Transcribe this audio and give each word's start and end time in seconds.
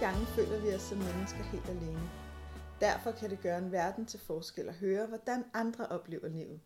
Gange 0.00 0.26
føler 0.26 0.60
vi 0.60 0.74
os 0.74 0.82
som 0.82 0.98
mennesker 0.98 1.42
helt 1.42 1.68
alene. 1.68 2.10
Derfor 2.80 3.12
kan 3.12 3.30
det 3.30 3.40
gøre 3.40 3.58
en 3.58 3.72
verden 3.72 4.06
til 4.06 4.20
forskel 4.20 4.68
at 4.68 4.74
høre, 4.74 5.06
hvordan 5.06 5.44
andre 5.54 5.86
oplever 5.86 6.28
livet. 6.28 6.60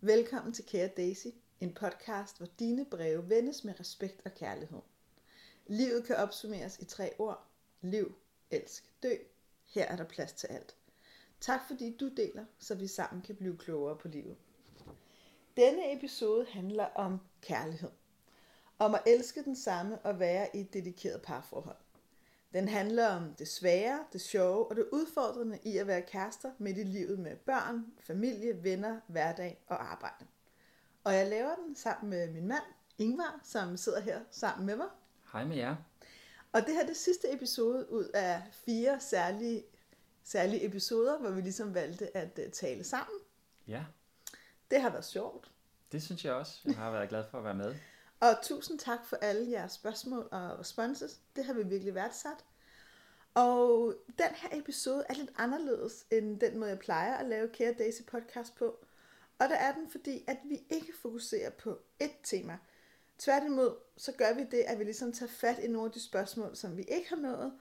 Velkommen 0.00 0.52
til 0.52 0.64
Kære 0.64 0.88
Daisy, 0.88 1.26
en 1.60 1.74
podcast, 1.74 2.36
hvor 2.38 2.46
dine 2.58 2.84
breve 2.84 3.28
vendes 3.28 3.64
med 3.64 3.80
respekt 3.80 4.22
og 4.24 4.34
kærlighed. 4.34 4.80
Livet 5.66 6.04
kan 6.04 6.16
opsummeres 6.16 6.78
i 6.78 6.84
tre 6.84 7.12
ord. 7.18 7.46
Liv, 7.80 8.14
elsk, 8.50 9.02
dø. 9.02 9.12
Her 9.66 9.84
er 9.84 9.96
der 9.96 10.04
plads 10.04 10.32
til 10.32 10.46
alt. 10.46 10.76
Tak 11.40 11.60
fordi 11.66 11.96
du 11.96 12.08
deler, 12.08 12.44
så 12.58 12.74
vi 12.74 12.86
sammen 12.86 13.22
kan 13.22 13.36
blive 13.36 13.56
klogere 13.56 13.96
på 13.96 14.08
livet. 14.08 14.36
Denne 15.56 15.96
episode 15.96 16.46
handler 16.50 16.84
om 16.84 17.18
kærlighed. 17.42 17.90
Om 18.78 18.94
at 18.94 19.02
elske 19.06 19.44
den 19.44 19.56
samme 19.56 19.98
og 19.98 20.18
være 20.20 20.56
i 20.56 20.60
et 20.60 20.72
dedikeret 20.72 21.22
parforhold. 21.22 21.76
Den 22.52 22.68
handler 22.68 23.06
om 23.08 23.34
det 23.34 23.48
svære, 23.48 24.04
det 24.12 24.20
sjove 24.20 24.66
og 24.70 24.76
det 24.76 24.88
udfordrende 24.92 25.58
i 25.62 25.76
at 25.78 25.86
være 25.86 26.02
kærester 26.02 26.50
midt 26.58 26.78
i 26.78 26.82
livet 26.82 27.18
med 27.18 27.36
børn, 27.36 27.86
familie, 28.00 28.62
venner, 28.64 29.00
hverdag 29.06 29.64
og 29.66 29.92
arbejde. 29.92 30.26
Og 31.04 31.14
jeg 31.14 31.26
laver 31.28 31.54
den 31.54 31.76
sammen 31.76 32.10
med 32.10 32.30
min 32.32 32.46
mand, 32.48 32.62
Ingvar, 32.98 33.40
som 33.44 33.76
sidder 33.76 34.00
her 34.00 34.20
sammen 34.30 34.66
med 34.66 34.76
mig. 34.76 34.86
Hej 35.32 35.44
med 35.44 35.56
jer. 35.56 35.76
Og 36.52 36.60
det 36.60 36.74
her 36.74 36.82
er 36.82 36.86
det 36.86 36.96
sidste 36.96 37.32
episode 37.32 37.92
ud 37.92 38.04
af 38.14 38.42
fire 38.52 39.00
særlige, 39.00 39.64
særlige 40.24 40.66
episoder, 40.66 41.18
hvor 41.18 41.30
vi 41.30 41.40
ligesom 41.40 41.74
valgte 41.74 42.16
at 42.16 42.38
uh, 42.46 42.52
tale 42.52 42.84
sammen. 42.84 43.18
Ja, 43.68 43.84
Det 44.70 44.80
har 44.80 44.90
været 44.90 45.04
sjovt. 45.04 45.50
det 45.92 46.02
synes 46.02 46.24
jeg 46.24 46.32
også. 46.34 46.60
Jeg 46.64 46.74
har 46.76 46.90
været 46.90 47.08
glad 47.08 47.24
for 47.30 47.38
at 47.38 47.44
være 47.44 47.54
med. 47.54 47.74
Og 48.20 48.42
tusind 48.42 48.78
tak 48.78 49.06
for 49.06 49.16
alle 49.16 49.50
jeres 49.50 49.72
spørgsmål 49.72 50.28
og 50.32 50.58
responses. 50.58 51.20
Det 51.36 51.44
har 51.44 51.52
vi 51.52 51.62
virkelig 51.62 51.94
værdsat. 51.94 52.44
Og 53.34 53.94
den 54.18 54.34
her 54.34 54.58
episode 54.58 55.04
er 55.08 55.14
lidt 55.14 55.30
anderledes 55.36 56.06
end 56.10 56.40
den 56.40 56.58
måde, 56.58 56.70
jeg 56.70 56.78
plejer 56.78 57.14
at 57.14 57.26
lave 57.26 57.48
Kære 57.48 57.74
Daisy 57.78 58.02
podcast 58.02 58.54
på. 58.54 58.64
Og 59.38 59.48
der 59.48 59.56
er 59.56 59.74
den, 59.74 59.90
fordi 59.90 60.24
at 60.26 60.36
vi 60.44 60.62
ikke 60.70 60.92
fokuserer 61.02 61.50
på 61.50 61.78
ét 62.02 62.20
tema. 62.22 62.58
Tværtimod, 63.18 63.76
så 63.96 64.12
gør 64.12 64.34
vi 64.34 64.44
det, 64.50 64.58
at 64.58 64.78
vi 64.78 64.84
ligesom 64.84 65.12
tager 65.12 65.30
fat 65.30 65.58
i 65.58 65.66
nogle 65.66 65.86
af 65.86 65.92
de 65.92 66.00
spørgsmål, 66.00 66.56
som 66.56 66.76
vi 66.76 66.82
ikke 66.82 67.08
har 67.08 67.16
nået. 67.16 67.52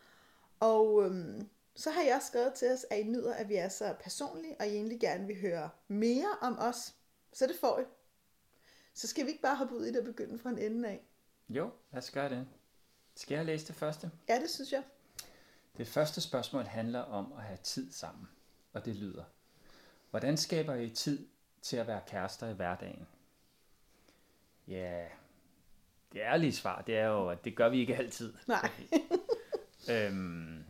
Og 0.60 1.06
øhm, 1.06 1.50
så 1.76 1.92
har 1.92 2.02
jeg 2.02 2.16
også 2.16 2.28
skrevet 2.28 2.54
til 2.54 2.72
os, 2.72 2.86
at 2.90 3.00
I 3.00 3.04
nyder, 3.04 3.34
at 3.34 3.50
vi 3.50 3.56
er 3.56 3.70
så 3.70 3.96
personlige, 4.00 4.56
og 4.60 4.68
I 4.68 4.70
egentlig 4.70 5.00
gerne 5.00 5.28
vil 5.28 5.42
høre 5.42 5.70
mere 5.88 6.38
om 6.42 6.58
os. 6.60 6.94
Så 7.34 7.48
det 7.48 7.56
får 7.60 7.80
I. 7.80 7.84
Så 8.98 9.08
skal 9.08 9.26
vi 9.26 9.30
ikke 9.30 9.42
bare 9.42 9.56
hoppe 9.56 9.76
ud 9.76 9.86
i 9.86 9.88
det 9.88 9.98
og 9.98 10.06
begynde 10.06 10.40
fra 10.40 10.50
en 10.50 10.58
ende 10.58 10.90
af? 10.90 11.02
Jo, 11.50 11.72
lad 11.92 11.98
os 11.98 12.12
gøre 12.12 12.30
det. 12.30 12.48
Skal 13.16 13.36
jeg 13.36 13.46
læse 13.46 13.68
det 13.68 13.76
første? 13.76 14.12
Ja, 14.30 14.40
det 14.42 14.50
synes 14.50 14.72
jeg. 14.72 14.84
Det 15.78 15.88
første 15.88 16.22
spørgsmål 16.22 16.64
handler 16.64 17.00
om 17.00 17.34
at 17.38 17.44
have 17.44 17.58
tid 17.64 17.92
sammen, 17.92 18.28
og 18.74 18.86
det 18.86 18.96
lyder. 18.96 19.24
Hvordan 20.10 20.38
skaber 20.38 20.76
I 20.76 20.90
tid 20.90 21.28
til 21.62 21.78
at 21.78 21.88
være 21.88 22.02
kærester 22.08 22.48
i 22.48 22.54
hverdagen? 22.54 23.08
Ja, 24.68 25.06
det 26.14 26.20
ærlige 26.20 26.54
svar, 26.54 26.82
det 26.82 26.98
er 26.98 27.06
jo, 27.08 27.30
at 27.30 27.46
det 27.46 27.56
gør 27.56 27.70
vi 27.70 27.80
ikke 27.80 27.96
altid. 27.96 28.34
Nej. 28.48 28.72
Øhm, 29.90 30.64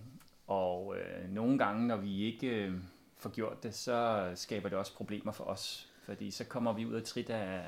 og 0.47 0.97
øh, 0.97 1.29
nogle 1.29 1.57
gange, 1.57 1.87
når 1.87 1.97
vi 1.97 2.23
ikke 2.23 2.47
øh, 2.47 2.73
får 3.15 3.29
gjort 3.29 3.63
det, 3.63 3.75
så 3.75 4.31
skaber 4.35 4.69
det 4.69 4.77
også 4.77 4.93
problemer 4.93 5.31
for 5.31 5.43
os. 5.43 5.89
Fordi 6.03 6.31
så 6.31 6.43
kommer 6.43 6.73
vi 6.73 6.85
ud 6.85 6.93
af 6.93 7.03
trit 7.03 7.29
af, 7.29 7.65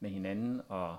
med 0.00 0.10
hinanden 0.10 0.62
og 0.68 0.98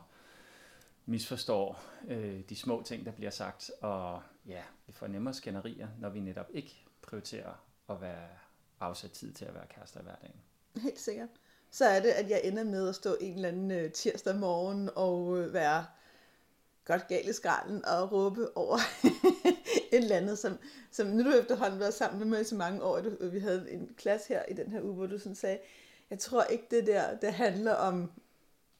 misforstår 1.05 1.83
øh, 2.07 2.41
de 2.49 2.55
små 2.55 2.83
ting, 2.85 3.05
der 3.05 3.11
bliver 3.11 3.31
sagt. 3.31 3.71
Og 3.81 4.21
ja, 4.47 4.61
vi 4.87 4.93
får 4.93 5.07
nemmere 5.07 5.33
skænderier, 5.33 5.87
når 5.99 6.09
vi 6.09 6.19
netop 6.19 6.47
ikke 6.53 6.85
prioriterer 7.01 7.53
at 7.89 8.01
være 8.01 8.27
afsat 8.79 9.11
tid 9.11 9.33
til 9.33 9.45
at 9.45 9.53
være 9.53 9.67
kærester 9.75 9.99
i 9.99 10.03
hverdagen. 10.03 10.35
Helt 10.77 10.99
sikkert. 10.99 11.29
Så 11.71 11.85
er 11.85 11.99
det, 11.99 12.09
at 12.09 12.29
jeg 12.29 12.41
ender 12.43 12.63
med 12.63 12.89
at 12.89 12.95
stå 12.95 13.17
en 13.21 13.33
eller 13.33 13.49
anden 13.49 13.71
øh, 13.71 13.91
tirsdag 13.91 14.35
morgen 14.35 14.89
og 14.95 15.37
øh, 15.37 15.53
være 15.53 15.85
godt 16.85 17.07
gal 17.07 17.29
i 17.29 17.33
skralden 17.33 17.85
og 17.85 18.11
råbe 18.11 18.57
over 18.57 18.77
et 19.91 20.03
eller 20.03 20.15
andet, 20.15 20.39
som, 20.39 20.57
som 20.91 21.07
nu 21.07 21.23
du 21.23 21.37
efterhånden 21.37 21.79
været 21.79 21.93
sammen 21.93 22.19
med 22.19 22.27
mig 22.27 22.41
i 22.41 22.43
så 22.43 22.55
mange 22.55 22.83
år. 22.83 23.01
Du, 23.01 23.09
øh, 23.19 23.33
vi 23.33 23.39
havde 23.39 23.71
en 23.71 23.93
klasse 23.97 24.27
her 24.27 24.45
i 24.45 24.53
den 24.53 24.71
her 24.71 24.81
uge, 24.81 24.93
hvor 24.93 25.07
du 25.07 25.17
sådan 25.17 25.35
sagde, 25.35 25.59
jeg 26.09 26.19
tror 26.19 26.43
ikke 26.43 26.67
det 26.71 26.87
der, 26.87 27.17
det 27.17 27.33
handler 27.33 27.73
om, 27.73 28.11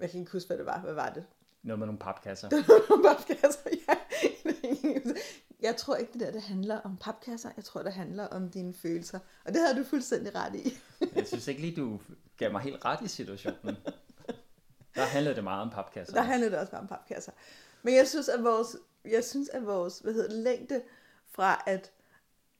jeg 0.01 0.09
kan 0.09 0.19
ikke 0.19 0.31
huske, 0.31 0.47
hvad 0.47 0.57
det 0.57 0.65
var. 0.65 0.79
Hvad 0.79 0.93
var 0.93 1.09
det? 1.09 1.25
Noget 1.63 1.79
med 1.79 1.87
nogle 1.87 1.99
papkasser. 1.99 2.49
papkasser, 3.09 3.69
ja. 3.87 3.95
Jeg 5.61 5.75
tror 5.75 5.95
ikke, 5.95 6.13
det 6.13 6.21
der 6.21 6.31
det 6.31 6.41
handler 6.41 6.79
om 6.79 6.97
papkasser. 6.97 7.49
Jeg 7.55 7.63
tror, 7.63 7.83
det 7.83 7.93
handler 7.93 8.27
om 8.27 8.49
dine 8.49 8.73
følelser. 8.73 9.19
Og 9.45 9.53
det 9.53 9.61
havde 9.61 9.79
du 9.79 9.83
fuldstændig 9.83 10.35
ret 10.35 10.55
i. 10.55 10.77
Jeg 11.15 11.27
synes 11.27 11.47
ikke 11.47 11.61
lige, 11.61 11.75
du 11.75 11.99
gav 12.37 12.51
mig 12.51 12.61
helt 12.61 12.85
ret 12.85 13.01
i 13.01 13.07
situationen. 13.07 13.77
Der 14.95 15.01
handlede 15.01 15.35
det 15.35 15.43
meget 15.43 15.61
om 15.61 15.69
papkasser. 15.69 16.13
Der 16.13 16.21
handler 16.21 16.49
det 16.49 16.59
også 16.59 16.71
bare 16.71 16.81
om 16.81 16.87
papkasser. 16.87 17.31
Men 17.83 17.95
jeg 17.95 18.07
synes, 18.07 18.29
at 18.29 18.43
vores, 18.43 18.75
jeg 19.05 19.23
synes, 19.23 19.49
at 19.49 19.65
vores 19.65 19.99
hvad 19.99 20.13
hedder, 20.13 20.29
det, 20.29 20.37
længde 20.37 20.81
fra, 21.31 21.63
at, 21.67 21.91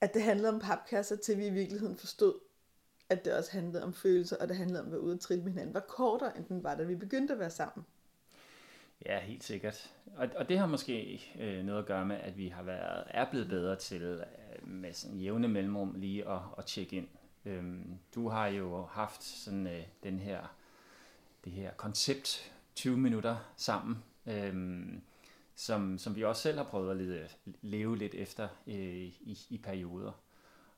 at 0.00 0.14
det 0.14 0.22
handlede 0.22 0.48
om 0.48 0.60
papkasser, 0.60 1.16
til 1.16 1.38
vi 1.38 1.46
i 1.46 1.50
virkeligheden 1.50 1.96
forstod, 1.96 2.34
at 3.12 3.24
det 3.24 3.34
også 3.34 3.52
handlede 3.52 3.84
om 3.84 3.94
følelser, 3.94 4.36
og 4.36 4.48
det 4.48 4.56
handlede 4.56 4.80
om 4.80 4.86
at 4.86 4.92
være 4.92 5.00
ude 5.00 5.14
og 5.14 5.20
trille 5.20 5.44
med 5.44 5.52
hinanden, 5.52 5.74
var 5.74 5.80
kortere, 5.80 6.36
end 6.36 6.44
den 6.44 6.62
var, 6.62 6.74
da 6.74 6.82
vi 6.82 6.94
begyndte 6.94 7.32
at 7.32 7.40
være 7.40 7.50
sammen. 7.50 7.86
Ja, 9.06 9.20
helt 9.20 9.44
sikkert. 9.44 9.90
Og, 10.16 10.28
og 10.36 10.48
det 10.48 10.58
har 10.58 10.66
måske 10.66 11.22
øh, 11.40 11.64
noget 11.64 11.78
at 11.78 11.86
gøre 11.86 12.06
med, 12.06 12.16
at 12.16 12.38
vi 12.38 12.48
har 12.48 12.62
været, 12.62 13.04
er 13.06 13.30
blevet 13.30 13.48
bedre 13.48 13.76
til 13.76 14.02
øh, 14.02 14.68
med 14.68 14.92
sådan 14.92 15.18
jævne 15.18 15.48
mellemrum 15.48 15.94
lige 15.94 16.28
at, 16.28 16.40
at 16.58 16.66
tjekke 16.66 16.96
ind. 16.96 17.08
Øhm, 17.44 17.98
du 18.14 18.28
har 18.28 18.46
jo 18.46 18.84
haft 18.84 19.22
sådan 19.22 19.66
øh, 19.66 19.82
den 20.02 20.18
her, 20.18 20.56
det 21.44 21.52
her 21.52 21.70
koncept 21.76 22.52
20 22.74 22.96
minutter 22.96 23.52
sammen, 23.56 24.02
øhm, 24.26 25.02
som, 25.54 25.98
som 25.98 26.16
vi 26.16 26.24
også 26.24 26.42
selv 26.42 26.56
har 26.56 26.64
prøvet 26.64 26.90
at 26.90 26.96
lede, 26.96 27.28
leve 27.62 27.98
lidt 27.98 28.14
efter 28.14 28.48
øh, 28.66 28.74
i, 28.74 29.38
i 29.50 29.58
perioder. 29.58 30.21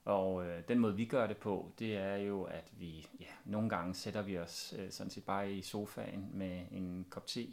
Og 0.05 0.47
øh, 0.47 0.63
den 0.69 0.79
måde 0.79 0.97
vi 0.97 1.05
gør 1.05 1.27
det 1.27 1.37
på, 1.37 1.73
det 1.79 1.97
er 1.97 2.17
jo, 2.17 2.43
at 2.43 2.73
vi 2.73 3.07
ja, 3.21 3.27
nogle 3.45 3.69
gange 3.69 3.95
sætter 3.95 4.23
vi 4.23 4.39
os 4.39 4.75
øh, 4.79 4.91
sådan 4.91 5.11
set 5.11 5.25
bare 5.25 5.53
i 5.53 5.63
sofaen 5.63 6.31
med 6.33 6.67
en 6.71 7.07
kop 7.11 7.27
te, 7.27 7.47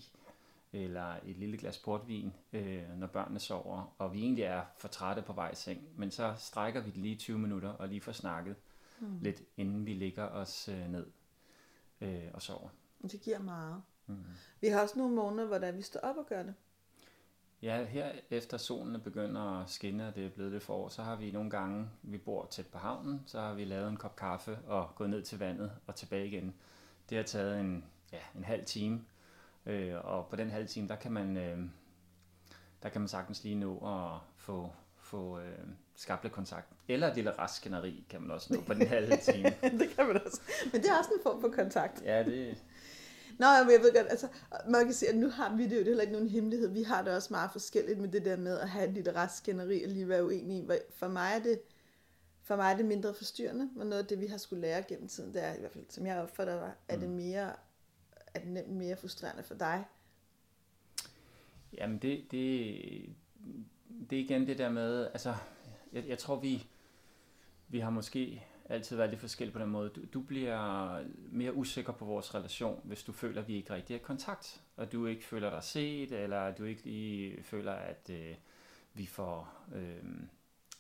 eller 0.74 1.16
et 1.26 1.38
lille 1.38 1.58
glas 1.58 1.78
portvin, 1.78 2.34
øh, 2.54 2.98
når 2.98 3.08
børnene 3.08 3.40
sover, 3.40 3.96
og 3.98 4.14
vi 4.14 4.22
egentlig 4.22 4.44
er 4.44 4.64
for 4.78 4.88
trætte 4.88 5.22
på 5.22 5.34
vej 5.34 5.52
i 5.52 5.56
seng, 5.56 5.82
men 5.96 6.12
så 6.12 6.34
strækker 6.38 6.82
vi 6.82 6.92
det 6.92 6.98
lige 6.98 7.16
20 7.16 7.40
minutter 7.40 7.70
og 7.70 7.88
lige 7.88 8.02
får 8.02 8.12
snakket 8.12 8.56
mm. 9.00 9.20
lidt, 9.22 9.42
inden 9.58 9.86
vi 9.86 9.94
ligger 9.94 10.28
os 10.28 10.70
øh, 10.70 10.92
ned 10.92 11.08
øh, 12.02 12.30
og 12.34 12.42
sover. 12.42 12.70
Det 13.02 13.22
giver 13.22 13.40
meget. 13.40 13.82
Mm. 14.08 14.26
Vi 14.62 14.68
har 14.68 14.82
også 14.82 15.00
nogle 15.00 15.16
måneder, 15.16 15.48
hvor 15.48 15.72
vi 15.72 15.82
står 15.82 16.00
op 16.00 16.18
og 16.18 16.26
gør 16.26 16.44
det. 16.44 16.54
Ja, 17.62 17.84
her 17.84 18.12
efter 18.30 18.58
solen 18.58 18.96
er 18.96 19.00
begynder 19.00 19.62
at 19.62 19.70
skinne, 19.70 20.08
og 20.08 20.16
det 20.16 20.26
er 20.26 20.30
blevet 20.30 20.52
lidt 20.52 20.64
forår, 20.64 20.90
så 20.90 21.04
har 21.04 21.16
vi 21.16 21.32
nogle 21.32 21.50
gange, 21.50 21.90
vi 22.02 22.18
bor 22.18 22.48
tæt 22.52 22.68
på 22.68 22.78
havnen, 22.78 23.24
så 23.26 23.40
har 23.40 23.54
vi 23.54 23.66
lavet 23.66 23.90
en 23.90 23.98
kop 23.98 24.16
kaffe 24.16 24.58
og 24.68 24.90
gået 24.96 25.10
ned 25.10 25.24
til 25.24 25.40
vandet 25.40 25.72
og 25.88 25.96
tilbage 25.96 26.28
igen. 26.28 26.54
Det 27.10 27.18
har 27.18 27.24
taget 27.24 27.60
en, 27.60 27.86
ja, 28.12 28.20
en 28.36 28.44
halv 28.44 28.66
time, 28.66 29.06
Øh, 29.66 29.96
og 30.06 30.28
på 30.28 30.36
den 30.36 30.50
halve 30.50 30.68
time, 30.68 30.88
der 30.88 30.96
kan 30.96 31.12
man, 31.12 31.38
øh, 31.38 31.58
der 32.84 32.90
kan 32.90 33.02
man 33.02 33.08
sagtens 33.08 33.44
lige 33.44 33.56
nå 33.56 33.78
at 33.78 34.20
få, 34.38 34.72
få 34.98 35.40
øh, 35.40 35.60
skabt 35.96 36.24
lidt 36.24 36.34
kontakt. 36.34 36.68
Eller 36.88 37.08
et 37.08 37.16
lille 37.16 37.32
raskænderi 37.32 38.06
kan 38.10 38.22
man 38.22 38.32
også 38.32 38.54
nå 38.54 38.62
på 38.62 38.74
den 38.74 38.88
halve 38.88 39.18
time. 39.34 39.50
det 39.80 39.90
kan 39.96 40.08
man 40.08 40.22
også. 40.26 40.42
Men 40.72 40.82
det 40.82 40.90
er 40.90 40.98
også 41.00 41.12
en 41.18 41.24
form 41.24 41.42
for 41.42 41.50
kontakt. 41.50 42.02
Ja, 42.06 42.24
det... 42.24 42.58
Nå, 43.40 43.48
men 43.64 43.72
jeg 43.72 43.80
ved 43.82 43.94
godt, 43.96 44.08
altså, 44.10 44.28
man 44.68 44.86
kan 44.86 44.94
sige, 44.94 45.10
at 45.10 45.18
nu 45.18 45.30
har 45.30 45.56
vi 45.56 45.64
det 45.64 45.72
jo, 45.72 45.80
det 45.80 45.82
er 45.82 45.86
heller 45.86 46.02
ikke 46.02 46.14
nogen 46.14 46.30
hemmelighed. 46.30 46.70
Vi 46.70 46.84
har 46.84 47.04
det 47.04 47.14
også 47.14 47.28
meget 47.32 47.52
forskelligt 47.52 48.00
med 48.00 48.10
det 48.10 48.26
der 48.26 48.38
med 48.38 48.60
at 48.60 48.70
have 48.70 48.88
et 48.88 48.94
lille 48.94 49.16
raskænderi 49.16 49.84
og 49.84 49.90
lige 49.90 50.08
være 50.08 50.26
uenige. 50.26 50.68
For 50.96 51.08
mig 51.08 51.32
er 51.36 51.40
det, 51.40 51.62
for 52.44 52.56
mig 52.56 52.72
er 52.72 52.78
det 52.78 52.86
mindre 52.86 53.14
forstyrrende, 53.14 53.70
og 53.80 53.86
noget 53.86 54.02
af 54.02 54.08
det, 54.08 54.22
vi 54.22 54.28
har 54.28 54.38
skulle 54.38 54.62
lære 54.62 54.84
gennem 54.84 55.08
tiden, 55.08 55.34
det 55.34 55.44
er 55.44 55.56
i 55.56 55.60
hvert 55.60 55.72
fald, 55.72 55.86
som 55.90 56.06
jeg 56.06 56.22
opfatter 56.22 56.60
dig, 56.60 56.72
er 56.88 56.98
det 56.98 57.10
mere 57.10 57.52
er 58.34 58.40
det 58.40 58.50
nemt 58.50 58.70
mere 58.70 58.96
frustrerende 58.96 59.44
for 59.44 59.56
dig? 59.56 59.86
Jamen 61.74 61.98
det, 61.98 62.32
det, 62.32 62.80
det 64.10 64.20
er 64.20 64.24
igen 64.24 64.48
det 64.48 64.58
der 64.58 64.70
med, 64.70 65.06
altså 65.06 65.36
jeg, 65.94 66.08
jeg 66.08 66.18
tror 66.18 66.36
vi, 66.36 66.68
vi 67.68 67.80
har 67.80 67.90
måske 67.90 68.46
altid 68.72 68.98
været 68.98 69.10
lidt 69.10 69.22
forskellige 69.22 69.54
på 69.54 69.60
den 69.60 69.70
måde. 69.70 69.90
Du, 69.90 70.02
du 70.14 70.22
bliver 70.22 71.04
mere 71.32 71.54
usikker 71.54 71.94
på 71.94 72.06
vores 72.06 72.36
relation, 72.36 72.82
hvis 72.84 73.04
du 73.04 73.12
føler, 73.12 73.42
at 73.42 73.48
vi 73.48 73.56
ikke 73.56 73.74
rigtig 73.74 73.94
er 73.94 74.00
i 74.00 74.04
kontakt, 74.04 74.62
og 74.78 74.92
du 74.92 75.06
ikke 75.06 75.26
føler 75.26 75.50
dig 75.50 75.64
set, 75.64 76.12
eller 76.12 76.52
du 76.52 76.64
ikke 76.64 76.84
lige 76.84 77.44
føler, 77.44 77.74
at 77.74 78.10
øh, 78.10 78.36
vi 78.94 79.06
får, 79.06 79.54
øh, 79.76 80.04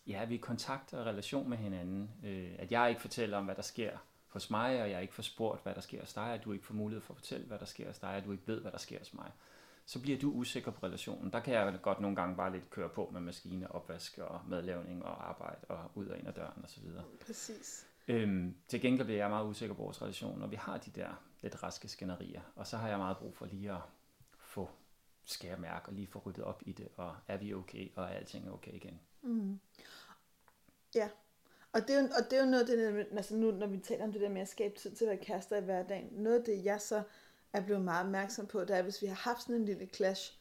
ja, 0.07 0.25
vi 0.25 0.33
er 0.35 0.39
i 0.39 0.41
kontakt 0.41 0.93
og 0.93 1.05
relation 1.05 1.49
med 1.49 1.57
hinanden. 1.57 2.11
Øh, 2.25 2.51
at 2.59 2.71
jeg 2.71 2.89
ikke 2.89 3.01
fortæller 3.01 3.37
om, 3.37 3.45
hvad 3.45 3.55
der 3.55 3.61
sker 3.61 3.97
hos 4.27 4.49
mig, 4.49 4.81
og 4.81 4.89
jeg 4.89 5.01
ikke 5.01 5.13
får 5.13 5.23
spurgt, 5.23 5.63
hvad 5.63 5.75
der 5.75 5.81
sker 5.81 5.99
hos 5.99 6.13
dig, 6.13 6.33
at 6.33 6.43
du 6.43 6.51
ikke 6.53 6.65
får 6.65 6.73
mulighed 6.73 7.01
for 7.01 7.13
at 7.13 7.17
fortælle, 7.17 7.45
hvad 7.45 7.59
der 7.59 7.65
sker 7.65 7.87
hos 7.87 7.99
dig, 7.99 8.13
at 8.13 8.25
du 8.25 8.31
ikke 8.31 8.47
ved, 8.47 8.61
hvad 8.61 8.71
der 8.71 8.77
sker 8.77 8.99
hos 8.99 9.13
mig 9.13 9.31
så 9.85 10.01
bliver 10.01 10.19
du 10.19 10.31
usikker 10.31 10.71
på 10.71 10.85
relationen. 10.85 11.33
Der 11.33 11.39
kan 11.39 11.53
jeg 11.53 11.79
godt 11.81 11.99
nogle 11.99 12.15
gange 12.15 12.35
bare 12.35 12.51
lidt 12.51 12.69
køre 12.69 12.89
på 12.89 13.09
med 13.13 13.21
maskine, 13.21 13.71
opvask 13.71 14.17
og 14.17 14.41
madlavning 14.47 15.05
og 15.05 15.29
arbejde 15.29 15.65
og 15.69 15.91
ud 15.95 16.07
og 16.07 16.17
ind 16.17 16.27
af 16.27 16.33
døren 16.33 16.63
osv. 16.63 16.83
Præcis. 17.25 17.87
Øhm, 18.07 18.55
til 18.67 18.81
gengæld 18.81 19.05
bliver 19.05 19.19
jeg 19.19 19.29
meget 19.29 19.47
usikker 19.47 19.75
på 19.75 19.83
vores 19.83 20.01
relation, 20.01 20.39
når 20.39 20.47
vi 20.47 20.55
har 20.55 20.77
de 20.77 20.91
der 20.91 21.23
lidt 21.41 21.63
raske 21.63 21.87
skænderier. 21.87 22.41
Og 22.55 22.67
så 22.67 22.77
har 22.77 22.89
jeg 22.89 22.97
meget 22.97 23.17
brug 23.17 23.35
for 23.35 23.45
lige 23.45 23.71
at 23.71 23.81
få 24.37 24.69
skære 25.25 25.57
mærke 25.57 25.89
og 25.89 25.93
lige 25.93 26.07
få 26.07 26.19
ryddet 26.25 26.43
op 26.43 26.63
i 26.65 26.71
det, 26.71 26.87
og 26.97 27.15
er 27.27 27.37
vi 27.37 27.53
okay, 27.53 27.91
og 27.95 28.03
er 28.03 28.07
alting 28.07 28.51
okay 28.51 28.73
igen. 28.73 28.99
Mm. 29.21 29.59
Ja, 30.95 31.09
og 31.73 31.81
det, 31.81 31.95
er 31.95 32.01
jo, 32.01 32.07
og 32.17 32.31
det 32.31 32.39
er 32.39 32.43
jo 32.43 32.49
noget 32.49 32.67
det, 32.67 33.07
altså 33.11 33.35
nu 33.35 33.51
når 33.51 33.67
vi 33.67 33.77
taler 33.77 34.03
om 34.03 34.11
det 34.11 34.21
der 34.21 34.29
med 34.29 34.41
at 34.41 34.47
skabe 34.47 34.75
tid 34.75 34.95
til 34.95 35.05
at 35.05 35.09
være 35.09 35.25
kærester 35.25 35.57
i 35.57 35.61
hverdagen, 35.61 36.07
noget 36.11 36.39
af 36.39 36.45
det, 36.45 36.65
jeg 36.65 36.81
så 36.81 37.03
er 37.53 37.65
blevet 37.65 37.81
meget 37.81 38.05
opmærksom 38.05 38.47
på, 38.47 38.61
det 38.61 38.77
er, 38.77 38.81
hvis 38.81 39.01
vi 39.01 39.07
har 39.07 39.15
haft 39.15 39.41
sådan 39.41 39.55
en 39.55 39.65
lille 39.65 39.85
clash, 39.85 40.33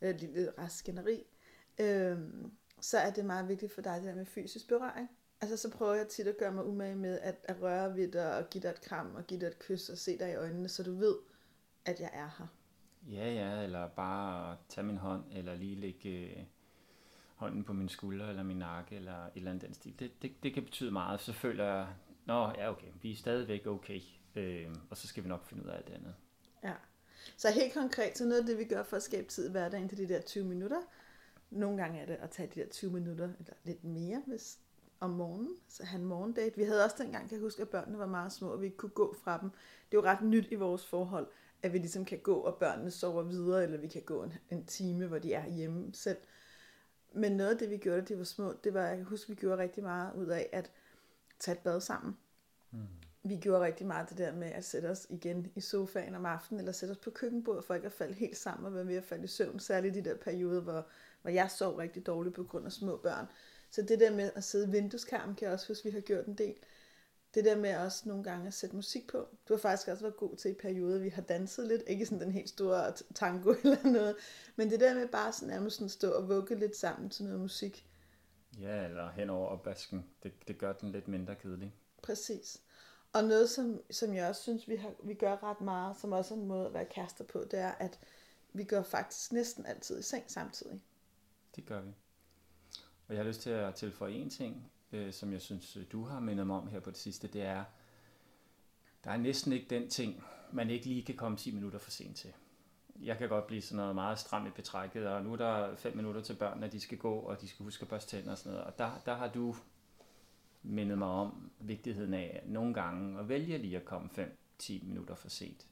eller 0.00 0.14
et 0.14 0.20
lille 0.20 0.52
raskænderi, 0.58 1.26
øhm, 1.78 2.52
så 2.80 2.98
er 2.98 3.10
det 3.10 3.24
meget 3.24 3.48
vigtigt 3.48 3.72
for 3.72 3.82
dig, 3.82 3.96
det 3.96 4.04
der 4.04 4.14
med 4.14 4.26
fysisk 4.26 4.68
berøring. 4.68 5.10
Altså 5.40 5.56
så 5.56 5.70
prøver 5.70 5.94
jeg 5.94 6.08
tit 6.08 6.26
at 6.26 6.36
gøre 6.38 6.52
mig 6.52 6.64
umage 6.64 6.96
med 6.96 7.20
at, 7.20 7.36
at 7.44 7.62
røre 7.62 7.96
ved 7.96 8.12
dig 8.12 8.36
og 8.36 8.50
give 8.50 8.62
dig 8.62 8.68
et 8.68 8.80
kram 8.80 9.14
og 9.14 9.26
give 9.26 9.40
dig 9.40 9.46
et 9.46 9.58
kys 9.58 9.88
og 9.88 9.98
se 9.98 10.18
dig 10.18 10.30
i 10.30 10.34
øjnene, 10.34 10.68
så 10.68 10.82
du 10.82 10.94
ved, 10.94 11.16
at 11.84 12.00
jeg 12.00 12.10
er 12.12 12.30
her. 12.38 12.46
Ja, 13.08 13.32
ja, 13.32 13.62
eller 13.62 13.88
bare 13.88 14.56
tage 14.68 14.86
min 14.86 14.96
hånd, 14.96 15.22
eller 15.32 15.54
lige 15.54 15.74
lægge 15.74 16.10
øh, 16.10 16.44
hånden 17.34 17.64
på 17.64 17.72
min 17.72 17.88
skulder, 17.88 18.28
eller 18.28 18.42
min 18.42 18.56
nakke, 18.56 18.96
eller 18.96 19.24
et 19.24 19.30
eller 19.34 19.50
andet 19.50 19.66
den 19.66 19.74
stil. 19.74 19.98
Det, 19.98 20.22
det, 20.22 20.32
det 20.42 20.54
kan 20.54 20.64
betyde 20.64 20.90
meget. 20.90 21.20
Så 21.20 21.32
føler 21.32 21.64
jeg, 21.64 21.88
nå 22.24 22.48
ja, 22.48 22.70
okay, 22.70 22.86
vi 23.02 23.12
er 23.12 23.16
stadigvæk 23.16 23.66
okay, 23.66 24.00
øh, 24.34 24.74
og 24.90 24.96
så 24.96 25.06
skal 25.06 25.24
vi 25.24 25.28
nok 25.28 25.44
finde 25.44 25.64
ud 25.64 25.68
af 25.68 25.76
alt 25.76 25.86
det 25.86 25.94
andet. 25.94 26.14
Så 27.36 27.50
helt 27.50 27.74
konkret, 27.74 28.18
så 28.18 28.24
noget 28.24 28.40
af 28.40 28.46
det, 28.46 28.58
vi 28.58 28.64
gør 28.64 28.82
for 28.82 28.96
at 28.96 29.02
skabe 29.02 29.28
tid 29.28 29.48
i 29.48 29.50
hverdagen 29.50 29.88
til 29.88 29.98
de 29.98 30.08
der 30.08 30.20
20 30.20 30.44
minutter, 30.44 30.80
nogle 31.50 31.76
gange 31.76 32.00
er 32.00 32.06
det 32.06 32.14
at 32.20 32.30
tage 32.30 32.50
de 32.54 32.60
der 32.60 32.66
20 32.66 32.92
minutter, 32.92 33.24
eller 33.24 33.54
lidt 33.64 33.84
mere, 33.84 34.22
hvis 34.26 34.58
om 35.00 35.10
morgenen, 35.10 35.56
så 35.68 35.84
han 35.84 36.04
morgendate. 36.04 36.56
Vi 36.56 36.62
havde 36.62 36.84
også 36.84 36.96
dengang, 36.98 37.28
kan 37.28 37.36
jeg 37.36 37.42
huske, 37.42 37.62
at 37.62 37.68
børnene 37.68 37.98
var 37.98 38.06
meget 38.06 38.32
små, 38.32 38.48
og 38.48 38.60
vi 38.60 38.66
ikke 38.66 38.76
kunne 38.76 38.90
gå 38.90 39.16
fra 39.24 39.40
dem. 39.40 39.50
Det 39.50 39.98
er 39.98 40.02
jo 40.02 40.02
ret 40.02 40.22
nyt 40.22 40.46
i 40.50 40.54
vores 40.54 40.86
forhold, 40.86 41.26
at 41.62 41.72
vi 41.72 41.78
ligesom 41.78 42.04
kan 42.04 42.18
gå, 42.18 42.34
og 42.34 42.58
børnene 42.58 42.90
sover 42.90 43.22
videre, 43.22 43.62
eller 43.62 43.78
vi 43.78 43.88
kan 43.88 44.02
gå 44.02 44.22
en, 44.22 44.32
en 44.50 44.66
time, 44.66 45.06
hvor 45.06 45.18
de 45.18 45.32
er 45.32 45.48
hjemme 45.48 45.94
selv. 45.94 46.18
Men 47.12 47.32
noget 47.32 47.50
af 47.50 47.58
det, 47.58 47.70
vi 47.70 47.76
gjorde, 47.76 48.00
da 48.00 48.04
de 48.04 48.18
var 48.18 48.24
små, 48.24 48.52
det 48.64 48.74
var, 48.74 48.86
jeg 48.86 48.96
kan 48.96 49.06
huske, 49.06 49.28
vi 49.28 49.34
gjorde 49.34 49.62
rigtig 49.62 49.82
meget 49.82 50.14
ud 50.14 50.26
af 50.26 50.48
at 50.52 50.70
tage 51.38 51.56
et 51.56 51.62
bad 51.62 51.80
sammen. 51.80 52.16
Mm. 52.70 52.78
Vi 53.28 53.36
gjorde 53.36 53.64
rigtig 53.64 53.86
meget 53.86 54.10
det 54.10 54.18
der 54.18 54.32
med 54.32 54.48
at 54.48 54.64
sætte 54.64 54.86
os 54.86 55.06
igen 55.10 55.52
i 55.54 55.60
sofaen 55.60 56.14
om 56.14 56.26
aftenen, 56.26 56.60
eller 56.60 56.72
sætte 56.72 56.92
os 56.92 56.98
på 56.98 57.10
køkkenbordet, 57.10 57.64
for 57.64 57.74
ikke 57.74 57.86
at 57.86 57.92
falde 57.92 58.14
helt 58.14 58.36
sammen 58.36 58.66
og 58.66 58.74
være 58.74 58.86
ved 58.86 58.96
at 58.96 59.04
falde 59.04 59.24
i 59.24 59.26
søvn, 59.26 59.60
særligt 59.60 59.96
i 59.96 60.00
de 60.00 60.08
der 60.08 60.16
perioder, 60.16 60.60
hvor, 60.60 60.86
hvor 61.22 61.30
jeg 61.30 61.50
sov 61.50 61.76
rigtig 61.76 62.06
dårligt 62.06 62.34
på 62.34 62.44
grund 62.44 62.66
af 62.66 62.72
små 62.72 62.96
børn. 62.96 63.26
Så 63.70 63.82
det 63.82 64.00
der 64.00 64.10
med 64.10 64.30
at 64.34 64.44
sidde 64.44 64.68
i 64.68 64.70
vindueskarmen, 64.70 65.34
kan 65.34 65.44
jeg 65.44 65.54
også 65.54 65.68
huske, 65.68 65.84
vi 65.84 65.90
har 65.90 66.00
gjort 66.00 66.26
en 66.26 66.34
del. 66.34 66.54
Det 67.34 67.44
der 67.44 67.56
med 67.56 67.76
også 67.76 68.08
nogle 68.08 68.24
gange 68.24 68.46
at 68.46 68.54
sætte 68.54 68.76
musik 68.76 69.06
på. 69.06 69.28
Du 69.48 69.54
har 69.54 69.58
faktisk 69.58 69.88
også 69.88 70.02
været 70.02 70.16
god 70.16 70.36
til 70.36 70.50
i 70.50 70.54
perioder, 70.54 70.98
vi 70.98 71.08
har 71.08 71.22
danset 71.22 71.66
lidt. 71.66 71.82
Ikke 71.86 72.06
sådan 72.06 72.20
den 72.20 72.32
helt 72.32 72.48
store 72.48 72.92
tango 73.14 73.54
eller 73.62 73.84
noget. 73.84 74.16
Men 74.56 74.70
det 74.70 74.80
der 74.80 74.94
med 74.94 75.08
bare 75.08 75.32
sådan 75.32 75.48
nærmest 75.48 75.76
sådan 75.76 75.88
stå 75.88 76.10
og 76.10 76.28
vugge 76.28 76.54
lidt 76.54 76.76
sammen 76.76 77.10
til 77.10 77.24
noget 77.24 77.40
musik. 77.40 77.86
Ja, 78.60 78.84
eller 78.84 79.10
hen 79.10 79.30
over 79.30 79.48
opvasken. 79.48 80.06
Det, 80.22 80.32
det 80.48 80.58
gør 80.58 80.72
den 80.72 80.92
lidt 80.92 81.08
mindre 81.08 81.34
kedelig. 81.34 81.74
Præcis. 82.02 82.62
Og 83.18 83.24
noget, 83.24 83.50
som, 83.50 83.80
som 83.90 84.14
jeg 84.14 84.28
også 84.28 84.42
synes, 84.42 84.68
vi, 84.68 84.76
har, 84.76 84.92
vi 85.04 85.14
gør 85.14 85.42
ret 85.42 85.60
meget, 85.60 85.96
som 85.96 86.12
også 86.12 86.34
er 86.34 86.38
en 86.38 86.46
måde 86.46 86.66
at 86.66 86.74
være 86.74 86.84
kærester 86.84 87.24
på, 87.24 87.44
det 87.50 87.58
er, 87.58 87.72
at 87.72 87.98
vi 88.52 88.64
går 88.64 88.82
faktisk 88.82 89.32
næsten 89.32 89.66
altid 89.66 89.98
i 89.98 90.02
seng 90.02 90.24
samtidig. 90.30 90.80
Det 91.56 91.66
gør 91.66 91.80
vi. 91.80 91.90
Og 93.08 93.14
jeg 93.14 93.16
har 93.16 93.24
lyst 93.24 93.40
til 93.40 93.50
at 93.50 93.74
tilføje 93.74 94.12
en 94.12 94.30
ting, 94.30 94.72
øh, 94.92 95.12
som 95.12 95.32
jeg 95.32 95.40
synes, 95.40 95.76
øh, 95.76 95.84
du 95.92 96.04
har 96.04 96.20
mindet 96.20 96.46
mig 96.46 96.56
om 96.56 96.68
her 96.68 96.80
på 96.80 96.90
det 96.90 96.98
sidste, 96.98 97.28
det 97.28 97.42
er, 97.42 97.64
der 99.04 99.10
er 99.10 99.16
næsten 99.16 99.52
ikke 99.52 99.66
den 99.70 99.88
ting, 99.88 100.24
man 100.52 100.70
ikke 100.70 100.86
lige 100.86 101.02
kan 101.04 101.16
komme 101.16 101.36
10 101.36 101.54
minutter 101.54 101.78
for 101.78 101.90
sent 101.90 102.16
til. 102.16 102.32
Jeg 103.00 103.18
kan 103.18 103.28
godt 103.28 103.46
blive 103.46 103.62
sådan 103.62 103.76
noget 103.76 103.94
meget 103.94 104.18
stramt 104.18 104.48
i 104.48 104.50
betrækket, 104.50 105.06
og 105.06 105.22
nu 105.22 105.32
er 105.32 105.36
der 105.36 105.76
5 105.76 105.96
minutter 105.96 106.20
til 106.20 106.34
børnene, 106.34 106.68
de 106.68 106.80
skal 106.80 106.98
gå, 106.98 107.14
og 107.14 107.40
de 107.40 107.48
skal 107.48 107.64
huske 107.64 107.82
at 107.82 107.88
børste 107.88 108.16
tænder 108.16 108.30
og 108.30 108.38
sådan 108.38 108.52
noget. 108.52 108.66
Og 108.66 108.78
der, 108.78 109.02
der 109.06 109.14
har 109.14 109.28
du 109.28 109.54
mindet 110.62 110.98
mig 110.98 111.08
om 111.08 111.50
vigtigheden 111.60 112.14
af 112.14 112.42
nogle 112.46 112.74
gange 112.74 113.20
at 113.20 113.28
vælge 113.28 113.58
lige 113.58 113.76
at 113.76 113.84
komme 113.84 114.08
5-10 114.62 114.86
minutter 114.86 115.14
for 115.14 115.28
sent. 115.28 115.66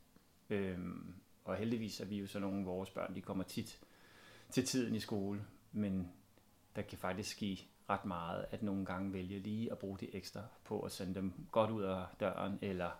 Øhm, 0.50 1.14
og 1.44 1.56
heldigvis 1.56 2.00
er 2.00 2.04
vi 2.04 2.18
jo 2.18 2.26
så 2.26 2.38
nogle 2.38 2.58
af 2.58 2.66
vores 2.66 2.90
børn, 2.90 3.14
de 3.14 3.20
kommer 3.20 3.44
tit 3.44 3.78
til 4.50 4.64
tiden 4.66 4.94
i 4.94 5.00
skole, 5.00 5.44
men 5.72 6.12
der 6.76 6.82
kan 6.82 6.98
faktisk 6.98 7.30
ske 7.30 7.68
ret 7.90 8.04
meget, 8.04 8.46
at 8.50 8.62
nogle 8.62 8.84
gange 8.84 9.12
vælge 9.12 9.38
lige 9.38 9.72
at 9.72 9.78
bruge 9.78 9.98
det 9.98 10.08
ekstra 10.12 10.42
på 10.64 10.80
at 10.80 10.92
sende 10.92 11.14
dem 11.14 11.32
godt 11.50 11.70
ud 11.70 11.82
af 11.82 12.04
døren, 12.20 12.58
eller 12.62 12.90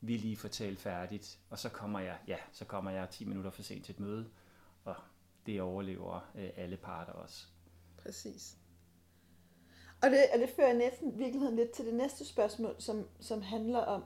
vi 0.00 0.16
lige 0.16 0.36
får 0.36 0.48
talt 0.48 0.80
færdigt, 0.80 1.40
og 1.50 1.58
så 1.58 1.68
kommer 1.68 2.00
jeg, 2.00 2.18
ja, 2.28 2.36
så 2.52 2.64
kommer 2.64 2.90
jeg 2.90 3.10
10 3.10 3.24
minutter 3.24 3.50
for 3.50 3.62
sent 3.62 3.84
til 3.84 3.92
et 3.92 4.00
møde, 4.00 4.30
og 4.84 4.96
det 5.46 5.60
overlever 5.60 6.30
øh, 6.34 6.50
alle 6.56 6.76
parter 6.76 7.12
også. 7.12 7.46
Præcis. 7.96 8.56
Og 10.04 10.10
det, 10.10 10.18
og 10.34 10.38
det 10.38 10.48
fører 10.48 10.72
næsten 10.72 11.18
virkeligheden 11.18 11.56
lidt 11.56 11.70
til 11.70 11.86
det 11.86 11.94
næste 11.94 12.24
spørgsmål, 12.24 12.74
som, 12.78 13.08
som 13.20 13.42
handler 13.42 13.78
om 13.78 14.04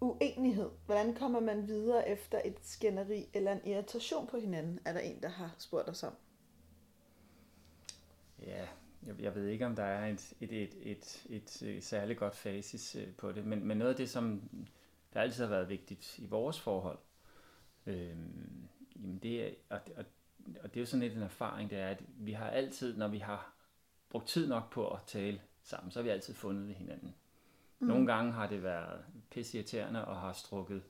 uenighed. 0.00 0.70
Hvordan 0.86 1.14
kommer 1.14 1.40
man 1.40 1.66
videre 1.66 2.08
efter 2.08 2.40
et 2.44 2.56
skænderi 2.62 3.28
eller 3.34 3.52
en 3.52 3.60
irritation 3.64 4.26
på 4.26 4.38
hinanden, 4.38 4.80
er 4.84 4.92
der 4.92 5.00
en, 5.00 5.22
der 5.22 5.28
har 5.28 5.54
spurgt 5.58 5.88
os 5.88 6.02
om. 6.02 6.12
Ja, 8.42 8.66
jeg, 9.06 9.20
jeg 9.20 9.34
ved 9.34 9.46
ikke, 9.46 9.66
om 9.66 9.76
der 9.76 9.84
er 9.84 10.06
et, 10.06 10.32
et, 10.40 10.52
et, 10.52 10.74
et, 10.82 11.26
et, 11.28 11.62
et 11.62 11.84
særligt 11.84 12.18
godt 12.18 12.36
fasis 12.36 12.96
øh, 12.96 13.14
på 13.14 13.32
det, 13.32 13.44
men, 13.46 13.64
men 13.64 13.78
noget 13.78 13.90
af 13.90 13.96
det, 13.96 14.10
som 14.10 14.42
der 15.14 15.20
altid 15.20 15.44
har 15.44 15.50
været 15.50 15.68
vigtigt 15.68 16.18
i 16.18 16.26
vores 16.26 16.60
forhold, 16.60 16.98
øh, 17.86 18.16
jamen 18.96 19.18
det 19.22 19.46
er, 19.46 19.50
og, 19.70 19.80
og, 19.96 20.04
og 20.62 20.74
det 20.74 20.76
er 20.76 20.80
jo 20.80 20.86
sådan 20.86 21.02
lidt 21.02 21.16
en 21.16 21.22
erfaring, 21.22 21.70
det 21.70 21.78
er, 21.78 21.88
at 21.88 22.02
vi 22.18 22.32
har 22.32 22.50
altid, 22.50 22.96
når 22.96 23.08
vi 23.08 23.18
har 23.18 23.55
brugt 24.16 24.28
tid 24.28 24.48
nok 24.48 24.70
på 24.70 24.88
at 24.88 25.00
tale 25.06 25.40
sammen, 25.62 25.90
så 25.90 25.98
har 25.98 26.04
vi 26.04 26.08
altid 26.08 26.34
fundet 26.34 26.74
hinanden. 26.74 27.14
Mm. 27.78 27.86
Nogle 27.86 28.06
gange 28.06 28.32
har 28.32 28.46
det 28.46 28.62
været 28.62 29.04
pissirriterende 29.30 30.04
og 30.04 30.16
har 30.16 30.32
strukket 30.32 30.82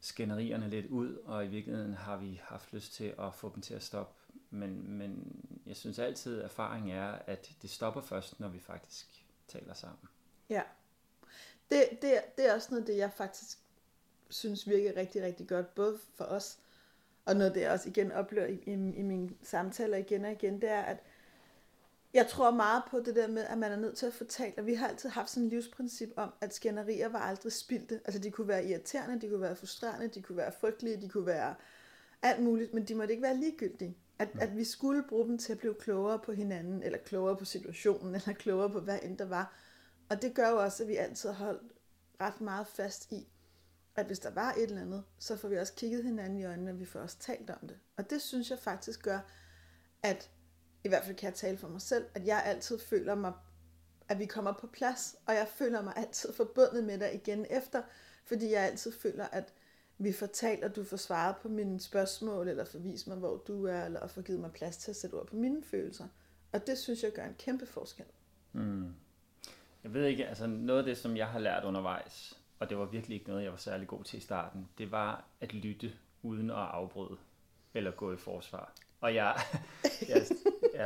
skænderierne 0.00 0.70
lidt 0.70 0.86
ud, 0.86 1.16
og 1.16 1.44
i 1.44 1.48
virkeligheden 1.48 1.94
har 1.94 2.16
vi 2.16 2.40
haft 2.44 2.72
lyst 2.72 2.92
til 2.92 3.14
at 3.18 3.34
få 3.34 3.52
dem 3.54 3.62
til 3.62 3.74
at 3.74 3.82
stoppe 3.82 4.14
men, 4.50 4.90
men 4.90 5.40
jeg 5.66 5.76
synes 5.76 5.98
altid, 5.98 6.38
at 6.38 6.44
erfaring 6.44 6.92
er, 6.92 7.18
at 7.26 7.50
det 7.62 7.70
stopper 7.70 8.00
først, 8.00 8.40
når 8.40 8.48
vi 8.48 8.58
faktisk 8.58 9.24
taler 9.48 9.74
sammen. 9.74 10.08
Ja. 10.48 10.62
Det, 11.70 11.84
det, 12.02 12.12
det 12.36 12.48
er 12.48 12.54
også 12.54 12.68
noget, 12.70 12.86
det 12.86 12.96
jeg 12.96 13.12
faktisk 13.12 13.58
synes 14.30 14.68
virker 14.68 14.96
rigtig, 14.96 15.22
rigtig 15.22 15.48
godt, 15.48 15.74
både 15.74 15.98
for 16.14 16.24
os, 16.24 16.58
og 17.24 17.36
noget 17.36 17.54
det 17.54 17.60
jeg 17.60 17.72
også 17.72 17.88
igen 17.88 18.12
oplever 18.12 18.46
i, 18.46 18.54
i, 18.66 18.72
i 18.72 19.02
mine 19.02 19.30
samtaler 19.42 19.96
igen 19.96 20.24
og 20.24 20.32
igen, 20.32 20.60
det 20.60 20.70
er, 20.70 20.82
at 20.82 20.98
jeg 22.14 22.28
tror 22.28 22.50
meget 22.50 22.82
på 22.90 23.00
det 23.00 23.16
der 23.16 23.28
med, 23.28 23.42
at 23.42 23.58
man 23.58 23.72
er 23.72 23.76
nødt 23.76 23.96
til 23.96 24.06
at 24.06 24.14
fortælle, 24.14 24.54
og 24.58 24.66
vi 24.66 24.74
har 24.74 24.88
altid 24.88 25.08
haft 25.08 25.30
sådan 25.30 25.44
et 25.44 25.50
livsprincip 25.50 26.12
om, 26.16 26.32
at 26.40 26.54
skænderier 26.54 27.08
var 27.08 27.18
aldrig 27.18 27.52
spildte. 27.52 28.00
Altså 28.04 28.18
de 28.20 28.30
kunne 28.30 28.48
være 28.48 28.66
irriterende, 28.66 29.20
de 29.20 29.28
kunne 29.28 29.40
være 29.40 29.56
frustrerende, 29.56 30.08
de 30.08 30.22
kunne 30.22 30.36
være 30.36 30.52
frygtelige, 30.60 31.00
de 31.00 31.08
kunne 31.08 31.26
være 31.26 31.54
alt 32.22 32.42
muligt, 32.42 32.74
men 32.74 32.84
de 32.84 32.94
måtte 32.94 33.12
ikke 33.12 33.22
være 33.22 33.36
ligegyldige. 33.36 33.96
At, 34.18 34.28
at 34.40 34.56
vi 34.56 34.64
skulle 34.64 35.02
bruge 35.08 35.28
dem 35.28 35.38
til 35.38 35.52
at 35.52 35.58
blive 35.58 35.74
klogere 35.74 36.18
på 36.18 36.32
hinanden, 36.32 36.82
eller 36.82 36.98
klogere 36.98 37.36
på 37.36 37.44
situationen, 37.44 38.14
eller 38.14 38.32
klogere 38.32 38.70
på 38.70 38.80
hvad 38.80 38.98
end 39.02 39.18
der 39.18 39.24
var. 39.24 39.54
Og 40.08 40.22
det 40.22 40.34
gør 40.34 40.48
jo 40.48 40.62
også, 40.62 40.82
at 40.82 40.88
vi 40.88 40.96
altid 40.96 41.30
har 41.30 41.44
holdt 41.44 41.72
ret 42.20 42.40
meget 42.40 42.66
fast 42.66 43.12
i, 43.12 43.28
at 43.96 44.06
hvis 44.06 44.18
der 44.18 44.30
var 44.30 44.52
et 44.52 44.62
eller 44.62 44.80
andet, 44.80 45.04
så 45.18 45.36
får 45.36 45.48
vi 45.48 45.58
også 45.58 45.74
kigget 45.74 46.04
hinanden 46.04 46.38
i 46.38 46.44
øjnene, 46.44 46.70
og 46.70 46.80
vi 46.80 46.84
får 46.84 47.00
også 47.00 47.18
talt 47.18 47.50
om 47.50 47.68
det. 47.68 47.78
Og 47.96 48.10
det 48.10 48.22
synes 48.22 48.50
jeg 48.50 48.58
faktisk 48.58 49.02
gør, 49.02 49.18
at 50.02 50.30
i 50.84 50.88
hvert 50.88 51.04
fald 51.04 51.16
kan 51.16 51.26
jeg 51.26 51.34
tale 51.34 51.58
for 51.58 51.68
mig 51.68 51.80
selv, 51.80 52.04
at 52.14 52.26
jeg 52.26 52.42
altid 52.44 52.78
føler 52.78 53.14
mig, 53.14 53.32
at 54.08 54.18
vi 54.18 54.26
kommer 54.26 54.52
på 54.52 54.66
plads, 54.66 55.16
og 55.26 55.34
jeg 55.34 55.48
føler 55.48 55.82
mig 55.82 55.92
altid 55.96 56.32
forbundet 56.32 56.84
med 56.84 56.98
dig 56.98 57.14
igen 57.14 57.46
efter, 57.50 57.82
fordi 58.24 58.52
jeg 58.52 58.62
altid 58.62 58.92
føler, 58.92 59.24
at 59.24 59.52
vi 59.98 60.12
får 60.12 60.26
talt, 60.26 60.64
og 60.64 60.76
du 60.76 60.84
får 60.84 60.96
svaret 60.96 61.36
på 61.42 61.48
mine 61.48 61.80
spørgsmål, 61.80 62.48
eller 62.48 62.64
får 62.64 62.78
vist 62.78 63.06
mig, 63.06 63.16
hvor 63.16 63.36
du 63.36 63.66
er, 63.66 63.84
eller 63.84 64.06
får 64.06 64.22
givet 64.22 64.40
mig 64.40 64.52
plads 64.52 64.76
til 64.76 64.90
at 64.90 64.96
sætte 64.96 65.14
ord 65.14 65.26
på 65.26 65.36
mine 65.36 65.62
følelser. 65.62 66.08
Og 66.52 66.66
det 66.66 66.78
synes 66.78 67.02
jeg 67.02 67.12
gør 67.12 67.24
en 67.24 67.34
kæmpe 67.38 67.66
forskel. 67.66 68.04
Mm. 68.52 68.94
Jeg 69.84 69.94
ved 69.94 70.04
ikke, 70.04 70.26
altså 70.26 70.46
noget 70.46 70.78
af 70.78 70.84
det, 70.84 70.98
som 70.98 71.16
jeg 71.16 71.26
har 71.26 71.38
lært 71.38 71.64
undervejs, 71.64 72.40
og 72.58 72.70
det 72.70 72.78
var 72.78 72.84
virkelig 72.84 73.14
ikke 73.14 73.28
noget, 73.28 73.44
jeg 73.44 73.50
var 73.50 73.58
særlig 73.58 73.88
god 73.88 74.04
til 74.04 74.18
i 74.18 74.20
starten, 74.20 74.68
det 74.78 74.90
var 74.90 75.24
at 75.40 75.54
lytte 75.54 75.92
uden 76.22 76.50
at 76.50 76.56
afbryde, 76.56 77.18
eller 77.74 77.90
gå 77.90 78.12
i 78.12 78.16
forsvar. 78.16 78.74
Og 79.00 79.14
jeg, 79.14 79.36
jeg, 80.08 80.26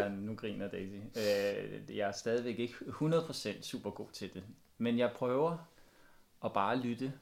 jeg 0.01 0.11
nu 0.11 0.35
griner 0.35 0.69
Daisy, 0.69 0.95
øh, 0.95 1.97
jeg 1.97 2.09
er 2.09 2.13
stadigvæk 2.13 2.59
ikke 2.59 2.75
100% 2.75 3.63
super 3.63 3.91
god 3.91 4.09
til 4.13 4.35
det, 4.35 4.43
men 4.79 4.99
jeg 4.99 5.13
prøver 5.13 5.69
at 6.45 6.53
bare 6.53 6.79
lytte 6.79 7.13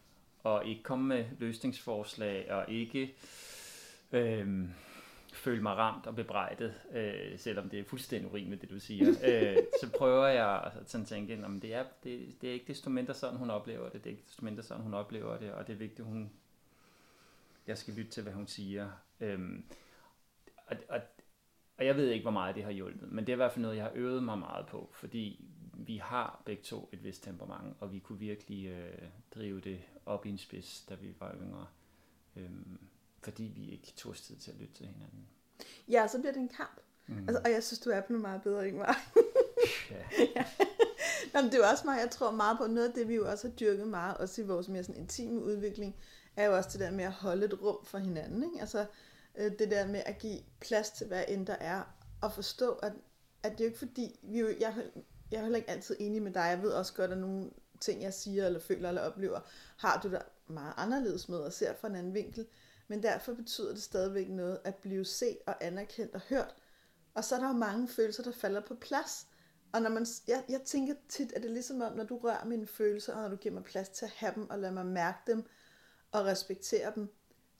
og 0.43 0.67
ikke 0.67 0.83
komme 0.83 1.05
med 1.07 1.25
løsningsforslag, 1.39 2.53
og 2.53 2.65
ikke 2.69 3.15
øh, 4.13 4.69
føle 5.33 5.63
mig 5.63 5.77
ramt 5.77 6.07
og 6.07 6.17
bebrejdet, 6.17 6.75
øh, 6.93 7.39
selvom 7.39 7.69
det 7.69 7.79
er 7.79 7.85
fuldstændig 7.85 8.31
urimeligt, 8.31 8.63
det 8.63 8.71
du 8.71 8.79
siger, 8.79 9.09
øh, 9.29 9.57
så 9.81 9.91
prøver 9.99 10.27
jeg 10.27 10.63
at 10.65 10.91
sådan 10.91 11.07
tænke, 11.07 11.33
at 11.33 11.63
det 11.63 11.75
er, 11.75 11.85
det, 12.05 12.35
det 12.41 12.49
er 12.49 12.53
ikke 12.53 12.67
desto 12.69 12.91
mindre 12.91 13.15
sådan, 13.15 13.39
hun 13.39 13.51
oplever 13.51 13.89
det, 13.89 14.05
det 14.05 14.11
er 14.11 14.15
ikke 14.15 14.25
desto 14.27 14.45
mindre 14.45 14.63
sådan, 14.63 14.83
hun 14.83 14.95
oplever 14.95 15.39
det, 15.39 15.53
og 15.53 15.67
det 15.67 15.73
er 15.73 15.77
vigtigt, 15.77 16.09
hun, 16.09 16.31
jeg 17.67 17.79
skal 17.79 17.95
lytte 17.95 18.11
til, 18.11 18.23
hvad 18.23 18.33
hun 18.33 18.47
siger. 18.47 18.91
Øhm, 19.21 19.65
og, 20.67 20.77
og, 20.89 21.01
og 21.83 21.87
jeg 21.87 21.97
ved 21.97 22.09
ikke, 22.09 22.23
hvor 22.23 22.31
meget 22.31 22.55
det 22.55 22.65
har 22.65 22.71
hjulpet, 22.71 23.13
men 23.13 23.27
det 23.27 23.33
er 23.33 23.37
i 23.37 23.37
hvert 23.37 23.53
fald 23.53 23.63
noget, 23.63 23.77
jeg 23.77 23.85
har 23.85 23.93
øvet 23.95 24.23
mig 24.23 24.39
meget 24.39 24.67
på, 24.67 24.91
fordi 24.93 25.45
vi 25.75 25.97
har 25.97 26.43
begge 26.45 26.63
to 26.63 26.89
et 26.93 27.05
vist 27.05 27.23
temperament, 27.23 27.77
og 27.81 27.93
vi 27.93 27.99
kunne 27.99 28.19
virkelig 28.19 28.67
øh, 28.67 29.09
drive 29.35 29.61
det 29.61 29.79
op 30.07 30.27
i 30.27 30.29
en 30.29 30.39
spids, 30.39 30.85
da 30.89 30.95
vi 30.95 31.15
var 31.21 31.35
yngre. 31.43 31.67
Øhm, 32.37 32.79
fordi 33.23 33.53
vi 33.57 33.71
ikke 33.71 33.93
tog 33.97 34.17
tid 34.17 34.37
til 34.37 34.51
at 34.51 34.57
lytte 34.57 34.75
til 34.75 34.87
hinanden. 34.87 35.27
Ja, 35.89 36.07
så 36.07 36.19
bliver 36.19 36.33
det 36.33 36.41
en 36.41 36.49
kamp. 36.49 36.81
Mm. 37.07 37.19
Altså, 37.19 37.43
og 37.45 37.51
jeg 37.51 37.63
synes, 37.63 37.81
du 37.81 37.91
er 37.91 38.01
på 38.01 38.13
noget 38.13 38.23
meget 38.23 38.43
bedre 38.43 38.73
mig. 38.73 38.95
ja. 39.91 40.05
ja. 40.37 40.45
Nå, 41.35 41.41
men 41.41 41.45
det 41.45 41.55
er 41.55 41.59
jo 41.59 41.71
også 41.71 41.83
mig, 41.85 41.99
jeg 42.01 42.11
tror 42.11 42.31
meget 42.31 42.59
på, 42.59 42.67
noget 42.67 42.89
af 42.89 42.95
det, 42.95 43.09
vi 43.09 43.15
jo 43.15 43.31
også 43.31 43.49
har 43.49 43.55
dyrket 43.55 43.89
meget, 43.89 44.17
også 44.17 44.43
i 44.43 44.47
vores 44.47 44.69
mere 44.69 44.85
sådan 44.85 45.01
intime 45.01 45.43
udvikling, 45.43 45.97
er 46.37 46.47
jo 46.47 46.57
også 46.57 46.71
det 46.73 46.81
der 46.81 46.91
med 46.91 47.05
at 47.05 47.13
holde 47.13 47.45
et 47.45 47.63
rum 47.63 47.85
for 47.85 47.99
hinanden. 47.99 48.45
Ikke? 48.45 48.61
Altså 48.61 48.87
øh, 49.35 49.53
det 49.59 49.71
der 49.71 49.87
med 49.87 50.03
at 50.07 50.19
give 50.19 50.41
plads 50.61 50.91
til, 50.91 51.07
hvad 51.07 51.25
end 51.29 51.47
der 51.47 51.57
er, 51.61 51.83
og 52.23 52.33
forstå, 52.33 52.73
at, 52.73 52.93
at 53.43 53.53
det 53.53 53.61
er 53.61 53.65
jo 53.65 53.69
ikke 53.69 53.79
fordi, 53.79 54.21
vi 54.23 54.41
jo, 54.41 54.49
jeg, 54.61 54.75
jeg 55.31 55.39
er 55.39 55.43
heller 55.43 55.59
ikke 55.59 55.71
altid 55.71 55.97
enig 56.01 56.23
med 56.23 56.33
dig, 56.33 56.41
jeg 56.41 56.63
ved 56.63 56.71
også 56.71 56.95
godt, 56.95 57.11
at 57.11 57.19
nogle 57.19 57.51
ting, 57.81 58.03
jeg 58.03 58.15
siger, 58.15 58.47
eller 58.47 58.61
føler, 58.61 58.89
eller 58.89 59.03
oplever, 59.03 59.41
har 59.77 60.01
du 60.03 60.11
der 60.11 60.23
meget 60.47 60.75
anderledes 60.77 61.29
med, 61.29 61.39
og 61.39 61.53
ser 61.53 61.75
fra 61.75 61.89
en 61.89 61.97
anden 61.97 62.15
vinkel. 62.15 62.47
Men 62.89 63.03
derfor 63.03 63.35
betyder 63.35 63.73
det 63.73 63.83
stadigvæk 63.83 64.29
noget 64.29 64.61
at 64.65 64.75
blive 64.75 65.05
set 65.05 65.39
og 65.47 65.65
anerkendt 65.65 66.15
og 66.15 66.21
hørt. 66.21 66.55
Og 67.15 67.25
så 67.25 67.35
er 67.35 67.41
der 67.41 67.47
jo 67.49 67.53
mange 67.55 67.89
følelser, 67.89 68.23
der 68.23 68.33
falder 68.33 68.61
på 68.61 68.75
plads. 68.75 69.27
Og 69.73 69.83
når 69.83 69.91
man, 69.91 70.07
jeg, 70.29 70.45
jeg 70.49 70.61
tænker 70.65 70.95
tit, 71.09 71.33
at 71.33 71.43
det 71.43 71.49
er 71.49 71.53
ligesom 71.53 71.81
om, 71.81 71.93
når 71.93 72.05
du 72.05 72.19
rører 72.19 72.45
mine 72.45 72.67
følelser, 72.67 73.15
og 73.15 73.23
når 73.23 73.29
du 73.29 73.37
giver 73.37 73.55
mig 73.55 73.65
plads 73.65 73.89
til 73.89 74.05
at 74.05 74.11
have 74.11 74.33
dem, 74.35 74.51
og 74.51 74.59
lader 74.59 74.73
mig 74.73 74.87
mærke 74.87 75.19
dem, 75.27 75.45
og 76.13 76.25
respektere 76.25 76.93
dem, 76.95 77.09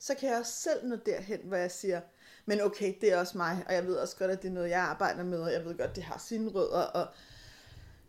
så 0.03 0.15
kan 0.15 0.29
jeg 0.29 0.39
også 0.39 0.53
selv 0.53 0.87
nå 0.87 0.95
derhen, 0.95 1.39
hvor 1.43 1.57
jeg 1.57 1.71
siger, 1.71 2.01
men 2.45 2.61
okay, 2.61 2.93
det 3.01 3.11
er 3.11 3.17
også 3.17 3.37
mig, 3.37 3.63
og 3.67 3.73
jeg 3.73 3.87
ved 3.87 3.95
også 3.95 4.17
godt, 4.17 4.31
at 4.31 4.41
det 4.41 4.47
er 4.47 4.53
noget, 4.53 4.69
jeg 4.69 4.79
arbejder 4.79 5.23
med, 5.23 5.41
og 5.41 5.53
jeg 5.53 5.65
ved 5.65 5.77
godt, 5.77 5.95
det 5.95 6.03
har 6.03 6.17
sine 6.17 6.49
rødder, 6.49 6.81
og 6.81 7.07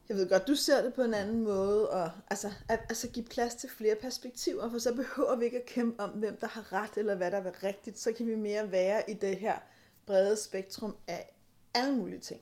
jeg 0.09 0.17
ved 0.17 0.29
godt, 0.29 0.49
du 0.49 0.55
ser 0.55 0.83
det 0.83 0.95
på 0.95 1.03
en 1.03 1.15
anden 1.15 1.43
måde, 1.43 1.91
og 1.91 2.11
altså, 2.31 2.53
at, 2.69 2.81
altså 2.89 3.09
give 3.09 3.25
plads 3.25 3.55
til 3.55 3.71
flere 3.71 3.95
perspektiver, 3.95 4.71
for 4.71 4.79
så 4.79 4.95
behøver 4.95 5.37
vi 5.37 5.45
ikke 5.45 5.59
at 5.59 5.67
kæmpe 5.67 6.03
om, 6.03 6.11
hvem 6.11 6.37
der 6.37 6.47
har 6.47 6.73
ret, 6.73 6.91
eller 6.97 7.15
hvad 7.15 7.31
der 7.31 7.39
er 7.39 7.63
rigtigt, 7.63 7.99
så 7.99 8.13
kan 8.13 8.27
vi 8.27 8.35
mere 8.35 8.73
være 8.73 9.11
i 9.11 9.15
det 9.15 9.37
her 9.37 9.59
brede 10.07 10.37
spektrum 10.37 10.97
af 11.09 11.35
alle 11.75 11.97
mulige 11.97 12.21
ting. 12.21 12.41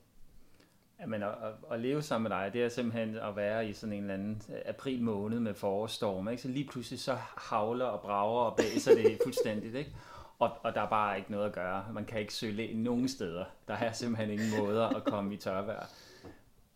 Jamen, 1.02 1.22
at, 1.22 1.34
at, 1.70 1.80
leve 1.80 2.02
sammen 2.02 2.28
med 2.28 2.38
dig, 2.38 2.50
det 2.52 2.62
er 2.62 2.68
simpelthen 2.68 3.16
at 3.16 3.36
være 3.36 3.68
i 3.68 3.72
sådan 3.72 3.92
en 3.92 4.00
eller 4.00 4.14
anden 4.14 4.42
øh, 4.48 4.60
april 4.64 5.02
måned 5.02 5.40
med 5.40 5.54
forårsstorm, 5.54 6.28
ikke? 6.28 6.42
Så 6.42 6.48
lige 6.48 6.68
pludselig 6.68 7.00
så 7.00 7.18
havler 7.36 7.84
og 7.84 8.00
brager 8.00 8.42
og 8.42 8.56
bæser 8.56 8.94
det 8.94 9.18
fuldstændigt, 9.24 9.74
ikke? 9.74 9.96
Og, 10.38 10.50
og 10.62 10.74
der 10.74 10.80
er 10.80 10.88
bare 10.88 11.18
ikke 11.18 11.30
noget 11.30 11.46
at 11.46 11.52
gøre. 11.52 11.86
Man 11.92 12.04
kan 12.04 12.20
ikke 12.20 12.34
søge 12.34 12.68
ind 12.68 12.82
nogen 12.82 13.08
steder. 13.08 13.44
Der 13.68 13.74
er 13.74 13.92
simpelthen 13.92 14.30
ingen 14.30 14.60
måder 14.60 14.88
at 14.88 15.04
komme 15.04 15.34
i 15.34 15.36
tørvejr. 15.36 15.86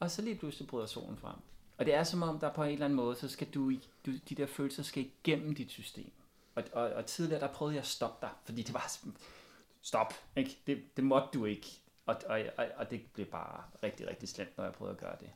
Og 0.00 0.10
så 0.10 0.22
lige 0.22 0.36
pludselig 0.36 0.68
bryder 0.68 0.86
solen 0.86 1.16
frem. 1.16 1.36
Og 1.78 1.86
det 1.86 1.94
er 1.94 2.02
som 2.02 2.22
om, 2.22 2.38
der 2.38 2.52
på 2.52 2.62
en 2.62 2.72
eller 2.72 2.84
anden 2.84 2.96
måde, 2.96 3.16
så 3.16 3.28
skal 3.28 3.46
du, 3.54 3.72
du 4.06 4.10
de 4.28 4.34
der 4.34 4.46
følelser 4.46 4.82
skal 4.82 5.02
igennem 5.24 5.54
dit 5.54 5.70
system. 5.70 6.12
Og, 6.54 6.62
og, 6.72 6.90
og 6.90 7.06
tidligere, 7.06 7.40
der 7.40 7.48
prøvede 7.48 7.74
jeg 7.74 7.82
at 7.82 7.86
stoppe 7.86 8.26
dig, 8.26 8.30
fordi 8.44 8.62
det 8.62 8.74
var 8.74 8.92
stop, 9.82 10.14
ikke? 10.36 10.58
Det, 10.66 10.82
det 10.96 11.04
måtte 11.04 11.28
du 11.34 11.44
ikke. 11.44 11.80
Og, 12.06 12.16
og, 12.26 12.40
og, 12.56 12.66
og 12.76 12.90
det 12.90 13.00
blev 13.12 13.26
bare 13.26 13.64
rigtig, 13.82 14.08
rigtig 14.08 14.28
slemt, 14.28 14.56
når 14.56 14.64
jeg 14.64 14.72
prøvede 14.72 14.94
at 14.94 15.00
gøre 15.00 15.16
det. 15.20 15.30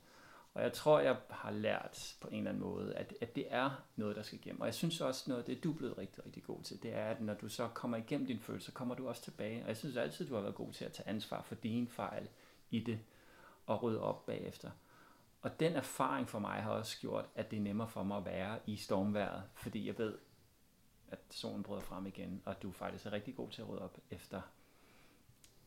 Og 0.54 0.62
jeg 0.62 0.72
tror, 0.72 1.00
jeg 1.00 1.16
har 1.30 1.50
lært 1.50 2.16
på 2.20 2.28
en 2.28 2.36
eller 2.36 2.50
anden 2.50 2.62
måde, 2.62 2.94
at, 2.94 3.14
at 3.20 3.36
det 3.36 3.46
er 3.48 3.84
noget, 3.96 4.16
der 4.16 4.22
skal 4.22 4.38
igennem. 4.38 4.60
Og 4.60 4.66
jeg 4.66 4.74
synes 4.74 5.00
også, 5.00 5.24
noget 5.26 5.42
af 5.42 5.44
det, 5.46 5.64
du 5.64 5.72
er 5.72 5.76
blevet 5.76 5.98
rigtig, 5.98 6.26
rigtig 6.26 6.42
god 6.42 6.62
til, 6.62 6.82
det 6.82 6.94
er, 6.94 7.10
at 7.10 7.20
når 7.20 7.34
du 7.34 7.48
så 7.48 7.68
kommer 7.68 7.96
igennem 7.96 8.26
dine 8.26 8.40
følelser, 8.40 8.72
kommer 8.72 8.94
du 8.94 9.08
også 9.08 9.22
tilbage. 9.22 9.62
Og 9.62 9.68
jeg 9.68 9.76
synes 9.76 9.96
altid, 9.96 10.28
du 10.28 10.34
har 10.34 10.40
været 10.40 10.54
god 10.54 10.72
til 10.72 10.84
at 10.84 10.92
tage 10.92 11.08
ansvar 11.08 11.42
for 11.42 11.54
dine 11.54 11.88
fejl 11.88 12.28
i 12.70 12.80
det, 12.80 12.98
og 13.66 13.82
rydde 13.82 14.00
op 14.00 14.26
bagefter. 14.26 14.70
Og 15.42 15.60
den 15.60 15.72
erfaring 15.72 16.28
for 16.28 16.38
mig 16.38 16.62
har 16.62 16.70
også 16.70 17.00
gjort, 17.00 17.28
at 17.34 17.50
det 17.50 17.56
er 17.56 17.60
nemmere 17.60 17.88
for 17.88 18.02
mig 18.02 18.16
at 18.16 18.24
være 18.24 18.58
i 18.66 18.76
stormværet, 18.76 19.42
fordi 19.54 19.86
jeg 19.86 19.98
ved, 19.98 20.18
at 21.10 21.18
solen 21.30 21.62
bryder 21.62 21.80
frem 21.80 22.06
igen, 22.06 22.42
og 22.44 22.62
du 22.62 22.72
faktisk 22.72 23.06
er 23.06 23.12
rigtig 23.12 23.36
god 23.36 23.50
til 23.50 23.62
at 23.62 23.68
rydde 23.68 23.82
op 23.82 23.98
efter, 24.10 24.40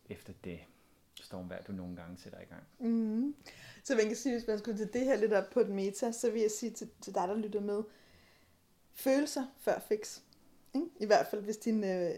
efter 0.09 0.33
det 0.43 0.59
stormvær, 1.21 1.61
du 1.61 1.71
nogle 1.71 1.95
gange 1.95 2.17
sætter 2.17 2.39
i 2.39 2.45
gang. 2.45 2.63
Mm. 2.79 3.35
Så 3.83 3.95
man 3.95 4.05
kan 4.05 4.15
sige, 4.15 4.35
hvis 4.35 4.47
man 4.47 4.57
skulle 4.57 4.77
tage 4.77 4.89
det 4.93 5.01
her 5.01 5.15
lidt 5.15 5.33
op 5.33 5.49
på 5.49 5.59
et 5.59 5.69
meta, 5.69 6.11
så 6.11 6.31
vil 6.31 6.41
jeg 6.41 6.51
sige 6.51 6.71
til, 6.71 6.89
til 7.01 7.15
dig, 7.15 7.27
der 7.27 7.35
lytter 7.35 7.61
med, 7.61 7.83
følelser 8.93 9.45
før 9.57 9.79
fix. 9.79 10.19
Ikke? 10.75 10.87
I 10.99 11.05
hvert 11.05 11.27
fald, 11.27 11.41
hvis 11.41 11.57
din... 11.57 11.83
Øh, 11.83 12.11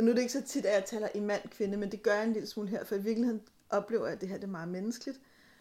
nu 0.00 0.10
er 0.10 0.14
det 0.14 0.20
ikke 0.20 0.32
så 0.32 0.42
tit, 0.42 0.66
at 0.66 0.74
jeg 0.74 0.84
taler 0.84 1.08
i 1.14 1.20
mand-kvinde, 1.20 1.76
men 1.76 1.92
det 1.92 2.02
gør 2.02 2.14
jeg 2.14 2.24
en 2.24 2.32
lille 2.32 2.48
smule 2.48 2.68
her, 2.68 2.84
for 2.84 2.94
i 2.94 3.02
virkeligheden 3.02 3.42
oplever 3.70 4.04
jeg, 4.04 4.14
at 4.14 4.20
det 4.20 4.28
her 4.28 4.36
det 4.36 4.44
er 4.44 4.48
meget 4.48 4.68
menneskeligt, 4.68 5.20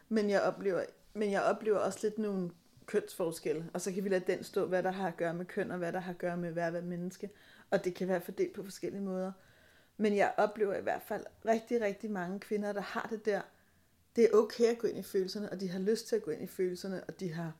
men 0.09 0.29
jeg 0.29 0.41
oplever, 0.41 0.83
men 1.13 1.31
jeg 1.31 1.43
oplever 1.43 1.77
også 1.77 1.99
lidt 2.03 2.17
nogle 2.17 2.51
kønsforskelle, 2.85 3.69
og 3.73 3.81
så 3.81 3.91
kan 3.91 4.03
vi 4.03 4.09
lade 4.09 4.23
den 4.27 4.43
stå, 4.43 4.65
hvad 4.65 4.83
der 4.83 4.91
har 4.91 5.07
at 5.07 5.17
gøre 5.17 5.33
med 5.33 5.45
køn, 5.45 5.71
og 5.71 5.77
hvad 5.77 5.93
der 5.93 5.99
har 5.99 6.11
at 6.11 6.17
gøre 6.17 6.38
med 6.38 6.51
hver, 6.51 6.69
hver 6.69 6.81
menneske, 6.81 7.29
og 7.69 7.85
det 7.85 7.95
kan 7.95 8.07
være 8.07 8.21
fordelt 8.21 8.53
på 8.53 8.63
forskellige 8.63 9.01
måder. 9.01 9.31
Men 10.01 10.15
jeg 10.15 10.33
oplever 10.37 10.75
i 10.75 10.81
hvert 10.81 11.01
fald 11.01 11.25
rigtig, 11.45 11.81
rigtig 11.81 12.11
mange 12.11 12.39
kvinder, 12.39 12.71
der 12.73 12.81
har 12.81 13.07
det 13.11 13.25
der. 13.25 13.41
Det 14.15 14.23
er 14.23 14.29
okay 14.33 14.63
at 14.63 14.77
gå 14.77 14.87
ind 14.87 14.97
i 14.97 15.03
følelserne, 15.03 15.49
og 15.51 15.59
de 15.59 15.69
har 15.69 15.79
lyst 15.79 16.07
til 16.07 16.15
at 16.15 16.23
gå 16.23 16.31
ind 16.31 16.41
i 16.41 16.47
følelserne, 16.47 17.03
og 17.03 17.19
de 17.19 17.33
har 17.33 17.53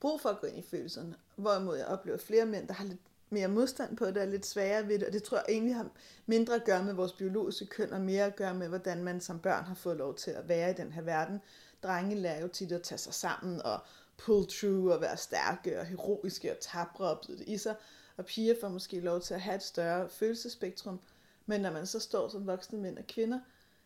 brug 0.00 0.20
for 0.20 0.28
at 0.28 0.40
gå 0.40 0.46
ind 0.46 0.58
i 0.58 0.62
følelserne. 0.62 1.14
Hvorimod 1.36 1.76
jeg 1.76 1.86
oplever 1.86 2.18
flere 2.18 2.46
mænd, 2.46 2.68
der 2.68 2.74
har 2.74 2.84
lidt 2.84 3.00
mere 3.30 3.48
modstand 3.48 3.96
på 3.96 4.06
det, 4.06 4.16
og 4.16 4.28
lidt 4.28 4.46
sværere 4.46 4.88
ved 4.88 4.98
det, 4.98 5.06
og 5.06 5.12
det 5.12 5.22
tror 5.22 5.36
jeg 5.36 5.44
egentlig 5.48 5.74
har 5.74 5.90
mindre 6.26 6.54
at 6.54 6.64
gøre 6.64 6.84
med 6.84 6.92
vores 6.92 7.12
biologiske 7.12 7.66
køn, 7.66 7.92
og 7.92 8.00
mere 8.00 8.24
at 8.24 8.36
gøre 8.36 8.54
med, 8.54 8.68
hvordan 8.68 9.04
man 9.04 9.20
som 9.20 9.38
børn 9.38 9.64
har 9.64 9.74
fået 9.74 9.96
lov 9.96 10.14
til 10.14 10.30
at 10.30 10.48
være 10.48 10.70
i 10.70 10.74
den 10.74 10.92
her 10.92 11.02
verden. 11.02 11.40
Drenge 11.82 12.16
lærer 12.16 12.40
jo 12.40 12.48
tit 12.48 12.72
at 12.72 12.82
tage 12.82 12.98
sig 12.98 13.14
sammen, 13.14 13.62
og 13.62 13.78
pull 14.16 14.46
through, 14.48 14.84
og 14.94 15.00
være 15.00 15.16
stærke, 15.16 15.80
og 15.80 15.86
heroiske, 15.86 16.50
og 16.50 16.58
tabre, 16.60 17.08
og 17.08 17.26
det 17.26 17.44
i 17.46 17.58
sig. 17.58 17.74
Og 18.16 18.24
piger 18.24 18.54
får 18.60 18.68
måske 18.68 19.00
lov 19.00 19.20
til 19.20 19.34
at 19.34 19.40
have 19.40 19.56
et 19.56 19.62
større 19.62 20.08
følelsespektrum, 20.08 21.00
men 21.46 21.60
når 21.60 21.70
man 21.70 21.86
så 21.86 22.00
står 22.00 22.28
som 22.28 22.46
voksne 22.46 22.78
mænd 22.78 22.98
og 22.98 23.06
kvinder, 23.06 23.40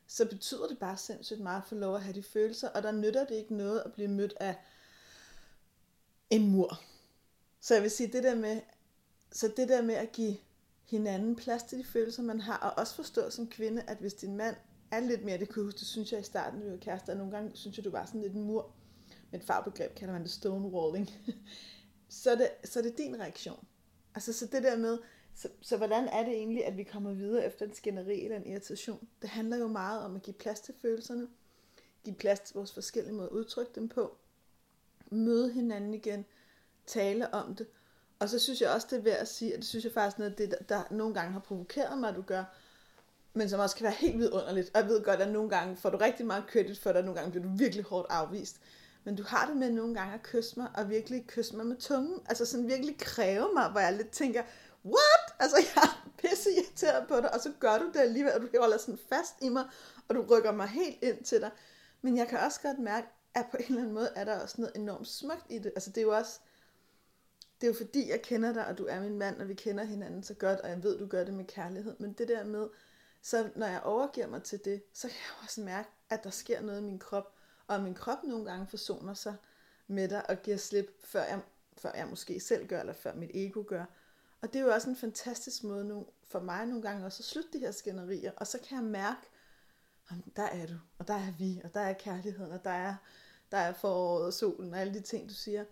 så 0.07 0.29
betyder 0.29 0.69
det 0.69 0.79
bare 0.79 0.97
sindssygt 0.97 1.41
meget 1.41 1.63
for 1.67 1.75
lov 1.75 1.95
at 1.95 2.03
have 2.03 2.15
de 2.15 2.23
følelser, 2.23 2.69
og 2.69 2.83
der 2.83 2.93
nytter 2.93 3.25
det 3.25 3.35
ikke 3.35 3.55
noget 3.55 3.81
at 3.81 3.93
blive 3.93 4.09
mødt 4.09 4.35
af 4.41 4.57
en 6.31 6.51
mur. 6.51 6.81
Så 7.61 7.75
jeg 7.75 7.83
vil 7.83 7.91
sige, 7.91 8.13
det 8.13 8.25
der 8.25 8.35
med, 8.35 8.61
så 9.33 9.53
det 9.57 9.69
der 9.69 9.83
med 9.83 9.95
at 9.95 10.13
give 10.13 10.37
hinanden 10.85 11.37
plads 11.37 11.63
til 11.63 11.79
de 11.79 11.85
følelser, 11.85 12.23
man 12.23 12.41
har, 12.41 12.57
og 12.59 12.79
også 12.79 12.95
forstå 12.95 13.31
som 13.31 13.49
kvinde, 13.49 13.83
at 13.83 13.99
hvis 13.99 14.15
din 14.15 14.37
mand 14.37 14.57
er 14.91 15.01
lidt 15.01 15.25
mere, 15.25 15.39
det 15.39 15.49
kunne 15.49 15.65
huske, 15.65 15.79
det 15.79 15.87
synes 15.87 16.13
jeg 16.13 16.21
i 16.21 16.25
starten, 16.25 16.65
vi 16.65 16.71
var 16.71 16.77
kærester, 16.77 17.13
og 17.13 17.19
nogle 17.19 17.33
gange 17.33 17.51
synes 17.55 17.77
jeg, 17.77 17.85
du 17.85 17.91
var 17.91 18.07
sådan 18.07 18.21
lidt 18.21 18.33
en 18.33 18.43
mur, 18.43 18.73
med 19.31 19.41
et 19.41 19.47
fagbegreb 19.47 19.95
kalder 19.95 20.13
man 20.13 20.23
det 20.23 20.31
stonewalling, 20.31 21.11
så 22.09 22.31
er 22.31 22.35
det, 22.35 22.51
så 22.65 22.79
er 22.79 22.83
det 22.83 22.99
din 22.99 23.21
reaktion. 23.21 23.67
Altså 24.15 24.33
så 24.33 24.47
det 24.47 24.63
der 24.63 24.77
med, 24.77 24.99
så, 25.39 25.49
så 25.61 25.77
hvordan 25.77 26.09
er 26.09 26.25
det 26.25 26.33
egentlig, 26.33 26.67
at 26.67 26.77
vi 26.77 26.83
kommer 26.83 27.13
videre 27.13 27.47
efter 27.47 27.67
en 27.67 27.75
skænderi 27.75 28.25
eller 28.25 28.37
en 28.37 28.47
irritation? 28.47 29.09
Det 29.23 29.31
handler 29.31 29.57
jo 29.57 29.69
meget 29.69 30.03
om 30.03 30.17
at 30.17 30.23
give 30.23 30.35
plads 30.35 30.61
til 30.61 30.75
følelserne, 30.83 31.29
give 32.05 32.17
plads 32.17 32.41
til 32.41 32.55
vores 32.55 32.73
forskellige 32.73 33.15
måder 33.15 33.29
at 33.29 33.33
udtrykke 33.33 33.73
dem 33.75 33.89
på, 33.89 34.17
møde 35.11 35.53
hinanden 35.53 35.95
igen, 35.95 36.25
tale 36.87 37.35
om 37.35 37.55
det. 37.55 37.67
Og 38.19 38.29
så 38.29 38.39
synes 38.39 38.61
jeg 38.61 38.71
også, 38.71 38.87
det 38.91 38.99
er 38.99 39.03
værd 39.03 39.19
at 39.19 39.29
sige, 39.29 39.53
at 39.53 39.59
det 39.59 39.67
synes 39.67 39.85
jeg 39.85 39.93
faktisk 39.93 40.19
noget, 40.19 40.39
det, 40.39 40.51
der, 40.51 40.59
der 40.59 40.83
nogle 40.91 41.15
gange 41.15 41.33
har 41.33 41.41
provokeret 41.41 41.99
mig, 41.99 42.09
at 42.09 42.17
du 42.17 42.23
gør, 42.23 42.45
men 43.35 43.49
som 43.49 43.61
også 43.61 43.77
kan 43.77 43.85
være 43.85 43.95
helt 43.99 44.19
vidunderligt. 44.19 44.71
Og 44.75 44.81
jeg 44.81 44.89
ved 44.89 45.05
godt, 45.05 45.21
at 45.21 45.33
nogle 45.33 45.51
gange 45.51 45.77
får 45.77 45.91
du 45.91 45.97
rigtig 45.97 46.27
meget 46.27 46.47
kredit 46.47 46.79
for 46.79 46.93
dig, 46.93 47.03
nogle 47.03 47.21
gange 47.21 47.31
bliver 47.31 47.45
du 47.45 47.57
virkelig 47.57 47.85
hårdt 47.85 48.07
afvist. 48.11 48.61
Men 49.05 49.17
du 49.17 49.23
har 49.23 49.47
det 49.47 49.57
med 49.57 49.71
nogle 49.71 49.95
gange 49.95 50.15
at 50.15 50.23
kysse 50.23 50.61
mig, 50.61 50.69
og 50.75 50.91
virkelig 50.91 51.27
kysse 51.27 51.57
mig 51.57 51.67
med 51.67 51.77
tungen. 51.77 52.21
Altså 52.27 52.47
sådan 52.47 52.69
virkelig 52.69 52.99
kræve 52.99 53.51
mig, 53.55 53.71
hvor 53.71 53.81
jeg 53.81 53.93
lidt 53.93 54.11
tænker, 54.11 54.43
what? 54.89 55.25
Altså, 55.39 55.57
jeg 55.57 55.83
er 55.83 56.11
pisse 56.19 56.51
irriteret 56.53 57.09
på 57.09 57.17
dig, 57.17 57.35
og 57.35 57.41
så 57.41 57.53
gør 57.61 57.79
du 57.79 57.87
det 57.95 58.01
alligevel, 58.01 58.33
og 58.33 58.41
du 58.41 58.49
holder 58.61 58.79
sådan 58.79 58.99
fast 59.09 59.35
i 59.43 59.49
mig, 59.49 59.65
og 60.09 60.15
du 60.15 60.27
rykker 60.31 60.53
mig 60.53 60.69
helt 60.69 61.03
ind 61.03 61.25
til 61.25 61.41
dig. 61.41 61.51
Men 62.03 62.17
jeg 62.17 62.29
kan 62.29 62.39
også 62.39 62.61
godt 62.61 62.79
mærke, 62.79 63.07
at 63.35 63.47
på 63.51 63.57
en 63.57 63.65
eller 63.65 63.81
anden 63.81 63.95
måde 63.95 64.11
er 64.17 64.25
der 64.25 64.41
også 64.41 64.55
noget 64.59 64.77
enormt 64.77 65.09
smukt 65.09 65.47
i 65.49 65.59
det. 65.59 65.73
Altså, 65.75 65.91
det 65.91 65.99
er 65.99 66.03
jo 66.03 66.17
også, 66.17 66.41
det 67.61 67.67
er 67.67 67.71
jo 67.71 67.77
fordi, 67.77 68.11
jeg 68.11 68.23
kender 68.23 68.53
dig, 68.53 68.67
og 68.67 68.79
du 68.79 68.87
er 68.87 69.01
min 69.01 69.19
mand, 69.19 69.41
og 69.41 69.49
vi 69.49 69.55
kender 69.55 69.85
hinanden 69.85 70.23
så 70.23 70.35
godt, 70.35 70.61
og 70.61 70.69
jeg 70.71 70.83
ved, 70.83 70.99
du 70.99 71.07
gør 71.07 71.25
det 71.25 71.35
med 71.35 71.45
kærlighed. 71.45 71.97
Men 71.99 72.13
det 72.13 72.29
der 72.29 72.45
med, 72.45 72.69
så 73.23 73.51
når 73.57 73.67
jeg 73.67 73.81
overgiver 73.83 74.27
mig 74.27 74.43
til 74.43 74.65
det, 74.65 74.83
så 74.93 75.09
kan 75.09 75.17
jeg 75.17 75.45
også 75.45 75.61
mærke, 75.61 75.89
at 76.11 76.25
der 76.25 76.31
sker 76.31 76.61
noget 76.61 76.81
i 76.81 76.85
min 76.85 76.99
krop, 76.99 77.35
og 77.67 77.81
min 77.81 77.95
krop 77.95 78.25
nogle 78.25 78.45
gange 78.45 78.67
forsoner 78.67 79.15
sig 79.15 79.37
med 79.87 80.09
dig 80.09 80.31
og 80.31 80.43
giver 80.43 80.57
slip, 80.57 81.05
før 81.05 81.23
jeg, 81.23 81.41
før 81.79 81.93
jeg 81.95 82.07
måske 82.07 82.41
selv 82.41 82.67
gør, 82.67 82.81
eller 82.81 82.93
før 82.93 83.15
mit 83.15 83.31
ego 83.35 83.65
gør. 83.69 83.85
Og 84.41 84.53
det 84.53 84.59
er 84.61 84.65
jo 84.65 84.73
også 84.73 84.91
en 84.91 84.97
fantastisk 84.97 85.65
måde 85.65 85.85
nu, 85.85 86.07
for 86.25 86.41
mig 86.41 86.67
nogle 86.67 86.83
gange 86.83 87.07
også 87.07 87.21
at 87.21 87.25
slutte 87.25 87.53
de 87.53 87.59
her 87.59 87.71
skænderier, 87.71 88.33
og 88.37 88.47
så 88.47 88.59
kan 88.69 88.77
jeg 88.77 88.85
mærke, 88.85 89.21
der 90.37 90.43
er 90.43 90.67
du, 90.67 90.75
og 90.99 91.09
der 91.09 91.15
er 91.15 91.33
vi, 91.39 91.61
og 91.65 91.75
der 91.75 91.81
er 91.81 91.93
kærligheden, 91.93 92.53
og 92.53 92.65
der 92.65 92.71
er, 92.71 92.95
der 93.51 93.59
er 93.59 93.73
foråret 93.73 94.27
og 94.27 94.33
solen, 94.33 94.75
og 94.75 94.81
alle 94.81 94.95
de 94.95 95.01
ting, 95.01 95.29
du 95.29 95.35
siger. 95.35 95.65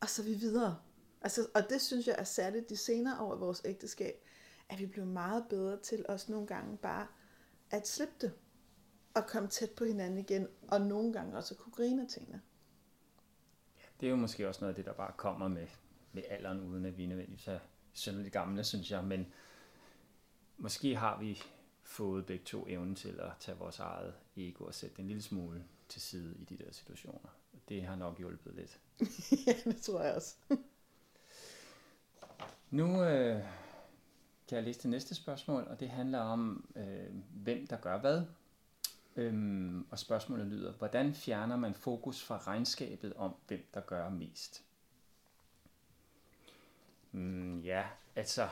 Og 0.00 0.08
så 0.08 0.22
er 0.22 0.26
vi 0.26 0.34
videre. 0.34 0.78
Altså, 1.20 1.46
og 1.54 1.70
det 1.70 1.80
synes 1.80 2.06
jeg 2.06 2.14
er 2.18 2.24
særligt 2.24 2.68
de 2.68 2.76
senere 2.76 3.20
år 3.20 3.36
i 3.36 3.38
vores 3.38 3.62
ægteskab, 3.64 4.24
at 4.68 4.78
vi 4.78 4.86
blev 4.86 5.06
meget 5.06 5.46
bedre 5.48 5.80
til 5.82 6.04
også 6.08 6.32
nogle 6.32 6.46
gange 6.46 6.76
bare 6.76 7.06
at 7.70 7.88
slippe 7.88 8.14
det, 8.20 8.32
og 9.14 9.26
komme 9.26 9.48
tæt 9.48 9.70
på 9.70 9.84
hinanden 9.84 10.18
igen, 10.18 10.48
og 10.68 10.80
nogle 10.80 11.12
gange 11.12 11.36
også 11.36 11.54
at 11.54 11.58
kunne 11.58 11.72
grine 11.72 12.02
af 12.02 12.08
tingene. 12.08 12.42
Det 14.00 14.06
er 14.06 14.10
jo 14.10 14.16
måske 14.16 14.48
også 14.48 14.60
noget 14.60 14.72
af 14.72 14.76
det, 14.76 14.84
der 14.84 14.92
bare 14.92 15.12
kommer 15.16 15.48
med, 15.48 15.66
med 16.12 16.22
alderen, 16.30 16.60
uden 16.60 16.84
at 16.84 16.98
vi 16.98 17.06
nødvendigvis 17.06 17.48
er 17.48 17.58
synderligt 17.92 18.32
gamle, 18.32 18.64
synes 18.64 18.90
jeg, 18.90 19.04
men 19.04 19.26
måske 20.56 20.96
har 20.96 21.18
vi 21.18 21.42
fået 21.82 22.26
begge 22.26 22.44
to 22.44 22.66
evnen 22.68 22.94
til 22.94 23.20
at 23.20 23.30
tage 23.40 23.58
vores 23.58 23.78
eget 23.78 24.14
ego 24.36 24.64
og 24.64 24.74
sætte 24.74 25.00
en 25.00 25.06
lille 25.06 25.22
smule 25.22 25.64
til 25.88 26.02
side 26.02 26.36
i 26.38 26.44
de 26.44 26.58
der 26.58 26.72
situationer. 26.72 27.28
Det 27.68 27.82
har 27.82 27.96
nok 27.96 28.18
hjulpet 28.18 28.54
lidt. 28.54 28.80
ja, 29.46 29.70
det 29.70 29.82
tror 29.82 30.02
jeg 30.02 30.14
også. 30.14 30.34
nu 32.70 33.02
øh, 33.04 33.42
kan 34.48 34.56
jeg 34.56 34.64
læse 34.64 34.82
det 34.82 34.90
næste 34.90 35.14
spørgsmål, 35.14 35.62
og 35.62 35.80
det 35.80 35.88
handler 35.90 36.18
om, 36.18 36.70
øh, 36.76 37.14
hvem 37.30 37.66
der 37.66 37.76
gør 37.76 37.98
hvad. 37.98 38.22
Øhm, 39.16 39.86
og 39.90 39.98
spørgsmålet 39.98 40.46
lyder, 40.46 40.72
hvordan 40.72 41.14
fjerner 41.14 41.56
man 41.56 41.74
fokus 41.74 42.22
fra 42.22 42.38
regnskabet 42.38 43.14
om, 43.14 43.34
hvem 43.46 43.66
der 43.74 43.80
gør 43.80 44.08
mest? 44.08 44.64
Mm, 47.18 47.60
ja, 47.60 47.84
altså, 48.16 48.48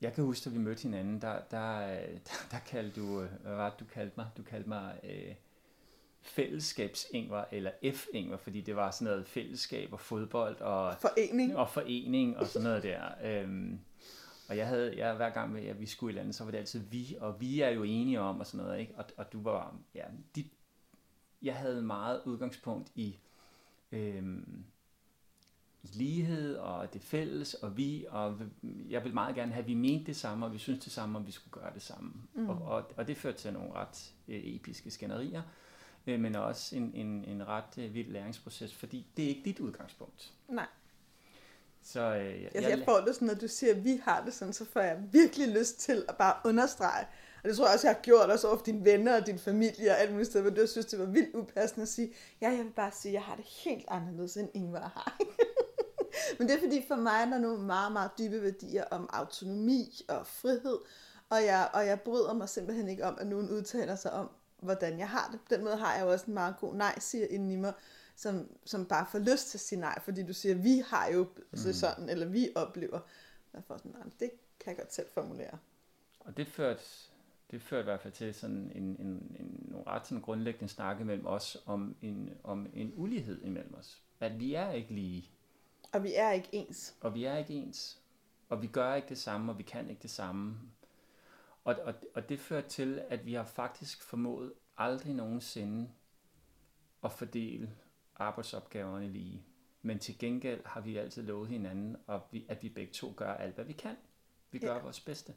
jeg 0.00 0.12
kan 0.12 0.24
huske, 0.24 0.48
at 0.48 0.54
vi 0.54 0.58
mødte 0.58 0.82
hinanden, 0.82 1.20
der, 1.20 1.40
der, 1.50 1.80
der, 2.00 2.46
der 2.50 2.58
kaldte 2.66 3.00
du, 3.00 3.20
hvad 3.20 3.54
var 3.54 3.70
det, 3.70 3.80
du 3.80 3.84
kaldte 3.84 4.14
mig? 4.16 4.26
Du 4.36 4.42
kaldte 4.42 4.68
mig 4.68 5.00
øh, 5.04 5.34
fællesskabsingver, 6.20 7.44
eller 7.52 7.70
F-ingver, 7.84 8.36
fordi 8.36 8.60
det 8.60 8.76
var 8.76 8.90
sådan 8.90 9.12
noget 9.12 9.26
fællesskab 9.26 9.92
og 9.92 10.00
fodbold 10.00 10.60
og 10.60 10.96
forening 11.00 11.56
og, 11.56 11.70
forening 11.70 12.36
og 12.36 12.46
sådan 12.46 12.68
noget 12.68 12.82
der. 12.82 13.02
Øhm, 13.24 13.80
og 14.48 14.56
jeg 14.56 14.68
havde, 14.68 14.98
jeg, 14.98 15.14
hver 15.14 15.30
gang 15.30 15.58
at 15.58 15.80
vi 15.80 15.86
skulle 15.86 16.14
i 16.14 16.16
landet, 16.16 16.34
så 16.34 16.44
var 16.44 16.50
det 16.50 16.58
altid 16.58 16.80
vi, 16.80 17.16
og 17.20 17.40
vi 17.40 17.60
er 17.60 17.68
jo 17.68 17.82
enige 17.82 18.20
om, 18.20 18.40
og 18.40 18.46
sådan 18.46 18.66
noget, 18.66 18.80
ikke? 18.80 18.94
Og, 18.96 19.04
og 19.16 19.32
du 19.32 19.42
var, 19.42 19.76
ja, 19.94 20.04
dit, 20.34 20.46
jeg 21.42 21.56
havde 21.56 21.82
meget 21.82 22.22
udgangspunkt 22.24 22.92
i, 22.94 23.18
øhm, 23.92 24.64
i 24.64 24.71
lighed, 25.82 26.56
og 26.56 26.92
det 26.94 27.02
fælles, 27.02 27.54
og 27.54 27.76
vi, 27.76 28.06
og 28.10 28.38
jeg 28.88 29.04
vil 29.04 29.14
meget 29.14 29.34
gerne 29.34 29.52
have, 29.52 29.62
at 29.62 29.68
vi 29.68 29.74
mente 29.74 30.06
det 30.06 30.16
samme, 30.16 30.46
og 30.46 30.52
vi 30.52 30.58
synes 30.58 30.84
det 30.84 30.92
samme, 30.92 31.18
og 31.18 31.26
vi 31.26 31.32
skulle 31.32 31.62
gøre 31.62 31.74
det 31.74 31.82
samme. 31.82 32.12
Mm. 32.34 32.48
Og, 32.48 32.62
og, 32.62 32.84
og 32.96 33.06
det 33.06 33.16
førte 33.16 33.38
til 33.38 33.52
nogle 33.52 33.72
ret 33.72 34.12
øh, 34.28 34.40
episke 34.44 34.90
skænderier, 34.90 35.42
øh, 36.06 36.20
men 36.20 36.34
også 36.34 36.76
en, 36.76 36.92
en, 36.94 37.24
en 37.24 37.48
ret 37.48 37.78
øh, 37.78 37.94
vild 37.94 38.12
læringsproces, 38.12 38.74
fordi 38.74 39.06
det 39.16 39.24
er 39.24 39.28
ikke 39.28 39.42
dit 39.44 39.60
udgangspunkt. 39.60 40.32
Nej. 40.48 40.66
Så, 41.82 42.00
øh, 42.00 42.14
jeg, 42.14 42.44
altså, 42.44 42.60
jeg, 42.60 42.78
jeg 42.78 42.84
får 42.84 43.00
det 43.00 43.14
sådan, 43.14 43.28
når 43.28 43.34
du 43.34 43.48
siger, 43.48 43.74
at 43.74 43.84
vi 43.84 44.00
har 44.04 44.24
det 44.24 44.34
sådan, 44.34 44.52
så 44.52 44.64
får 44.64 44.80
jeg 44.80 44.98
virkelig 45.12 45.48
lyst 45.48 45.80
til 45.80 46.04
at 46.08 46.16
bare 46.16 46.34
understrege. 46.44 47.06
Og 47.42 47.48
det 47.48 47.56
tror 47.56 47.66
jeg 47.66 47.74
også, 47.74 47.86
jeg 47.86 47.94
har 47.94 48.02
gjort 48.02 48.30
også 48.30 48.48
over 48.48 48.56
for 48.56 48.64
dine 48.64 48.84
venner 48.84 49.20
og 49.20 49.26
din 49.26 49.38
familie 49.38 49.90
og 49.90 50.00
alt 50.00 50.10
muligt 50.10 50.28
sted, 50.28 50.40
hvor 50.40 50.50
du 50.50 50.66
synes, 50.66 50.86
det 50.86 50.98
var 50.98 51.06
vildt 51.06 51.34
upassende 51.34 51.82
at 51.82 51.88
sige, 51.88 52.12
ja, 52.40 52.50
jeg 52.50 52.64
vil 52.64 52.72
bare 52.76 52.92
sige, 52.92 53.10
at 53.10 53.14
jeg 53.14 53.22
har 53.22 53.36
det 53.36 53.44
helt 53.64 53.84
anderledes, 53.88 54.36
end 54.36 54.48
Ingvar 54.54 54.92
har. 54.94 55.18
Men 56.38 56.48
det 56.48 56.56
er 56.56 56.60
fordi, 56.60 56.84
for 56.88 56.96
mig 56.96 57.20
er 57.20 57.30
der 57.30 57.38
nogle 57.38 57.62
meget, 57.62 57.92
meget 57.92 58.10
dybe 58.18 58.42
værdier 58.42 58.84
om 58.84 59.08
autonomi 59.12 60.00
og 60.08 60.26
frihed, 60.26 60.78
og 61.30 61.44
jeg, 61.44 61.70
og 61.74 61.86
jeg 61.86 62.00
bryder 62.00 62.32
mig 62.32 62.48
simpelthen 62.48 62.88
ikke 62.88 63.04
om, 63.04 63.16
at 63.20 63.26
nogen 63.26 63.50
udtaler 63.50 63.96
sig 63.96 64.12
om, 64.12 64.30
hvordan 64.60 64.98
jeg 64.98 65.08
har 65.08 65.28
det. 65.32 65.40
På 65.40 65.46
den 65.50 65.64
måde 65.64 65.76
har 65.76 65.94
jeg 65.94 66.04
jo 66.04 66.10
også 66.10 66.26
en 66.26 66.34
meget 66.34 66.54
god 66.60 66.74
nej-siger 66.74 67.26
inden 67.26 67.50
i 67.50 67.56
mig, 67.56 67.72
som, 68.16 68.48
som 68.64 68.86
bare 68.86 69.06
får 69.10 69.18
lyst 69.18 69.48
til 69.50 69.58
at 69.58 69.60
sige 69.60 69.80
nej, 69.80 70.00
fordi 70.00 70.26
du 70.26 70.32
siger, 70.32 70.54
vi 70.54 70.82
har 70.86 71.08
jo 71.08 71.26
mm. 71.50 71.72
sådan, 71.72 72.08
eller 72.08 72.26
vi 72.26 72.48
oplever. 72.54 73.00
Jeg 73.54 73.62
får 73.64 73.76
sådan, 73.76 73.92
nej, 73.92 74.02
det 74.20 74.30
kan 74.60 74.70
jeg 74.70 74.76
godt 74.76 74.94
selv 74.94 75.06
formulere. 75.14 75.58
Og 76.20 76.36
det 76.36 76.48
førte, 76.48 76.82
det 77.50 77.62
førte 77.62 77.80
i 77.80 77.84
hvert 77.84 78.00
fald 78.00 78.12
til 78.12 78.34
sådan 78.34 78.72
en, 78.74 78.82
en, 78.82 78.96
en, 79.00 79.36
en 79.40 79.74
ret 79.86 80.06
sådan 80.06 80.22
grundlæggende 80.22 80.72
snakke 80.72 81.04
mellem 81.04 81.26
os 81.26 81.56
om 81.66 81.96
en, 82.02 82.30
om 82.44 82.66
en 82.74 82.92
ulighed 82.96 83.42
imellem 83.42 83.74
os. 83.74 84.02
At 84.20 84.40
vi 84.40 84.54
er 84.54 84.72
ikke 84.72 84.94
lige. 84.94 85.30
Og 85.92 86.02
vi 86.02 86.14
er 86.14 86.30
ikke 86.30 86.48
ens. 86.52 86.96
Og 87.00 87.14
vi 87.14 87.24
er 87.24 87.36
ikke 87.36 87.54
ens. 87.54 88.02
Og 88.48 88.62
vi 88.62 88.66
gør 88.66 88.94
ikke 88.94 89.08
det 89.08 89.18
samme, 89.18 89.52
og 89.52 89.58
vi 89.58 89.62
kan 89.62 89.90
ikke 89.90 90.02
det 90.02 90.10
samme. 90.10 90.60
Og, 91.64 91.76
og, 91.84 91.94
og 92.14 92.28
det 92.28 92.40
fører 92.40 92.68
til, 92.68 93.02
at 93.08 93.26
vi 93.26 93.34
har 93.34 93.44
faktisk 93.44 94.02
formået 94.02 94.52
aldrig 94.76 95.14
nogensinde 95.14 95.90
at 97.04 97.12
fordele 97.12 97.76
arbejdsopgaverne 98.16 99.08
lige. 99.08 99.42
Men 99.82 99.98
til 99.98 100.18
gengæld 100.18 100.60
har 100.64 100.80
vi 100.80 100.96
altid 100.96 101.22
lovet 101.22 101.48
hinanden, 101.48 101.96
at 102.48 102.62
vi 102.62 102.68
begge 102.68 102.92
to 102.92 103.12
gør 103.16 103.34
alt, 103.34 103.54
hvad 103.54 103.64
vi 103.64 103.72
kan. 103.72 103.96
Vi 104.50 104.58
gør 104.58 104.74
ja. 104.74 104.82
vores 104.82 105.00
bedste. 105.00 105.34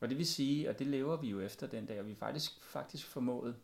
Og 0.00 0.08
det 0.08 0.18
vil 0.18 0.26
sige, 0.26 0.68
og 0.68 0.78
det 0.78 0.86
lever 0.86 1.16
vi 1.16 1.28
jo 1.28 1.40
efter 1.40 1.66
den 1.66 1.86
dag, 1.86 2.00
og 2.00 2.06
vi 2.06 2.14
faktisk, 2.14 2.64
faktisk 2.64 3.06
formået 3.06 3.56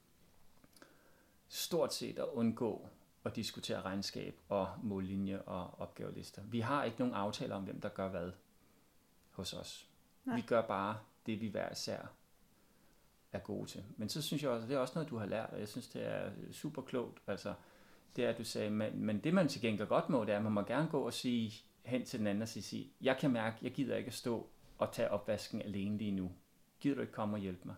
stort 1.49 1.95
set 1.95 2.19
at 2.19 2.29
undgå 2.33 2.89
at 3.25 3.37
diskutere 3.37 3.83
regnskab 3.83 4.41
og 4.49 4.69
mållinje 4.83 5.43
og 5.43 5.81
opgavelister. 5.81 6.43
Vi 6.43 6.61
har 6.61 6.85
ikke 6.85 6.99
nogen 6.99 7.15
aftaler 7.15 7.55
om, 7.57 7.63
hvem 7.63 7.81
der 7.81 7.89
gør 7.89 8.09
hvad 8.09 8.33
hos 9.31 9.53
os. 9.53 9.89
Nej. 10.25 10.37
Vi 10.37 10.43
gør 10.43 10.63
bare 10.67 10.99
det, 11.27 11.41
vi 11.41 11.49
hver 11.49 11.73
især 11.73 12.07
er 13.33 13.39
gode 13.39 13.71
til. 13.71 13.85
Men 13.97 14.09
så 14.09 14.23
synes 14.23 14.43
jeg 14.43 14.51
også, 14.51 14.69
det 14.69 14.75
er 14.75 14.79
også 14.79 14.95
noget, 14.95 15.11
du 15.11 15.17
har 15.17 15.27
lært, 15.27 15.51
og 15.51 15.61
jeg 15.61 15.69
synes, 15.69 15.89
det 15.89 16.07
er 16.07 16.31
super 16.53 16.83
klogt. 16.83 17.23
Altså, 17.27 17.55
det 18.17 18.25
er, 18.25 18.29
at 18.29 18.39
du 18.39 18.45
sagde, 18.45 18.71
men, 18.71 19.01
men 19.05 19.25
det 19.25 19.35
man 19.35 19.49
til 19.49 19.61
gengæld 19.61 19.89
godt 19.89 20.09
må, 20.09 20.25
det 20.25 20.33
er, 20.33 20.37
at 20.37 20.43
man 20.43 20.53
må 20.53 20.63
gerne 20.63 20.89
gå 20.89 21.01
og 21.01 21.13
sige 21.13 21.53
hen 21.83 22.05
til 22.05 22.19
den 22.19 22.27
anden 22.27 22.43
og 22.43 22.49
sige, 22.49 22.93
jeg 23.01 23.17
kan 23.21 23.31
mærke, 23.31 23.57
jeg 23.63 23.73
gider 23.73 23.97
ikke 23.97 24.09
at 24.09 24.15
stå 24.15 24.49
og 24.79 24.93
tage 24.93 25.11
opvasken 25.11 25.63
alene 25.63 25.99
lige 25.99 26.11
nu. 26.11 26.33
Gider 26.81 26.95
du 26.95 27.01
ikke 27.01 27.13
komme 27.13 27.37
og 27.37 27.41
hjælpe 27.41 27.63
mig? 27.65 27.75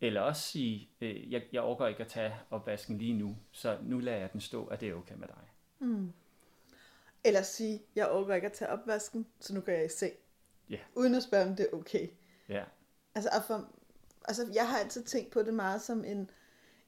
Eller 0.00 0.20
også 0.20 0.42
sige, 0.42 0.90
øh, 1.00 1.32
jeg, 1.32 1.42
jeg 1.52 1.62
overgår 1.62 1.86
ikke 1.86 2.00
at 2.00 2.08
tage 2.08 2.34
opvasken 2.50 2.98
lige 2.98 3.12
nu, 3.12 3.36
så 3.52 3.78
nu 3.82 3.98
lader 3.98 4.18
jeg 4.18 4.32
den 4.32 4.40
stå, 4.40 4.66
at 4.66 4.80
det 4.80 4.88
er 4.88 4.94
okay 4.94 5.14
med 5.14 5.28
dig. 5.28 5.48
Mm. 5.78 6.12
Eller 7.24 7.42
sige, 7.42 7.82
jeg 7.96 8.08
overgår 8.08 8.34
ikke 8.34 8.46
at 8.46 8.52
tage 8.52 8.70
opvasken, 8.70 9.26
så 9.40 9.54
nu 9.54 9.60
går 9.60 9.72
jeg 9.72 9.84
i 9.84 9.88
seng. 9.88 10.12
Ja. 10.70 10.74
Yeah. 10.74 10.84
Uden 10.94 11.14
at 11.14 11.22
spørge, 11.22 11.50
om 11.50 11.56
det 11.56 11.68
er 11.72 11.76
okay. 11.76 12.08
Ja. 12.48 12.54
Yeah. 12.54 12.66
Altså, 13.14 13.30
for, 13.46 13.70
altså, 14.24 14.50
jeg 14.54 14.68
har 14.68 14.78
altid 14.78 15.04
tænkt 15.04 15.30
på 15.30 15.42
det 15.42 15.54
meget 15.54 15.82
som 15.82 16.04
en, 16.04 16.30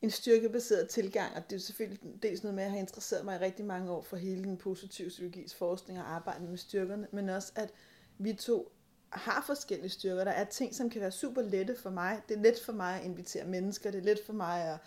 en 0.02 0.10
styrkebaseret 0.10 0.88
tilgang, 0.88 1.36
og 1.36 1.50
det 1.50 1.56
er 1.56 1.60
selvfølgelig 1.60 2.22
dels 2.22 2.42
noget 2.42 2.54
med, 2.54 2.62
at 2.62 2.66
jeg 2.66 2.72
har 2.72 2.80
interesseret 2.80 3.24
mig 3.24 3.36
i 3.36 3.44
rigtig 3.44 3.64
mange 3.64 3.90
år 3.90 4.02
for 4.02 4.16
hele 4.16 4.44
den 4.44 4.56
positive 4.56 5.08
psykologis 5.08 5.54
forskning 5.54 5.98
og 5.98 6.14
arbejde 6.14 6.44
med 6.44 6.56
styrkerne, 6.56 7.06
men 7.12 7.28
også 7.28 7.52
at 7.56 7.72
vi 8.18 8.32
to 8.32 8.75
har 9.16 9.42
forskellige 9.46 9.90
styrker. 9.90 10.24
Der 10.24 10.30
er 10.30 10.44
ting, 10.44 10.74
som 10.74 10.90
kan 10.90 11.00
være 11.00 11.10
super 11.10 11.42
lette 11.42 11.76
for 11.82 11.90
mig. 11.90 12.22
Det 12.28 12.36
er 12.36 12.42
let 12.42 12.60
for 12.64 12.72
mig 12.72 13.00
at 13.00 13.04
invitere 13.04 13.44
mennesker, 13.44 13.90
det 13.90 13.98
er 13.98 14.04
let 14.04 14.20
for 14.26 14.32
mig 14.32 14.72
at 14.72 14.78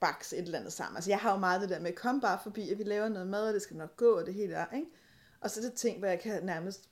bakse 0.00 0.36
et 0.36 0.42
eller 0.42 0.58
andet 0.58 0.72
sammen. 0.72 0.96
Altså 0.96 1.10
jeg 1.10 1.18
har 1.18 1.32
jo 1.32 1.38
meget 1.38 1.60
det 1.60 1.68
der 1.68 1.80
med, 1.80 1.92
kom 1.92 2.20
bare 2.20 2.38
forbi, 2.42 2.70
at 2.70 2.78
vi 2.78 2.84
laver 2.84 3.08
noget 3.08 3.28
mad, 3.28 3.48
og 3.48 3.54
det 3.54 3.62
skal 3.62 3.76
nok 3.76 3.96
gå, 3.96 4.18
og 4.18 4.26
det 4.26 4.34
hele 4.34 4.54
er, 4.54 4.66
ikke? 4.74 4.86
Og 5.40 5.50
så 5.50 5.60
er 5.60 5.64
det 5.64 5.74
ting, 5.74 5.98
hvor 5.98 6.08
jeg 6.08 6.20
kan 6.20 6.44
nærmest 6.44 6.88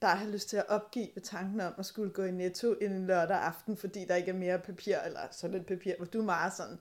bare 0.00 0.16
have 0.16 0.30
lyst 0.30 0.48
til 0.48 0.56
at 0.56 0.68
opgive 0.68 1.08
ved 1.14 1.22
tanken 1.22 1.60
om 1.60 1.74
at 1.78 1.86
skulle 1.86 2.10
gå 2.10 2.22
i 2.22 2.30
netto 2.30 2.74
en 2.80 3.06
lørdag 3.06 3.36
aften, 3.36 3.76
fordi 3.76 4.04
der 4.04 4.14
ikke 4.14 4.30
er 4.30 4.34
mere 4.34 4.58
papir, 4.58 4.96
eller 5.06 5.20
så 5.30 5.48
lidt 5.48 5.66
papir, 5.66 5.92
hvor 5.96 6.06
du 6.06 6.20
er 6.20 6.24
meget 6.24 6.52
sådan, 6.52 6.78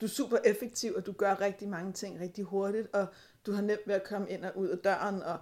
du 0.00 0.06
er 0.06 0.10
super 0.10 0.38
effektiv, 0.44 0.94
og 0.96 1.06
du 1.06 1.12
gør 1.12 1.40
rigtig 1.40 1.68
mange 1.68 1.92
ting 1.92 2.20
rigtig 2.20 2.44
hurtigt, 2.44 2.88
og 2.92 3.06
du 3.46 3.52
har 3.52 3.62
nemt 3.62 3.86
ved 3.86 3.94
at 3.94 4.04
komme 4.04 4.30
ind 4.30 4.44
og 4.44 4.56
ud 4.56 4.68
af 4.68 4.78
døren, 4.78 5.22
og 5.22 5.38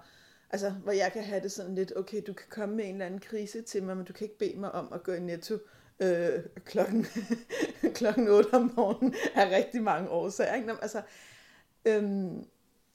altså, 0.52 0.70
hvor 0.70 0.92
jeg 0.92 1.12
kan 1.12 1.22
have 1.22 1.42
det 1.42 1.52
sådan 1.52 1.74
lidt, 1.74 1.96
okay, 1.96 2.22
du 2.26 2.32
kan 2.32 2.46
komme 2.50 2.76
med 2.76 2.84
en 2.84 2.94
eller 2.94 3.06
anden 3.06 3.20
krise 3.20 3.62
til 3.62 3.82
mig, 3.82 3.96
men 3.96 4.06
du 4.06 4.12
kan 4.12 4.24
ikke 4.24 4.38
bede 4.38 4.56
mig 4.56 4.72
om 4.72 4.92
at 4.92 5.02
gå 5.02 5.12
i 5.12 5.20
netto 5.20 5.58
øh, 6.00 6.44
klokken, 6.64 7.06
klokken 7.94 8.28
8 8.28 8.54
om 8.54 8.72
morgenen 8.76 9.14
af 9.34 9.50
rigtig 9.50 9.82
mange 9.82 10.10
årsager. 10.10 10.54
Ikke? 10.54 10.72
Altså, 10.82 11.02
øhm, 11.84 12.44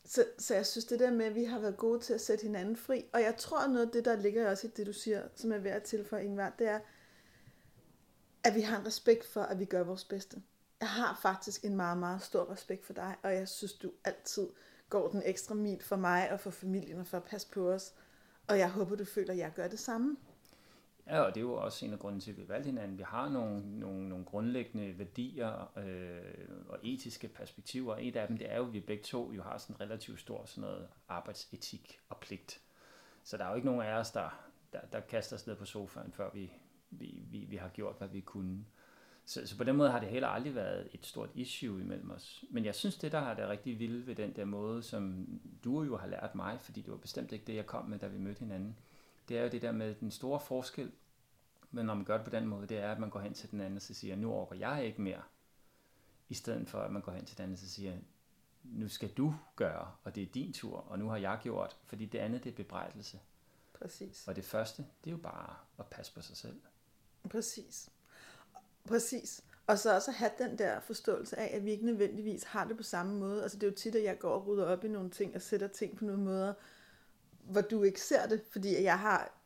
så, 0.05 0.25
så 0.37 0.55
jeg 0.55 0.65
synes 0.65 0.85
det 0.85 0.99
der 0.99 1.11
med, 1.11 1.25
at 1.25 1.35
vi 1.35 1.43
har 1.43 1.59
været 1.59 1.77
gode 1.77 1.99
til 1.99 2.13
at 2.13 2.21
sætte 2.21 2.43
hinanden 2.43 2.75
fri, 2.75 3.05
og 3.13 3.21
jeg 3.21 3.35
tror 3.37 3.67
noget 3.67 3.85
af 3.85 3.91
det, 3.91 4.05
der 4.05 4.15
ligger 4.15 4.49
også 4.49 4.67
i 4.67 4.69
det, 4.77 4.87
du 4.87 4.93
siger, 4.93 5.23
som 5.35 5.51
er 5.51 5.57
værd 5.57 5.75
at 5.75 5.83
tilføje, 5.83 6.23
Ingvar, 6.25 6.55
det 6.59 6.67
er, 6.67 6.79
at 8.43 8.55
vi 8.55 8.61
har 8.61 8.79
en 8.79 8.85
respekt 8.85 9.25
for, 9.25 9.41
at 9.41 9.59
vi 9.59 9.65
gør 9.65 9.83
vores 9.83 10.03
bedste. 10.03 10.41
Jeg 10.79 10.89
har 10.89 11.19
faktisk 11.21 11.65
en 11.65 11.75
meget, 11.75 11.97
meget 11.97 12.21
stor 12.21 12.51
respekt 12.51 12.85
for 12.85 12.93
dig, 12.93 13.15
og 13.23 13.33
jeg 13.33 13.47
synes, 13.47 13.73
du 13.73 13.91
altid 14.03 14.47
går 14.89 15.07
den 15.07 15.21
ekstra 15.25 15.55
mil 15.55 15.83
for 15.83 15.95
mig 15.95 16.31
og 16.31 16.39
for 16.39 16.49
familien 16.51 16.99
og 16.99 17.07
for 17.07 17.17
at 17.17 17.23
passe 17.23 17.47
på 17.53 17.71
os. 17.71 17.93
Og 18.47 18.59
jeg 18.59 18.71
håber, 18.71 18.95
du 18.95 19.05
føler, 19.05 19.33
at 19.33 19.37
jeg 19.37 19.51
gør 19.55 19.67
det 19.67 19.79
samme. 19.79 20.17
Ja, 21.07 21.21
og 21.21 21.35
det 21.35 21.37
er 21.37 21.45
jo 21.45 21.53
også 21.53 21.85
en 21.85 21.93
af 21.93 21.99
grunden 21.99 22.21
til, 22.21 22.31
at 22.31 22.37
vi 22.37 22.47
valgte 22.47 22.65
hinanden. 22.65 22.97
Vi 22.97 23.03
har 23.03 23.29
nogle, 23.29 23.79
nogle, 23.79 24.09
nogle 24.09 24.25
grundlæggende 24.25 24.99
værdier 24.99 25.77
øh, 25.77 26.49
og 26.69 26.79
etiske 26.83 27.27
perspektiver. 27.27 27.97
Et 27.99 28.15
af 28.15 28.27
dem, 28.27 28.37
det 28.37 28.51
er 28.51 28.57
jo, 28.57 28.65
at 28.65 28.73
vi 28.73 28.79
begge 28.79 29.03
to 29.03 29.31
jo 29.33 29.43
har 29.43 29.57
sådan 29.57 29.75
en 29.75 29.81
relativt 29.81 30.19
stor 30.19 30.45
sådan 30.45 30.61
noget 30.61 30.87
arbejdsetik 31.07 31.99
og 32.09 32.17
pligt. 32.17 32.61
Så 33.23 33.37
der 33.37 33.45
er 33.45 33.49
jo 33.49 33.55
ikke 33.55 33.65
nogen 33.65 33.81
af 33.81 33.93
os, 33.93 34.11
der, 34.11 34.47
der, 34.73 34.79
der 34.91 34.99
kaster 34.99 35.35
os 35.35 35.47
ned 35.47 35.55
på 35.55 35.65
sofaen, 35.65 36.11
før 36.11 36.29
vi, 36.33 36.51
vi, 36.89 37.23
vi, 37.31 37.45
vi 37.49 37.55
har 37.55 37.69
gjort, 37.69 37.95
hvad 37.97 38.07
vi 38.07 38.21
kunne. 38.21 38.65
Så, 39.27 39.47
så 39.47 39.57
på 39.57 39.63
den 39.63 39.75
måde 39.75 39.89
har 39.89 39.99
det 39.99 40.09
heller 40.09 40.27
aldrig 40.27 40.55
været 40.55 40.87
et 40.93 41.05
stort 41.05 41.29
issue 41.33 41.81
imellem 41.81 42.11
os. 42.11 42.43
Men 42.49 42.65
jeg 42.65 42.75
synes, 42.75 42.97
det 42.97 43.11
der 43.11 43.19
har 43.19 43.33
det 43.33 43.47
rigtig 43.47 43.79
vilde 43.79 44.07
ved 44.07 44.15
den 44.15 44.35
der 44.35 44.45
måde, 44.45 44.83
som 44.83 45.27
du 45.63 45.83
jo 45.83 45.97
har 45.97 46.07
lært 46.07 46.35
mig, 46.35 46.61
fordi 46.61 46.81
det 46.81 46.91
var 46.91 46.97
bestemt 46.97 47.31
ikke 47.31 47.45
det, 47.45 47.55
jeg 47.55 47.65
kom 47.65 47.85
med, 47.85 47.99
da 47.99 48.07
vi 48.07 48.17
mødte 48.17 48.39
hinanden, 48.39 48.77
det 49.29 49.37
er 49.37 49.43
jo 49.43 49.49
det 49.49 49.61
der 49.61 49.71
med 49.71 49.95
den 49.95 50.11
store 50.11 50.39
forskel, 50.39 50.91
men 51.71 51.85
når 51.85 51.93
man 51.93 52.05
gør 52.05 52.17
det 52.17 52.25
på 52.25 52.29
den 52.29 52.47
måde, 52.47 52.67
det 52.67 52.77
er, 52.77 52.91
at 52.91 52.99
man 52.99 53.09
går 53.09 53.19
hen 53.19 53.33
til 53.33 53.51
den 53.51 53.61
anden 53.61 53.75
og 53.75 53.81
så 53.81 53.93
siger, 53.93 54.15
nu 54.15 54.31
overgår 54.31 54.55
jeg 54.55 54.85
ikke 54.85 55.01
mere, 55.01 55.21
i 56.29 56.33
stedet 56.33 56.69
for 56.69 56.79
at 56.79 56.91
man 56.91 57.01
går 57.01 57.11
hen 57.11 57.25
til 57.25 57.37
den 57.37 57.43
anden 57.43 57.53
og 57.53 57.59
så 57.59 57.69
siger, 57.69 57.97
nu 58.63 58.87
skal 58.87 59.09
du 59.09 59.35
gøre, 59.55 59.91
og 60.03 60.15
det 60.15 60.23
er 60.23 60.27
din 60.27 60.53
tur, 60.53 60.77
og 60.77 60.99
nu 60.99 61.09
har 61.09 61.17
jeg 61.17 61.39
gjort, 61.43 61.77
fordi 61.85 62.05
det 62.05 62.19
andet, 62.19 62.43
det 62.43 62.51
er 62.51 62.55
bebrejdelse. 62.55 63.19
Præcis. 63.73 64.27
Og 64.27 64.35
det 64.35 64.45
første, 64.45 64.85
det 65.03 65.09
er 65.09 65.11
jo 65.11 65.21
bare 65.21 65.55
at 65.79 65.85
passe 65.85 66.13
på 66.13 66.21
sig 66.21 66.37
selv. 66.37 66.61
Præcis. 67.29 67.89
Præcis. 68.87 69.43
Og 69.67 69.79
så 69.79 69.95
også 69.95 70.11
at 70.11 70.17
have 70.17 70.31
den 70.37 70.57
der 70.57 70.79
forståelse 70.79 71.39
af, 71.39 71.55
at 71.55 71.65
vi 71.65 71.71
ikke 71.71 71.85
nødvendigvis 71.85 72.43
har 72.43 72.65
det 72.65 72.77
på 72.77 72.83
samme 72.83 73.19
måde. 73.19 73.43
Altså 73.43 73.57
det 73.57 73.63
er 73.67 73.71
jo 73.71 73.75
tit, 73.75 73.95
at 73.95 74.03
jeg 74.03 74.19
går 74.19 74.29
og 74.29 74.47
rydder 74.47 74.65
op 74.65 74.83
i 74.83 74.87
nogle 74.87 75.09
ting 75.09 75.35
og 75.35 75.41
sætter 75.41 75.67
ting 75.67 75.97
på 75.97 76.05
nogle 76.05 76.21
måder, 76.21 76.53
hvor 77.39 77.61
du 77.61 77.83
ikke 77.83 78.01
ser 78.01 78.27
det, 78.27 78.41
fordi 78.51 78.83
jeg 78.83 78.99
har 78.99 79.37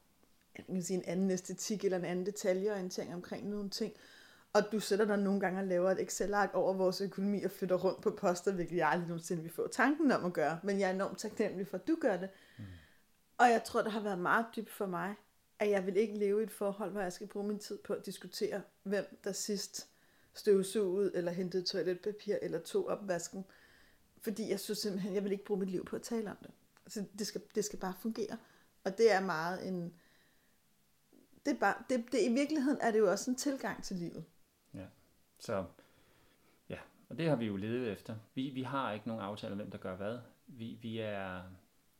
jeg 0.58 0.66
kan 0.66 0.84
sige, 0.84 0.98
en 0.98 1.06
anden 1.06 1.32
æstetik 1.32 1.86
eller 1.86 1.98
en 1.98 2.06
anden 2.06 2.26
detaljeorientering 2.26 3.14
omkring 3.14 3.50
nogle 3.50 3.70
ting. 3.70 3.94
Og 4.54 4.72
du 4.72 4.80
sætter 4.80 5.06
dig 5.06 5.18
nogle 5.18 5.40
gange 5.40 5.60
og 5.60 5.68
laver 5.68 5.92
et 5.92 6.02
Excel-ark 6.02 6.50
over 6.54 6.74
vores 6.74 7.02
økonomi 7.02 7.44
og 7.44 7.52
flytter 7.52 7.76
rundt 7.76 8.02
på 8.02 8.12
poster, 8.12 8.52
hvilket 8.52 8.78
jeg 8.78 8.90
aldrig 8.90 9.08
nogensinde 9.08 9.44
vil 9.44 9.52
få 9.52 9.68
tanken 9.68 10.12
om 10.12 10.26
at 10.26 10.34
gøre. 10.34 10.60
Men 10.64 10.80
jeg 10.80 10.90
er 10.90 10.94
enormt 10.94 11.18
taknemmelig 11.18 11.68
for, 11.68 11.78
at 11.78 11.88
du 11.88 11.98
gør 12.02 12.18
det. 12.18 12.30
Mm. 12.58 12.64
Og 13.38 13.50
jeg 13.50 13.64
tror, 13.64 13.82
det 13.82 13.92
har 13.92 14.00
været 14.00 14.20
meget 14.20 14.46
dybt 14.56 14.70
for 14.70 14.86
mig, 14.86 15.16
at 15.62 15.70
jeg 15.70 15.86
vil 15.86 15.98
ikke 15.98 16.18
leve 16.18 16.40
i 16.40 16.44
et 16.44 16.52
forhold, 16.52 16.92
hvor 16.92 17.02
jeg 17.02 17.14
skal 17.14 17.28
bruge 17.28 17.48
min 17.48 17.60
tid 17.60 17.78
på 17.78 17.94
at 17.94 18.06
diskutere, 18.06 18.62
hvem 18.84 19.20
der 19.24 19.32
sidst 19.32 19.90
støvsugede, 20.34 21.16
eller 21.16 21.32
hentede 21.32 21.64
toiletpapir, 21.64 22.36
eller 22.42 22.60
tog 22.60 22.88
opvasken. 22.88 23.46
Fordi 24.22 24.50
jeg 24.50 24.60
synes 24.60 24.80
simpelthen, 24.80 25.16
jeg 25.16 25.24
vil 25.24 25.32
ikke 25.32 25.46
bruge 25.46 25.60
mit 25.60 25.70
liv 25.70 25.86
på 25.86 25.96
at 25.96 26.02
tale 26.02 26.30
om 26.30 26.38
det. 26.42 26.52
Altså, 26.86 27.06
det 27.20 27.28
skal, 27.28 27.42
det 27.56 27.66
skal 27.66 27.80
bare 27.80 27.94
fungere. 28.00 28.38
Og 28.84 28.98
det 28.98 29.12
er 29.12 29.22
meget 29.22 29.68
en... 29.68 29.94
Det 31.46 31.54
er 31.54 31.60
bare, 31.60 31.76
det, 31.90 32.06
det, 32.12 32.22
I 32.22 32.34
virkeligheden 32.34 32.78
er 32.82 32.92
det 32.92 33.00
jo 33.00 33.12
også 33.12 33.32
en 33.32 33.38
tilgang 33.38 33.84
til 33.84 33.96
livet. 33.96 34.26
Ja, 34.74 34.86
så 35.40 35.66
ja, 36.70 36.78
og 37.10 37.18
det 37.18 37.30
har 37.30 37.36
vi 37.36 37.46
jo 37.46 37.56
levet 37.56 37.92
efter. 37.92 38.16
Vi, 38.36 38.50
vi 38.50 38.64
har 38.64 38.92
ikke 38.92 39.08
nogen 39.08 39.24
aftale 39.24 39.52
om, 39.52 39.58
hvem 39.58 39.72
der 39.72 39.78
gør 39.78 39.96
hvad. 39.96 40.20
Vi, 40.48 40.78
vi, 40.82 40.98
er, 40.98 41.42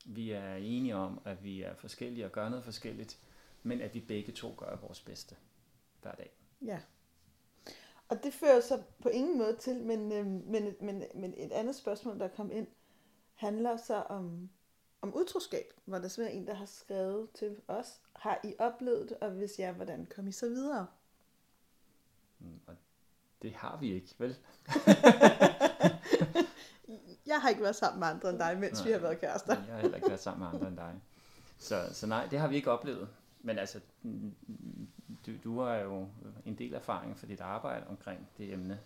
vi 0.04 0.30
er 0.30 0.54
enige 0.54 0.96
om, 0.96 1.20
at 1.24 1.44
vi 1.44 1.62
er 1.62 1.74
forskellige 1.74 2.24
og 2.24 2.32
gør 2.32 2.48
noget 2.48 2.64
forskelligt, 2.64 3.18
men 3.62 3.80
at 3.80 3.94
vi 3.94 4.00
begge 4.00 4.32
to 4.32 4.54
gør 4.56 4.76
vores 4.76 5.00
bedste 5.00 5.36
hver 6.02 6.12
dag. 6.12 6.30
Ja. 6.62 6.80
Og 8.08 8.22
det 8.22 8.34
fører 8.34 8.60
så 8.60 8.82
på 9.02 9.08
ingen 9.08 9.38
måde 9.38 9.56
til, 9.56 9.82
men, 9.82 10.12
øh, 10.12 10.26
men, 10.26 10.76
men, 10.80 11.04
men 11.14 11.34
et 11.36 11.52
andet 11.52 11.76
spørgsmål, 11.76 12.18
der 12.18 12.28
kom 12.28 12.52
ind, 12.52 12.66
handler 13.34 13.76
så 13.76 13.94
om, 13.94 14.50
om 15.02 15.16
utroskab, 15.16 15.72
hvor 15.84 15.98
der 15.98 16.18
er 16.18 16.28
en, 16.28 16.46
der 16.46 16.54
har 16.54 16.66
skrevet 16.66 17.30
til 17.30 17.56
os, 17.68 18.00
har 18.16 18.40
I 18.44 18.54
oplevet 18.58 19.08
det, 19.08 19.16
og 19.16 19.30
hvis 19.30 19.58
ja, 19.58 19.72
hvordan 19.72 20.06
kom 20.14 20.28
I 20.28 20.32
så 20.32 20.48
videre? 20.48 20.86
Mm, 22.38 22.60
og 22.66 22.74
det 23.42 23.52
har 23.52 23.78
vi 23.80 23.92
ikke, 23.92 24.14
vel? 24.18 24.36
jeg 27.26 27.40
har 27.40 27.48
ikke 27.48 27.62
været 27.62 27.76
sammen 27.76 28.00
med 28.00 28.08
andre 28.08 28.30
end 28.30 28.38
dig, 28.38 28.58
mens 28.58 28.78
nej, 28.78 28.86
vi 28.86 28.92
har 28.92 28.98
været 28.98 29.20
kærester. 29.20 29.54
jeg 29.54 29.74
har 29.74 29.80
heller 29.80 29.96
ikke 29.96 30.08
været 30.08 30.20
sammen 30.20 30.40
med 30.40 30.54
andre 30.54 30.68
end 30.68 30.76
dig. 30.76 31.00
Så, 31.58 31.88
så 31.92 32.06
nej, 32.06 32.26
det 32.26 32.38
har 32.38 32.48
vi 32.48 32.56
ikke 32.56 32.70
oplevet. 32.70 33.08
Men 33.42 33.58
altså, 33.58 33.80
du, 35.26 35.32
du 35.44 35.60
har 35.60 35.74
jo 35.74 36.08
en 36.46 36.58
del 36.58 36.74
erfaring 36.74 37.18
for 37.18 37.26
dit 37.26 37.40
arbejde 37.40 37.86
omkring 37.86 38.28
det 38.38 38.52
emne. 38.52 38.80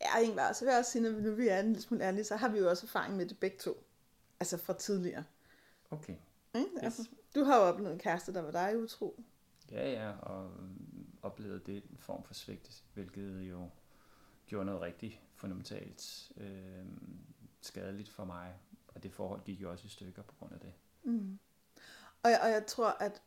Ja, 0.00 0.18
Ingvar, 0.18 0.52
så 0.52 0.64
vil 0.64 0.70
jeg 0.70 0.78
også 0.78 0.90
sige, 0.90 1.02
når 1.02 1.20
nu 1.20 1.34
vi 1.34 1.48
er 1.48 1.60
en 1.60 1.66
lille 1.66 1.82
smule 1.82 2.04
ærlige, 2.04 2.24
så 2.24 2.36
har 2.36 2.48
vi 2.48 2.58
jo 2.58 2.70
også 2.70 2.86
erfaring 2.86 3.16
med 3.16 3.26
det 3.26 3.38
begge 3.38 3.58
to. 3.58 3.84
Altså 4.40 4.56
fra 4.56 4.72
tidligere. 4.72 5.24
Okay. 5.90 6.16
Mm? 6.54 6.60
Yes. 6.60 6.82
Altså, 6.82 7.08
du 7.34 7.44
har 7.44 7.56
jo 7.56 7.62
oplevet 7.62 7.92
en 7.92 7.98
kæreste, 7.98 8.34
der 8.34 8.42
var 8.42 8.50
dig 8.50 8.78
utro. 8.78 9.22
Ja, 9.70 9.90
ja, 9.90 10.12
og 10.12 10.50
oplevede 11.22 11.60
det 11.66 11.84
en 11.90 11.98
form 11.98 12.24
for 12.24 12.34
svigt, 12.34 12.84
hvilket 12.94 13.40
jo 13.40 13.68
gjorde 14.46 14.66
noget 14.66 14.80
rigtig 14.80 15.22
fundamentalt 15.34 16.32
øh, 16.36 16.84
skadeligt 17.60 18.08
for 18.08 18.24
mig. 18.24 18.54
Og 18.88 19.02
det 19.02 19.12
forhold 19.12 19.44
gik 19.44 19.62
jo 19.62 19.70
også 19.70 19.86
i 19.86 19.88
stykker 19.88 20.22
på 20.22 20.34
grund 20.38 20.52
af 20.52 20.60
det. 20.60 20.72
Mm. 21.02 21.38
Og, 22.22 22.30
jeg, 22.30 22.40
og 22.42 22.50
jeg 22.50 22.66
tror, 22.66 22.96
at 23.00 23.22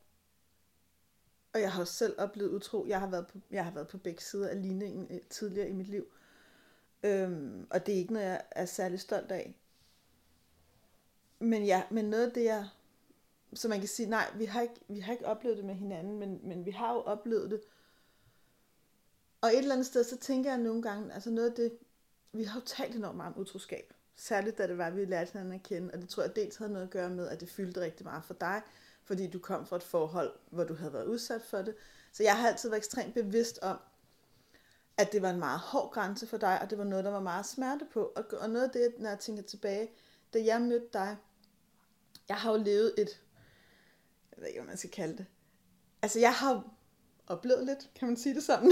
og 1.55 1.61
jeg 1.61 1.71
har 1.71 1.81
også 1.81 1.93
selv 1.93 2.15
oplevet 2.17 2.49
utro. 2.49 2.85
Jeg 2.87 2.99
har 2.99 3.07
været 3.07 3.27
på, 3.27 3.37
jeg 3.51 3.63
har 3.63 3.71
været 3.71 3.87
på 3.87 3.97
begge 3.97 4.21
sider 4.21 4.49
af 4.49 4.61
ligningen 4.61 5.07
øh, 5.09 5.21
tidligere 5.29 5.69
i 5.69 5.73
mit 5.73 5.87
liv. 5.87 6.07
Øhm, 7.03 7.67
og 7.69 7.85
det 7.85 7.93
er 7.93 7.97
ikke 7.97 8.13
noget, 8.13 8.25
jeg 8.25 8.41
er 8.51 8.65
særlig 8.65 8.99
stolt 8.99 9.31
af. 9.31 9.55
Men 11.39 11.65
ja, 11.65 11.83
men 11.91 12.05
noget 12.05 12.27
af 12.27 12.31
det, 12.31 12.43
jeg... 12.43 12.67
Så 13.53 13.67
man 13.67 13.79
kan 13.79 13.87
sige, 13.87 14.09
nej, 14.09 14.31
vi 14.37 14.45
har 14.45 14.61
ikke, 14.61 14.75
vi 14.87 14.99
har 14.99 15.13
ikke 15.13 15.25
oplevet 15.25 15.57
det 15.57 15.65
med 15.65 15.75
hinanden, 15.75 16.19
men, 16.19 16.39
men 16.43 16.65
vi 16.65 16.71
har 16.71 16.93
jo 16.93 16.99
oplevet 16.99 17.51
det. 17.51 17.61
Og 19.41 19.49
et 19.49 19.57
eller 19.57 19.73
andet 19.73 19.87
sted, 19.87 20.03
så 20.03 20.17
tænker 20.17 20.49
jeg 20.49 20.59
nogle 20.59 20.81
gange, 20.81 21.13
altså 21.13 21.29
noget 21.29 21.49
af 21.49 21.55
det, 21.55 21.77
vi 22.33 22.43
har 22.43 22.59
jo 22.59 22.65
talt 22.65 22.95
enormt 22.95 23.17
meget 23.17 23.33
om 23.33 23.41
utroskab. 23.41 23.93
Særligt 24.15 24.57
da 24.57 24.67
det 24.67 24.77
var, 24.77 24.87
at 24.87 24.95
vi 24.95 25.05
lærte 25.05 25.31
hinanden 25.31 25.53
at 25.53 25.63
kende. 25.63 25.93
Og 25.93 26.01
det 26.01 26.09
tror 26.09 26.23
jeg 26.23 26.35
dels 26.35 26.55
havde 26.55 26.73
noget 26.73 26.85
at 26.85 26.91
gøre 26.91 27.09
med, 27.09 27.27
at 27.27 27.39
det 27.39 27.49
fyldte 27.49 27.81
rigtig 27.81 28.05
meget 28.05 28.23
for 28.23 28.33
dig 28.33 28.61
fordi 29.05 29.27
du 29.27 29.39
kom 29.39 29.65
fra 29.65 29.75
et 29.75 29.83
forhold, 29.83 30.33
hvor 30.49 30.63
du 30.63 30.75
havde 30.75 30.93
været 30.93 31.05
udsat 31.05 31.41
for 31.41 31.61
det. 31.61 31.75
Så 32.11 32.23
jeg 32.23 32.37
har 32.37 32.47
altid 32.47 32.69
været 32.69 32.79
ekstremt 32.79 33.13
bevidst 33.13 33.59
om, 33.59 33.79
at 34.97 35.11
det 35.11 35.21
var 35.21 35.29
en 35.29 35.39
meget 35.39 35.59
hård 35.59 35.91
grænse 35.91 36.27
for 36.27 36.37
dig, 36.37 36.61
og 36.61 36.69
det 36.69 36.77
var 36.77 36.83
noget, 36.83 37.05
der 37.05 37.11
var 37.11 37.19
meget 37.19 37.45
smerte 37.45 37.85
på. 37.93 38.13
Og, 38.15 38.23
og 38.39 38.49
noget 38.49 38.65
af 38.65 38.71
det, 38.71 38.93
når 38.99 39.09
jeg 39.09 39.19
tænker 39.19 39.43
tilbage, 39.43 39.89
da 40.33 40.39
jeg 40.45 40.61
mødte 40.61 40.87
dig, 40.93 41.17
jeg 42.29 42.37
har 42.37 42.51
jo 42.51 42.57
levet 42.57 42.93
et, 42.97 43.21
jeg 44.31 44.41
ved 44.41 44.47
ikke, 44.47 44.59
hvad 44.59 44.67
man 44.67 44.77
skal 44.77 44.89
kalde 44.89 45.17
det. 45.17 45.25
Altså, 46.01 46.19
jeg 46.19 46.33
har 46.33 46.63
oplevet 47.27 47.65
lidt, 47.65 47.89
kan 47.95 48.07
man 48.07 48.17
sige 48.17 48.35
det 48.35 48.43
sådan. 48.43 48.71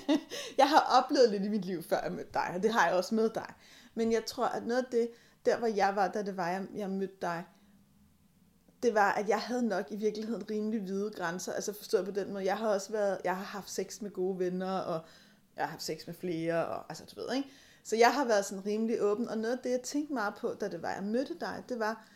jeg 0.58 0.68
har 0.68 1.02
oplevet 1.02 1.30
lidt 1.30 1.44
i 1.44 1.48
mit 1.48 1.64
liv, 1.64 1.82
før 1.82 2.02
jeg 2.02 2.12
mødte 2.12 2.32
dig, 2.34 2.52
og 2.54 2.62
det 2.62 2.72
har 2.72 2.86
jeg 2.86 2.96
også 2.96 3.14
med 3.14 3.30
dig. 3.30 3.54
Men 3.94 4.12
jeg 4.12 4.24
tror, 4.26 4.46
at 4.46 4.66
noget 4.66 4.82
af 4.84 4.90
det, 4.90 5.10
der 5.46 5.58
hvor 5.58 5.66
jeg 5.66 5.96
var, 5.96 6.08
da 6.08 6.22
det 6.22 6.36
var, 6.36 6.48
jeg, 6.48 6.66
jeg 6.74 6.90
mødte 6.90 7.16
dig, 7.22 7.44
det 8.84 8.94
var, 8.94 9.12
at 9.12 9.28
jeg 9.28 9.40
havde 9.40 9.68
nok 9.68 9.86
i 9.90 9.96
virkeligheden 9.96 10.50
rimelig 10.50 10.80
hvide 10.80 11.10
grænser. 11.10 11.52
Altså 11.52 11.72
forstået 11.72 12.04
på 12.04 12.10
den 12.10 12.32
måde. 12.32 12.44
Jeg 12.44 12.56
har 12.56 12.68
også 12.68 12.92
været, 12.92 13.18
jeg 13.24 13.36
har 13.36 13.44
haft 13.44 13.70
sex 13.70 14.00
med 14.00 14.10
gode 14.10 14.38
venner, 14.38 14.78
og 14.78 15.00
jeg 15.56 15.64
har 15.64 15.70
haft 15.70 15.82
sex 15.82 16.06
med 16.06 16.14
flere, 16.14 16.66
og 16.66 16.84
altså 16.88 17.04
du 17.14 17.20
ved, 17.20 17.36
ikke? 17.36 17.48
Så 17.84 17.96
jeg 17.96 18.14
har 18.14 18.24
været 18.24 18.44
sådan 18.44 18.66
rimelig 18.66 19.02
åben, 19.02 19.28
og 19.28 19.38
noget 19.38 19.56
af 19.56 19.62
det, 19.62 19.70
jeg 19.70 19.80
tænkte 19.80 20.14
meget 20.14 20.34
på, 20.40 20.54
da 20.60 20.68
det 20.68 20.82
var, 20.82 20.94
jeg 20.94 21.02
mødte 21.02 21.34
dig, 21.40 21.64
det 21.68 21.78
var, 21.78 22.08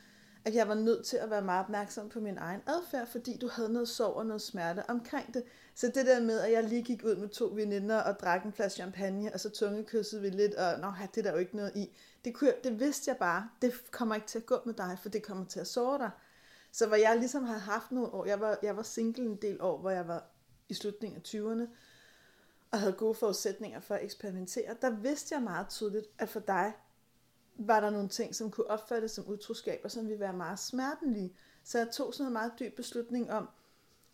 at 0.44 0.54
jeg 0.54 0.68
var 0.68 0.74
nødt 0.74 1.06
til 1.06 1.16
at 1.16 1.30
være 1.30 1.42
meget 1.42 1.64
opmærksom 1.64 2.08
på 2.08 2.20
min 2.20 2.38
egen 2.38 2.60
adfærd, 2.66 3.06
fordi 3.06 3.38
du 3.40 3.48
havde 3.48 3.72
noget 3.72 3.88
sorg 3.88 4.14
og 4.14 4.26
noget 4.26 4.42
smerte 4.42 4.90
omkring 4.90 5.34
det. 5.34 5.42
Så 5.74 5.86
det 5.94 6.06
der 6.06 6.20
med, 6.20 6.40
at 6.40 6.52
jeg 6.52 6.64
lige 6.64 6.82
gik 6.82 7.04
ud 7.04 7.16
med 7.16 7.28
to 7.28 7.50
veninder 7.54 8.00
og 8.00 8.20
drak 8.20 8.44
en 8.44 8.52
flaske 8.52 8.76
champagne, 8.76 9.34
og 9.34 9.40
så 9.40 9.50
tungekyssede 9.50 10.22
vi 10.22 10.30
lidt, 10.30 10.54
og 10.54 10.80
nå, 10.80 10.92
det 11.14 11.18
er 11.18 11.22
der 11.22 11.32
jo 11.32 11.38
ikke 11.38 11.56
noget 11.56 11.72
i. 11.76 11.96
Det, 12.24 12.34
kunne, 12.34 12.52
det 12.64 12.80
vidste 12.80 13.10
jeg 13.10 13.16
bare, 13.16 13.48
det 13.62 13.72
kommer 13.90 14.14
ikke 14.14 14.26
til 14.26 14.38
at 14.38 14.46
gå 14.46 14.60
med 14.64 14.74
dig, 14.74 14.98
for 15.02 15.08
det 15.08 15.22
kommer 15.22 15.44
til 15.44 15.60
at 15.60 15.66
såre 15.66 15.98
dig. 15.98 16.10
Så 16.78 16.86
hvor 16.86 16.96
jeg 16.96 17.16
ligesom 17.18 17.44
havde 17.44 17.60
haft 17.60 17.92
nogle 17.92 18.12
år, 18.12 18.26
jeg 18.26 18.40
var, 18.40 18.58
jeg 18.62 18.76
var 18.76 18.82
single 18.82 19.24
en 19.24 19.36
del 19.36 19.62
år, 19.62 19.78
hvor 19.78 19.90
jeg 19.90 20.08
var 20.08 20.24
i 20.68 20.74
slutningen 20.74 21.16
af 21.16 21.28
20'erne, 21.28 21.68
og 22.70 22.80
havde 22.80 22.92
gode 22.92 23.14
forudsætninger 23.14 23.80
for 23.80 23.94
at 23.94 24.04
eksperimentere, 24.04 24.76
der 24.82 24.90
vidste 24.90 25.34
jeg 25.34 25.42
meget 25.42 25.68
tydeligt, 25.68 26.06
at 26.18 26.28
for 26.28 26.40
dig 26.40 26.72
var 27.56 27.80
der 27.80 27.90
nogle 27.90 28.08
ting, 28.08 28.34
som 28.34 28.50
kunne 28.50 28.70
opfattes 28.70 29.10
som 29.10 29.28
utroskab, 29.28 29.80
og 29.84 29.90
som 29.90 30.06
ville 30.06 30.20
være 30.20 30.32
meget 30.32 30.58
smertelige. 30.58 31.36
Så 31.64 31.78
jeg 31.78 31.88
tog 31.92 32.14
sådan 32.14 32.26
en 32.26 32.32
meget 32.32 32.52
dyb 32.58 32.76
beslutning 32.76 33.32
om, 33.32 33.48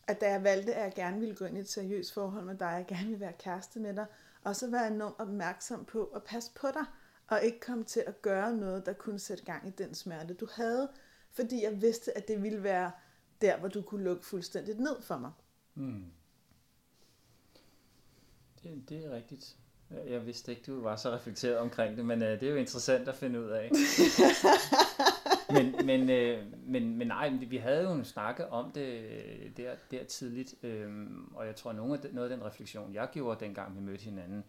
at 0.06 0.20
da 0.20 0.30
jeg 0.30 0.44
valgte, 0.44 0.74
at 0.74 0.84
jeg 0.84 0.92
gerne 0.94 1.20
ville 1.20 1.34
gå 1.34 1.44
ind 1.44 1.56
i 1.56 1.60
et 1.60 1.68
seriøst 1.68 2.14
forhold 2.14 2.44
med 2.44 2.54
dig, 2.54 2.66
jeg 2.66 2.86
gerne 2.88 3.06
ville 3.06 3.20
være 3.20 3.32
kæreste 3.32 3.80
med 3.80 3.94
dig, 3.94 4.06
og 4.44 4.56
så 4.56 4.70
være 4.70 4.86
enormt 4.86 5.20
opmærksom 5.20 5.84
på 5.84 6.04
at 6.04 6.24
passe 6.24 6.50
på 6.54 6.66
dig, 6.74 6.84
og 7.28 7.42
ikke 7.42 7.60
komme 7.60 7.84
til 7.84 8.04
at 8.06 8.22
gøre 8.22 8.52
noget, 8.52 8.86
der 8.86 8.92
kunne 8.92 9.18
sætte 9.18 9.44
gang 9.44 9.68
i 9.68 9.70
den 9.70 9.94
smerte, 9.94 10.34
du 10.34 10.48
havde, 10.52 10.88
fordi 11.34 11.62
jeg 11.62 11.82
vidste, 11.82 12.16
at 12.16 12.28
det 12.28 12.42
ville 12.42 12.62
være 12.62 12.90
der, 13.40 13.58
hvor 13.58 13.68
du 13.68 13.82
kunne 13.82 14.04
lukke 14.04 14.24
fuldstændigt 14.24 14.80
ned 14.80 15.02
for 15.02 15.18
mig. 15.18 15.32
Mm. 15.74 16.04
Det, 18.62 18.88
det 18.88 19.04
er 19.04 19.10
rigtigt. 19.10 19.56
Jeg 20.06 20.26
vidste 20.26 20.52
ikke, 20.52 20.62
du 20.66 20.82
var 20.82 20.96
så 20.96 21.10
reflekteret 21.10 21.58
omkring 21.58 21.96
det, 21.96 22.04
men 22.04 22.22
uh, 22.22 22.28
det 22.28 22.42
er 22.42 22.50
jo 22.50 22.56
interessant 22.56 23.08
at 23.08 23.14
finde 23.14 23.40
ud 23.40 23.48
af. 23.48 23.70
men, 25.54 25.86
men, 25.86 26.10
øh, 26.10 26.44
men, 26.66 26.96
men 26.96 27.06
nej, 27.06 27.28
vi 27.28 27.56
havde 27.56 27.82
jo 27.82 27.92
en 27.92 28.04
snakke 28.04 28.48
om 28.48 28.72
det 28.72 28.86
øh, 28.86 29.56
der, 29.56 29.74
der 29.90 30.04
tidligt, 30.04 30.54
øh, 30.62 30.90
og 31.34 31.46
jeg 31.46 31.56
tror, 31.56 31.70
at 31.70 31.76
noget 31.76 32.30
af 32.30 32.36
den 32.36 32.44
refleksion, 32.46 32.94
jeg 32.94 33.08
gjorde 33.12 33.44
dengang 33.44 33.76
vi 33.76 33.80
mødte 33.80 34.04
hinanden, 34.04 34.44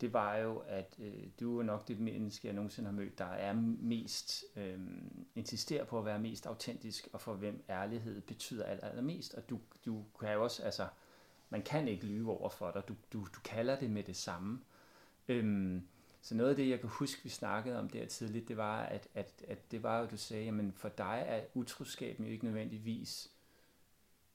det 0.00 0.12
var 0.12 0.36
jo, 0.36 0.62
at 0.66 0.96
øh, 1.02 1.26
du 1.40 1.58
er 1.58 1.62
nok 1.62 1.88
det 1.88 2.00
menneske, 2.00 2.46
jeg 2.46 2.54
nogensinde 2.54 2.90
har 2.90 2.96
mødt, 2.96 3.18
der 3.18 3.24
er 3.24 3.52
mest, 3.78 4.44
øh, 4.56 4.78
insisterer 5.34 5.84
på 5.84 5.98
at 5.98 6.04
være 6.04 6.18
mest 6.18 6.46
autentisk, 6.46 7.08
og 7.12 7.20
for 7.20 7.34
hvem 7.34 7.64
ærlighed 7.68 8.20
betyder 8.20 8.64
aller, 8.64 8.88
allermest. 8.88 9.34
Og 9.34 9.50
du, 9.50 9.60
du 9.86 10.04
kan 10.20 10.32
jo 10.32 10.42
også, 10.42 10.62
altså, 10.62 10.88
man 11.50 11.62
kan 11.62 11.88
ikke 11.88 12.06
lyve 12.06 12.30
over 12.30 12.48
for 12.48 12.70
dig, 12.70 12.82
du, 12.88 12.94
du, 13.12 13.18
du 13.18 13.40
kalder 13.44 13.78
det 13.78 13.90
med 13.90 14.02
det 14.02 14.16
samme. 14.16 14.60
Øhm, 15.28 15.88
så 16.22 16.34
noget 16.34 16.50
af 16.50 16.56
det, 16.56 16.68
jeg 16.68 16.80
kan 16.80 16.88
huske, 16.88 17.22
vi 17.22 17.28
snakkede 17.28 17.78
om 17.78 17.88
der 17.88 18.06
tidligt, 18.06 18.48
det 18.48 18.56
var, 18.56 18.82
at, 18.82 19.08
at, 19.14 19.44
at 19.48 19.70
det 19.70 19.82
var 19.82 20.00
jo, 20.00 20.06
du 20.06 20.16
sagde, 20.16 20.44
jamen 20.44 20.72
for 20.72 20.88
dig 20.88 21.24
er 21.26 21.40
utroskaben 21.54 22.24
jo 22.24 22.32
ikke 22.32 22.44
nødvendigvis 22.44 23.30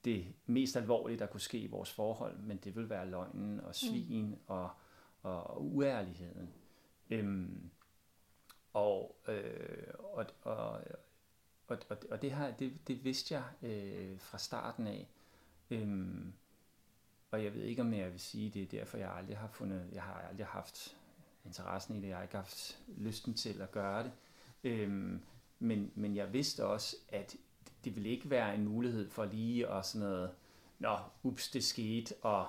det 0.05 0.25
mest 0.45 0.77
alvorlige, 0.77 1.19
der 1.19 1.25
kunne 1.25 1.41
ske 1.41 1.59
i 1.59 1.67
vores 1.67 1.91
forhold, 1.91 2.37
men 2.37 2.57
det 2.57 2.75
vil 2.75 2.89
være 2.89 3.09
løgnen 3.09 3.59
og 3.59 3.75
svin 3.75 4.29
mm. 4.29 4.37
og, 4.47 4.69
og, 5.25 5.65
uærligheden. 5.65 6.53
Øhm, 7.09 7.69
og, 8.73 9.15
øh, 9.27 9.93
og, 9.99 10.25
og, 10.41 10.81
og, 11.67 11.79
og, 11.89 11.97
og 12.11 12.21
det, 12.21 12.31
her, 12.31 12.51
det, 12.51 12.87
det 12.87 13.03
vidste 13.03 13.33
jeg 13.33 13.43
øh, 13.61 14.19
fra 14.19 14.37
starten 14.37 14.87
af. 14.87 15.07
Øhm, 15.69 16.33
og 17.31 17.43
jeg 17.43 17.53
ved 17.53 17.63
ikke, 17.63 17.81
om 17.81 17.93
jeg 17.93 18.11
vil 18.11 18.19
sige, 18.19 18.49
det 18.49 18.61
er 18.61 18.79
derfor, 18.79 18.97
jeg 18.97 19.13
aldrig 19.13 19.37
har 19.37 19.47
fundet, 19.47 19.89
jeg 19.91 20.03
har 20.03 20.13
aldrig 20.13 20.45
haft 20.45 20.97
interessen 21.45 21.95
i 21.95 22.01
det, 22.01 22.07
jeg 22.07 22.17
har 22.17 22.23
ikke 22.23 22.35
haft 22.35 22.79
lysten 22.97 23.33
til 23.33 23.61
at 23.61 23.71
gøre 23.71 24.03
det. 24.03 24.11
Øhm, 24.63 25.21
men, 25.59 25.91
men 25.95 26.15
jeg 26.15 26.33
vidste 26.33 26.65
også, 26.65 26.95
at 27.09 27.35
det 27.83 27.95
ville 27.95 28.09
ikke 28.09 28.29
være 28.29 28.55
en 28.55 28.65
mulighed 28.65 29.09
for 29.09 29.25
lige 29.25 29.67
at 29.67 29.85
sådan 29.85 30.07
noget, 30.07 30.31
nå, 30.79 30.97
ups, 31.23 31.49
det 31.49 31.63
skete, 31.63 32.15
og 32.21 32.47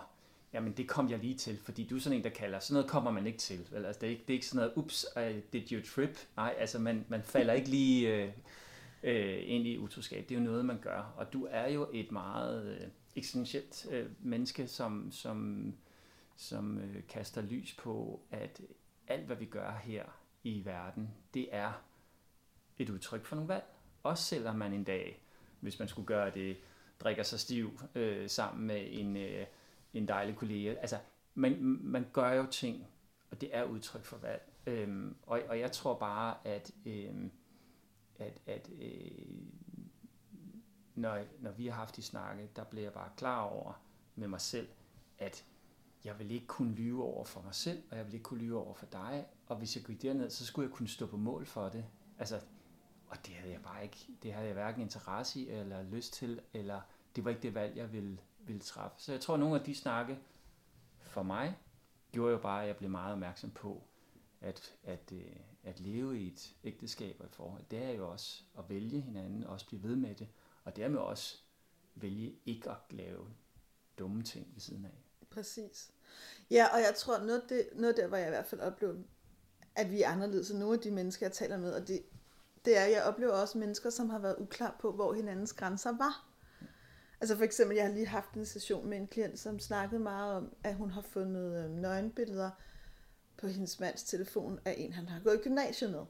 jamen 0.53 0.73
det 0.73 0.89
kom 0.89 1.11
jeg 1.11 1.19
lige 1.19 1.37
til, 1.37 1.59
fordi 1.59 1.87
du 1.87 1.97
er 1.97 2.01
sådan 2.01 2.19
en, 2.19 2.25
der 2.25 2.31
kalder, 2.31 2.59
sådan 2.59 2.75
noget 2.75 2.91
kommer 2.91 3.11
man 3.11 3.27
ikke 3.27 3.39
til. 3.39 3.69
Vel? 3.71 3.85
Altså, 3.85 4.01
det, 4.01 4.07
er 4.07 4.11
ikke, 4.11 4.23
det 4.23 4.31
er 4.31 4.35
ikke 4.35 4.47
sådan 4.47 4.57
noget, 4.57 4.73
ups, 4.77 5.07
uh, 5.17 5.23
did 5.53 5.73
you 5.73 5.81
trip? 5.95 6.19
Nej, 6.37 6.55
altså 6.59 6.79
man, 6.79 7.05
man 7.09 7.23
falder 7.23 7.55
ikke 7.55 7.69
lige 7.69 8.15
øh, 8.15 8.31
øh, 9.03 9.43
ind 9.47 9.67
i 9.67 9.79
utroskab. 9.79 10.29
Det 10.29 10.35
er 10.35 10.39
jo 10.39 10.45
noget, 10.45 10.65
man 10.65 10.79
gør. 10.81 11.15
Og 11.17 11.33
du 11.33 11.47
er 11.51 11.69
jo 11.69 11.89
et 11.93 12.13
meget 12.13 12.67
øh, 12.67 12.89
eksistentielt 13.17 13.87
øh, 13.91 14.07
menneske, 14.21 14.67
som, 14.67 15.13
som, 15.13 15.73
som 16.37 16.79
øh, 16.79 17.03
kaster 17.09 17.43
lys 17.43 17.75
på, 17.75 18.21
at 18.31 18.61
alt, 19.09 19.27
hvad 19.27 19.37
vi 19.37 19.45
gør 19.45 19.81
her 19.85 20.05
i 20.45 20.65
verden, 20.65 21.11
det 21.35 21.49
er 21.53 21.73
et 22.79 22.91
udtryk 22.91 23.25
for 23.25 23.37
nogle 23.37 23.49
valg. 23.49 23.65
Også 24.03 24.25
selvom 24.25 24.57
man 24.57 24.73
en 24.73 24.85
dag, 24.85 25.23
hvis 25.61 25.79
man 25.79 25.89
skulle 25.89 26.07
gøre 26.07 26.31
det, 26.31 26.57
drikker 27.01 27.23
sig 27.23 27.41
stiv 27.41 27.81
øh, 27.95 28.31
sammen 28.31 28.67
med 28.67 28.87
en, 28.91 29.17
øh, 29.17 29.47
en 29.99 30.09
dejlig 30.09 30.37
kollega. 30.37 30.75
Altså, 30.75 30.99
man, 31.35 31.57
man 31.83 32.07
gør 32.13 32.33
jo 32.33 32.47
ting, 32.47 32.87
og 33.31 33.41
det 33.41 33.57
er 33.57 33.65
udtryk 33.65 34.05
for 34.05 34.17
valg. 34.17 34.53
Øhm, 34.67 35.17
og, 35.23 35.41
og 35.49 35.61
jeg 35.61 35.73
tror 35.73 35.95
bare, 35.95 36.37
at, 36.45 36.71
øhm, 36.87 37.31
at, 38.19 38.41
at 38.47 38.71
øh, 38.81 39.27
når, 40.95 41.19
når 41.41 41.51
vi 41.51 41.67
har 41.67 41.75
haft 41.75 41.97
de 41.97 42.03
snakke, 42.03 42.51
der 42.57 42.65
bliver 42.65 42.85
jeg 42.85 42.93
bare 42.93 43.11
klar 43.17 43.43
over 43.43 43.83
med 44.15 44.29
mig 44.29 44.41
selv, 44.41 44.69
at 45.19 45.45
jeg 46.05 46.19
vil 46.19 46.31
ikke 46.31 46.47
kunne 46.47 46.75
lyve 46.75 47.05
over 47.05 47.25
for 47.25 47.43
mig 47.43 47.55
selv, 47.55 47.83
og 47.91 47.97
jeg 47.97 48.07
vil 48.07 48.15
ikke 48.15 48.25
kunne 48.25 48.41
lyve 48.41 48.59
over 48.59 48.75
for 48.75 48.87
dig, 48.87 49.27
og 49.47 49.57
hvis 49.57 49.77
jeg 49.77 49.85
gik 49.85 50.03
derned, 50.03 50.31
så 50.31 50.47
skulle 50.47 50.69
jeg 50.69 50.75
kunne 50.75 50.89
stå 50.89 51.07
på 51.07 51.17
mål 51.17 51.47
for 51.47 51.69
det. 51.69 51.85
Altså, 52.19 52.41
og 53.09 53.27
det 53.27 53.35
havde 53.35 53.53
jeg 53.53 53.63
bare 53.63 53.83
ikke, 53.83 54.07
det 54.23 54.33
havde 54.33 54.47
jeg 54.47 54.55
hverken 54.55 54.83
interesse 54.83 55.41
i, 55.41 55.49
eller 55.49 55.83
lyst 55.83 56.13
til, 56.13 56.41
eller 56.55 56.81
det 57.17 57.25
var 57.25 57.31
ikke 57.31 57.43
det 57.43 57.55
valg, 57.55 57.77
jeg 57.77 57.93
ville, 57.93 58.19
ville 58.47 58.61
træffe. 58.61 58.97
Så 58.99 59.13
jeg 59.13 59.21
tror, 59.21 59.35
at 59.35 59.41
nogle 59.41 59.59
af 59.59 59.65
de 59.65 59.75
snakke 59.75 60.19
for 61.01 61.23
mig, 61.23 61.59
gjorde 62.13 62.33
jo 62.33 62.39
bare, 62.39 62.63
at 62.63 62.69
jeg 62.69 62.77
blev 62.77 62.91
meget 62.91 63.13
opmærksom 63.13 63.51
på, 63.51 63.83
at, 64.41 64.75
at, 64.85 65.13
øh, 65.13 65.37
at 65.65 65.81
leve 65.81 66.21
i 66.21 66.27
et 66.27 66.55
ægteskab 66.65 67.17
og 67.21 67.27
et 67.27 67.33
forhold, 67.33 67.63
det 67.71 67.83
er 67.83 67.91
jo 67.91 68.11
også 68.11 68.43
at 68.59 68.69
vælge 68.69 69.01
hinanden, 69.01 69.45
og 69.45 69.53
også 69.53 69.67
blive 69.67 69.83
ved 69.83 69.97
med 69.97 70.15
det, 70.15 70.29
og 70.65 70.77
dermed 70.77 70.99
også 70.99 71.39
vælge 71.95 72.35
ikke 72.47 72.71
at 72.71 72.77
lave 72.91 73.29
dumme 73.99 74.23
ting 74.23 74.51
ved 74.55 74.61
siden 74.61 74.85
af. 74.85 75.05
Præcis. 75.31 75.91
Ja, 76.51 76.67
og 76.73 76.79
jeg 76.79 76.95
tror, 76.97 77.19
noget, 77.19 77.43
det, 77.49 77.69
noget 77.75 77.97
der, 77.97 78.07
hvor 78.07 78.17
jeg 78.17 78.27
i 78.27 78.31
hvert 78.31 78.47
fald 78.47 78.61
oplevede, 78.61 79.05
at 79.75 79.91
vi 79.91 80.03
er 80.03 80.09
anderledes 80.09 80.51
end 80.51 80.59
nogle 80.59 80.75
af 80.75 80.81
de 80.81 80.91
mennesker, 80.91 81.27
jeg 81.27 81.33
taler 81.33 81.59
med, 81.59 81.73
og 81.73 81.89
det, 81.89 82.03
det 82.65 82.79
er, 82.79 82.85
at 82.85 82.93
jeg 82.93 83.05
oplever 83.05 83.33
også 83.33 83.59
mennesker, 83.59 83.91
som 83.91 84.11
har 84.11 84.19
været 84.19 84.37
uklar 84.39 84.77
på, 84.81 84.93
hvor 84.93 85.15
hinandens 85.15 85.53
grænser 85.53 85.97
var. 85.97 86.27
Altså 87.21 87.37
for 87.37 87.45
eksempel, 87.45 87.77
jeg 87.77 87.87
har 87.87 87.93
lige 87.93 88.07
haft 88.07 88.35
en 88.35 88.47
session 88.47 88.89
med 88.89 88.97
en 88.97 89.07
klient, 89.07 89.39
som 89.39 89.59
snakkede 89.59 90.01
meget 90.01 90.35
om, 90.35 90.55
at 90.65 90.75
hun 90.75 90.91
har 90.91 91.03
fundet 91.03 91.65
øh, 91.65 91.71
nøgenbilleder 91.71 92.51
på 93.37 93.47
hendes 93.47 93.81
mands 93.81 94.03
telefon 94.03 94.61
af 94.65 94.75
en, 94.79 94.93
han 94.93 95.09
har 95.09 95.21
gået 95.21 95.35
i 95.35 95.43
gymnasiet 95.43 95.91
med. 95.91 96.05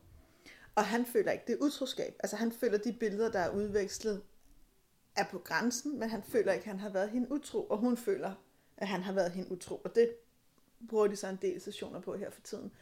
Og 0.75 0.85
han 0.85 1.07
føler 1.07 1.33
ikke, 1.33 1.45
det 1.47 1.53
er 1.53 1.65
utroskab. 1.67 2.17
Altså 2.19 2.37
han 2.37 2.53
føler, 2.53 2.79
de 2.79 2.93
billeder, 2.93 3.31
der 3.31 3.39
er 3.39 3.51
udvekslet, 3.51 4.23
er 5.17 5.25
på 5.31 5.39
grænsen, 5.39 5.99
men 5.99 6.11
han 6.11 6.23
føler 6.23 6.53
ikke, 6.53 6.63
at 6.63 6.71
han 6.71 6.81
har 6.81 6.91
været 6.91 7.11
hende 7.11 7.33
utro, 7.33 7.63
og 7.65 7.79
hun 7.79 7.97
føler, 7.97 8.35
at 8.77 8.89
han 8.89 9.03
har 9.03 9.13
været 9.13 9.33
hende 9.33 9.53
utro. 9.53 9.81
Og 9.85 9.95
det 9.95 10.11
bruger 10.89 11.07
de 11.07 11.17
så 11.17 11.29
en 11.29 11.39
del 11.43 11.61
sessioner 11.61 12.01
på 12.01 12.17
her 12.17 12.31
for 12.31 12.41
tiden. 12.41 12.73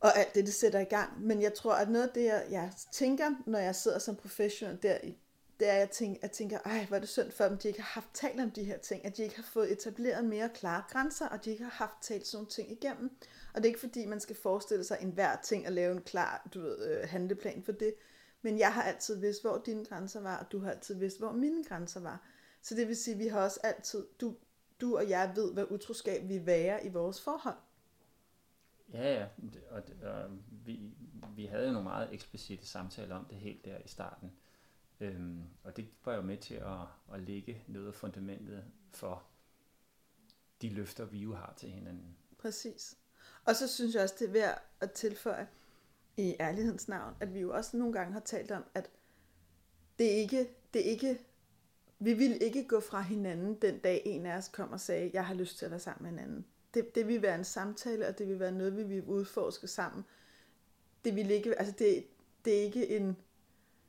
Og 0.00 0.18
alt 0.18 0.34
det, 0.34 0.46
det 0.46 0.54
sætter 0.54 0.80
i 0.80 0.84
gang. 0.84 1.22
Men 1.26 1.42
jeg 1.42 1.54
tror, 1.54 1.74
at 1.74 1.90
noget 1.90 2.08
af 2.08 2.14
det, 2.14 2.24
jeg, 2.24 2.46
jeg 2.50 2.72
tænker, 2.92 3.30
når 3.46 3.58
jeg 3.58 3.74
sidder 3.74 3.98
som 3.98 4.16
professionel 4.16 4.82
der, 4.82 4.98
i 5.02 5.18
det 5.62 5.70
er, 5.70 5.74
at 5.74 5.80
jeg 5.80 5.90
tænker, 5.90 6.18
jeg 6.22 6.30
tænker, 6.30 6.58
ej, 6.64 6.84
hvor 6.84 6.96
er 6.96 7.00
det 7.00 7.08
synd 7.08 7.30
for 7.30 7.44
dem, 7.44 7.58
de 7.58 7.68
ikke 7.68 7.80
har 7.80 8.00
haft 8.00 8.08
talt 8.14 8.40
om 8.40 8.50
de 8.50 8.64
her 8.64 8.78
ting, 8.78 9.04
at 9.04 9.16
de 9.16 9.22
ikke 9.22 9.36
har 9.36 9.42
fået 9.42 9.72
etableret 9.72 10.24
mere 10.24 10.50
klare 10.54 10.82
grænser, 10.90 11.28
og 11.28 11.44
de 11.44 11.50
ikke 11.50 11.64
har 11.64 11.70
haft 11.70 11.96
talt 12.00 12.26
sådan 12.26 12.36
nogle 12.38 12.50
ting 12.50 12.72
igennem. 12.72 13.10
Og 13.54 13.56
det 13.56 13.64
er 13.64 13.68
ikke 13.68 13.80
fordi, 13.80 14.06
man 14.06 14.20
skal 14.20 14.36
forestille 14.36 14.84
sig 14.84 14.98
enhver 15.00 15.36
ting 15.42 15.66
at 15.66 15.72
lave 15.72 15.92
en 15.92 16.02
klar 16.02 16.48
du 16.54 16.60
ved, 16.60 16.88
øh, 16.88 17.08
handleplan 17.08 17.62
for 17.62 17.72
det. 17.72 17.94
Men 18.42 18.58
jeg 18.58 18.74
har 18.74 18.82
altid 18.82 19.20
vidst, 19.20 19.42
hvor 19.42 19.62
dine 19.66 19.84
grænser 19.84 20.20
var, 20.20 20.36
og 20.38 20.52
du 20.52 20.58
har 20.58 20.70
altid 20.70 20.94
vidst, 20.94 21.18
hvor 21.18 21.32
mine 21.32 21.64
grænser 21.64 22.00
var. 22.00 22.26
Så 22.62 22.74
det 22.74 22.88
vil 22.88 22.96
sige, 22.96 23.14
at 23.14 23.20
vi 23.20 23.26
har 23.26 23.40
også 23.40 23.60
altid, 23.62 24.06
du, 24.20 24.36
du 24.80 24.96
og 24.96 25.08
jeg 25.08 25.32
ved, 25.34 25.52
hvad 25.52 25.64
utroskab 25.70 26.28
vi 26.28 26.46
være 26.46 26.86
i 26.86 26.88
vores 26.88 27.20
forhold. 27.20 27.58
Ja, 28.92 29.14
ja, 29.14 29.26
og, 29.70 29.82
og 30.02 30.30
vi, 30.64 30.80
vi 31.36 31.46
havde 31.46 31.66
jo 31.66 31.72
nogle 31.72 31.88
meget 31.88 32.08
eksplicite 32.12 32.66
samtaler 32.66 33.16
om 33.16 33.24
det 33.24 33.38
helt 33.38 33.64
der 33.64 33.78
i 33.84 33.88
starten. 33.88 34.32
Øhm, 35.02 35.42
og 35.62 35.76
det 35.76 35.88
var 36.04 36.14
jo 36.14 36.22
med 36.22 36.36
til 36.36 36.54
at, 36.54 36.86
at 37.14 37.20
lægge 37.20 37.64
noget 37.66 37.86
af 37.86 37.94
fundamentet 37.94 38.64
for 38.90 39.24
de 40.62 40.68
løfter, 40.68 41.04
vi 41.04 41.18
jo 41.18 41.34
har 41.34 41.54
til 41.56 41.68
hinanden. 41.68 42.16
Præcis. 42.38 42.98
Og 43.44 43.56
så 43.56 43.68
synes 43.68 43.94
jeg 43.94 44.02
også, 44.02 44.14
det 44.18 44.28
er 44.28 44.32
værd 44.32 44.62
at 44.80 44.92
tilføje 44.92 45.48
i 46.16 46.36
ærlighedens 46.40 46.88
navn, 46.88 47.14
at 47.20 47.34
vi 47.34 47.40
jo 47.40 47.54
også 47.54 47.76
nogle 47.76 47.92
gange 47.92 48.12
har 48.12 48.20
talt 48.20 48.50
om, 48.50 48.64
at 48.74 48.90
det 49.98 50.04
ikke, 50.04 50.48
det 50.74 50.80
ikke 50.80 51.18
vi 52.04 52.12
vil 52.12 52.42
ikke 52.42 52.68
gå 52.68 52.80
fra 52.80 53.00
hinanden 53.00 53.54
den 53.54 53.78
dag 53.78 54.02
en 54.04 54.26
af 54.26 54.36
os 54.36 54.48
kom 54.48 54.72
og 54.72 54.80
sagde, 54.80 55.10
jeg 55.14 55.26
har 55.26 55.34
lyst 55.34 55.58
til 55.58 55.64
at 55.64 55.70
være 55.70 55.80
sammen 55.80 56.02
med 56.02 56.22
en 56.22 56.28
anden. 56.28 56.46
Det, 56.74 56.94
det 56.94 57.08
vil 57.08 57.22
være 57.22 57.34
en 57.34 57.44
samtale, 57.44 58.08
og 58.08 58.18
det 58.18 58.28
vil 58.28 58.40
være 58.40 58.52
noget, 58.52 58.76
vi 58.76 58.82
vil 58.82 59.04
udforske 59.04 59.68
sammen. 59.68 60.04
Det 61.04 61.16
vil 61.16 61.30
ikke, 61.30 61.58
altså 61.58 61.74
det, 61.78 62.06
det 62.44 62.58
er 62.58 62.62
ikke 62.62 62.96
en, 62.96 63.16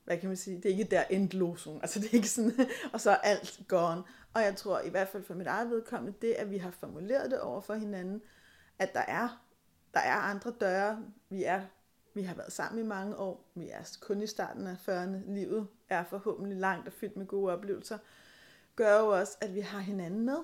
hvad 0.05 0.17
kan 0.17 0.29
man 0.29 0.37
sige, 0.37 0.57
det 0.57 0.65
er 0.65 0.69
ikke 0.69 0.83
der 0.83 1.03
endlosung. 1.03 1.81
Altså 1.81 1.99
det 1.99 2.09
er 2.09 2.13
ikke 2.13 2.29
sådan, 2.29 2.53
og 2.93 3.01
så 3.01 3.11
er 3.11 3.15
alt 3.15 3.59
gone. 3.67 4.03
Og 4.33 4.41
jeg 4.41 4.55
tror 4.55 4.79
i 4.79 4.89
hvert 4.89 5.07
fald 5.07 5.23
for 5.23 5.33
mit 5.33 5.47
eget 5.47 5.69
vedkommende, 5.69 6.17
det 6.21 6.33
at 6.33 6.51
vi 6.51 6.57
har 6.57 6.71
formuleret 6.71 7.31
det 7.31 7.39
over 7.39 7.61
for 7.61 7.73
hinanden, 7.73 8.21
at 8.79 8.93
der 8.93 8.99
er, 9.07 9.43
der 9.93 9.99
er 9.99 10.15
andre 10.15 10.53
døre. 10.59 11.03
Vi 11.29 11.43
er 11.43 11.61
vi 12.15 12.21
har 12.21 12.35
været 12.35 12.53
sammen 12.53 12.85
i 12.85 12.87
mange 12.87 13.17
år. 13.17 13.51
Vi 13.55 13.69
er 13.69 13.97
kun 14.01 14.21
i 14.21 14.27
starten 14.27 14.67
af 14.67 14.75
40'erne. 14.89 15.33
Livet 15.33 15.67
er 15.89 16.03
forhåbentlig 16.03 16.57
langt 16.57 16.87
og 16.87 16.93
fyldt 16.93 17.17
med 17.17 17.25
gode 17.25 17.53
oplevelser. 17.53 17.97
Gør 18.75 18.99
jo 18.99 19.19
også, 19.19 19.37
at 19.41 19.55
vi 19.55 19.59
har 19.59 19.79
hinanden 19.79 20.25
med. 20.25 20.37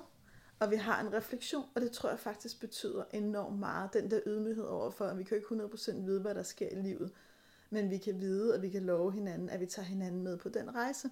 Og 0.60 0.70
vi 0.70 0.76
har 0.76 1.00
en 1.00 1.12
refleksion, 1.12 1.64
og 1.74 1.80
det 1.80 1.92
tror 1.92 2.08
jeg 2.08 2.18
faktisk 2.18 2.60
betyder 2.60 3.04
enormt 3.12 3.58
meget. 3.58 3.92
Den 3.92 4.10
der 4.10 4.20
ydmyghed 4.26 4.64
overfor, 4.64 5.04
at 5.06 5.18
vi 5.18 5.24
kan 5.24 5.36
ikke 5.36 5.48
100% 5.48 6.00
vide, 6.00 6.20
hvad 6.20 6.34
der 6.34 6.42
sker 6.42 6.68
i 6.68 6.74
livet. 6.74 7.12
Men 7.70 7.90
vi 7.90 7.98
kan 7.98 8.20
vide, 8.20 8.54
og 8.54 8.62
vi 8.62 8.68
kan 8.68 8.82
love 8.82 9.12
hinanden, 9.12 9.50
at 9.50 9.60
vi 9.60 9.66
tager 9.66 9.86
hinanden 9.86 10.22
med 10.22 10.36
på 10.36 10.48
den 10.48 10.74
rejse. 10.74 11.10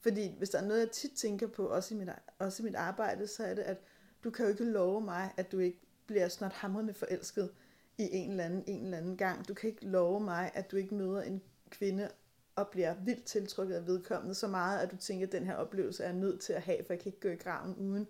Fordi 0.00 0.34
hvis 0.38 0.50
der 0.50 0.58
er 0.58 0.66
noget, 0.66 0.80
jeg 0.80 0.90
tit 0.90 1.12
tænker 1.12 1.46
på, 1.46 1.66
også 1.66 1.94
i 1.94 1.98
mit, 1.98 2.08
også 2.38 2.62
i 2.62 2.64
mit 2.64 2.74
arbejde, 2.74 3.26
så 3.26 3.44
er 3.44 3.54
det, 3.54 3.62
at 3.62 3.78
du 4.24 4.30
kan 4.30 4.44
jo 4.44 4.50
ikke 4.50 4.64
love 4.64 5.00
mig, 5.00 5.32
at 5.36 5.52
du 5.52 5.58
ikke 5.58 5.80
bliver 6.06 6.28
snart 6.28 6.52
hamrende 6.52 6.94
forelsket 6.94 7.50
i 7.98 8.08
en 8.12 8.30
eller 8.30 8.44
anden, 8.44 8.64
en 8.66 8.84
eller 8.84 8.98
anden 8.98 9.16
gang. 9.16 9.48
Du 9.48 9.54
kan 9.54 9.70
ikke 9.70 9.86
love 9.86 10.20
mig, 10.20 10.50
at 10.54 10.70
du 10.70 10.76
ikke 10.76 10.94
møder 10.94 11.22
en 11.22 11.42
kvinde 11.70 12.08
og 12.56 12.68
bliver 12.68 12.94
vildt 13.04 13.24
tiltrukket 13.24 13.74
af 13.74 13.86
vedkommende 13.86 14.34
så 14.34 14.48
meget, 14.48 14.78
at 14.78 14.90
du 14.90 14.96
tænker, 14.96 15.26
at 15.26 15.32
den 15.32 15.46
her 15.46 15.54
oplevelse 15.54 16.04
er 16.04 16.12
nødt 16.12 16.40
til 16.40 16.52
at 16.52 16.62
have, 16.62 16.84
for 16.86 16.92
jeg 16.92 17.00
kan 17.00 17.08
ikke 17.08 17.20
gå 17.20 17.28
i 17.28 17.36
graven 17.36 17.76
uden. 17.76 18.06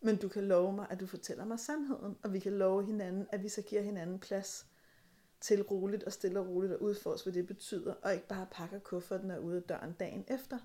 Men 0.00 0.16
du 0.16 0.28
kan 0.28 0.44
love 0.44 0.72
mig, 0.72 0.86
at 0.90 1.00
du 1.00 1.06
fortæller 1.06 1.44
mig 1.44 1.60
sandheden, 1.60 2.16
og 2.22 2.32
vi 2.32 2.38
kan 2.38 2.52
love 2.52 2.86
hinanden, 2.86 3.26
at 3.32 3.42
vi 3.42 3.48
så 3.48 3.62
giver 3.62 3.82
hinanden 3.82 4.18
plads 4.18 4.66
til 5.40 5.62
roligt 5.62 6.02
og 6.02 6.12
stille 6.12 6.40
og 6.40 6.48
roligt 6.48 6.72
at 6.72 6.78
udforske, 6.78 7.24
hvad 7.30 7.32
det 7.32 7.46
betyder, 7.46 7.94
og 7.94 8.14
ikke 8.14 8.28
bare 8.28 8.46
pakker 8.50 8.78
kufferten 8.78 9.30
og 9.30 9.44
ud 9.44 9.54
af 9.54 9.62
døren 9.62 9.92
dagen 9.92 10.24
efter. 10.28 10.58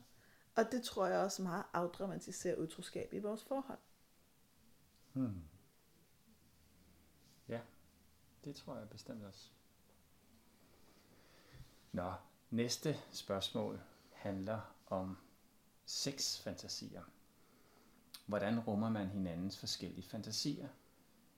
Og 0.55 0.71
det 0.71 0.84
tror 0.84 1.07
jeg 1.07 1.19
også 1.19 1.41
meget 1.41 1.63
afdramatiserer 1.73 2.55
utroskab 2.55 3.13
i 3.13 3.19
vores 3.19 3.43
forhold. 3.43 3.79
Hmm. 5.13 5.43
Ja, 7.47 7.62
det 8.43 8.55
tror 8.55 8.77
jeg 8.77 8.89
bestemt 8.89 9.23
også. 9.23 9.49
Nå, 11.91 12.13
næste 12.49 12.95
spørgsmål 13.12 13.81
handler 14.12 14.75
om 14.88 15.17
sexfantasier. 15.86 17.03
Hvordan 18.25 18.60
rummer 18.60 18.89
man 18.89 19.07
hinandens 19.07 19.57
forskellige 19.57 20.03
fantasier? 20.03 20.67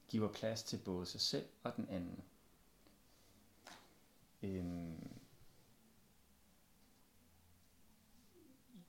Giver 0.08 0.34
plads 0.34 0.64
til 0.64 0.78
både 0.86 1.06
sig 1.06 1.22
selv 1.22 1.46
og 1.64 1.76
den 1.76 1.90
anden. 1.90 2.24
Øhm, 4.44 5.18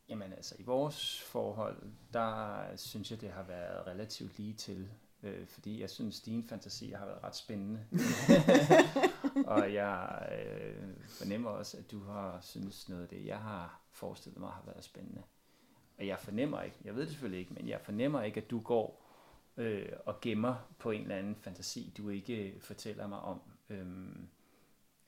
jamen 0.09 0.33
altså, 0.33 0.55
i 0.59 0.63
vores 0.63 1.23
forhold, 1.23 1.93
der 2.13 2.59
synes 2.77 3.11
jeg, 3.11 3.21
det 3.21 3.31
har 3.31 3.43
været 3.43 3.87
relativt 3.87 4.39
lige 4.39 4.55
til. 4.55 4.91
Øh, 5.23 5.47
fordi 5.47 5.81
jeg 5.81 5.91
synes, 5.91 6.21
dine 6.21 6.45
fantasier 6.45 6.99
har 6.99 7.07
været 7.07 7.25
ret 7.25 7.37
spændende. 7.37 7.87
og 9.55 9.75
jeg 9.75 10.29
øh, 10.33 10.97
fornemmer 11.09 11.51
også, 11.51 11.77
at 11.77 11.91
du 11.91 12.05
har 12.05 12.41
synes 12.41 12.89
noget 12.89 13.03
af 13.03 13.09
det, 13.09 13.27
jeg 13.27 13.39
har 13.39 13.81
forestillet 13.91 14.41
mig, 14.41 14.51
har 14.51 14.63
været 14.67 14.85
spændende. 14.85 15.23
Og 15.99 16.07
jeg 16.07 16.19
fornemmer 16.19 16.63
ikke, 16.63 16.77
jeg 16.85 16.95
ved 16.95 17.01
det 17.03 17.11
selvfølgelig 17.11 17.41
ikke, 17.41 17.55
men 17.55 17.69
jeg 17.69 17.81
fornemmer 17.81 18.23
ikke, 18.23 18.41
at 18.41 18.51
du 18.51 18.61
går 18.61 19.05
øh, 19.57 19.93
og 20.07 20.21
gemmer 20.21 20.69
på 20.79 20.91
en 20.91 21.03
eller 21.03 21.17
anden 21.17 21.37
fantasi, 21.37 21.93
du 21.97 22.09
ikke 22.09 22.55
fortæller 22.61 23.07
mig 23.07 23.19
om. 23.19 23.41
Øhm, 23.71 24.29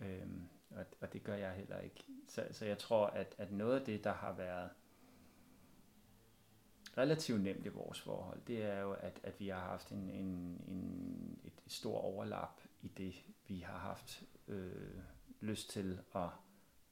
øhm, 0.01 0.49
og, 0.71 0.85
og 1.01 1.13
det 1.13 1.23
gør 1.23 1.35
jeg 1.35 1.53
heller 1.53 1.79
ikke. 1.79 2.05
Så, 2.29 2.47
så 2.51 2.65
jeg 2.65 2.79
tror, 2.79 3.07
at, 3.07 3.35
at 3.39 3.53
noget 3.53 3.81
af 3.81 3.87
det, 3.87 4.05
der 4.05 4.13
har 4.13 4.33
været 4.33 4.71
relativt 6.99 7.43
nemt 7.43 7.67
i 7.67 7.69
vores 7.69 8.01
forhold, 8.01 8.41
det 8.47 8.65
er 8.65 8.81
jo, 8.81 8.93
at, 8.93 9.21
at 9.23 9.41
vi 9.41 9.49
har 9.49 9.61
haft 9.61 9.91
en, 9.91 10.11
en, 10.11 10.27
en, 10.69 11.39
et 11.45 11.63
stort 11.67 12.05
overlap 12.05 12.61
i 12.83 12.89
det, 12.89 13.15
vi 13.47 13.61
har 13.61 13.79
haft 13.79 14.23
øh, 14.49 15.01
lyst 15.41 15.71
til 15.71 16.01
at 16.15 16.29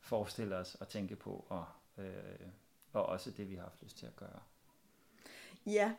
forestille 0.00 0.56
os 0.56 0.74
og 0.74 0.88
tænke 0.88 1.16
på, 1.16 1.46
og, 1.48 1.66
øh, 1.98 2.48
og 2.92 3.06
også 3.06 3.30
det, 3.30 3.50
vi 3.50 3.54
har 3.54 3.62
haft 3.62 3.82
lyst 3.82 3.98
til 3.98 4.06
at 4.06 4.16
gøre. 4.16 4.40
Ja. 5.66 5.94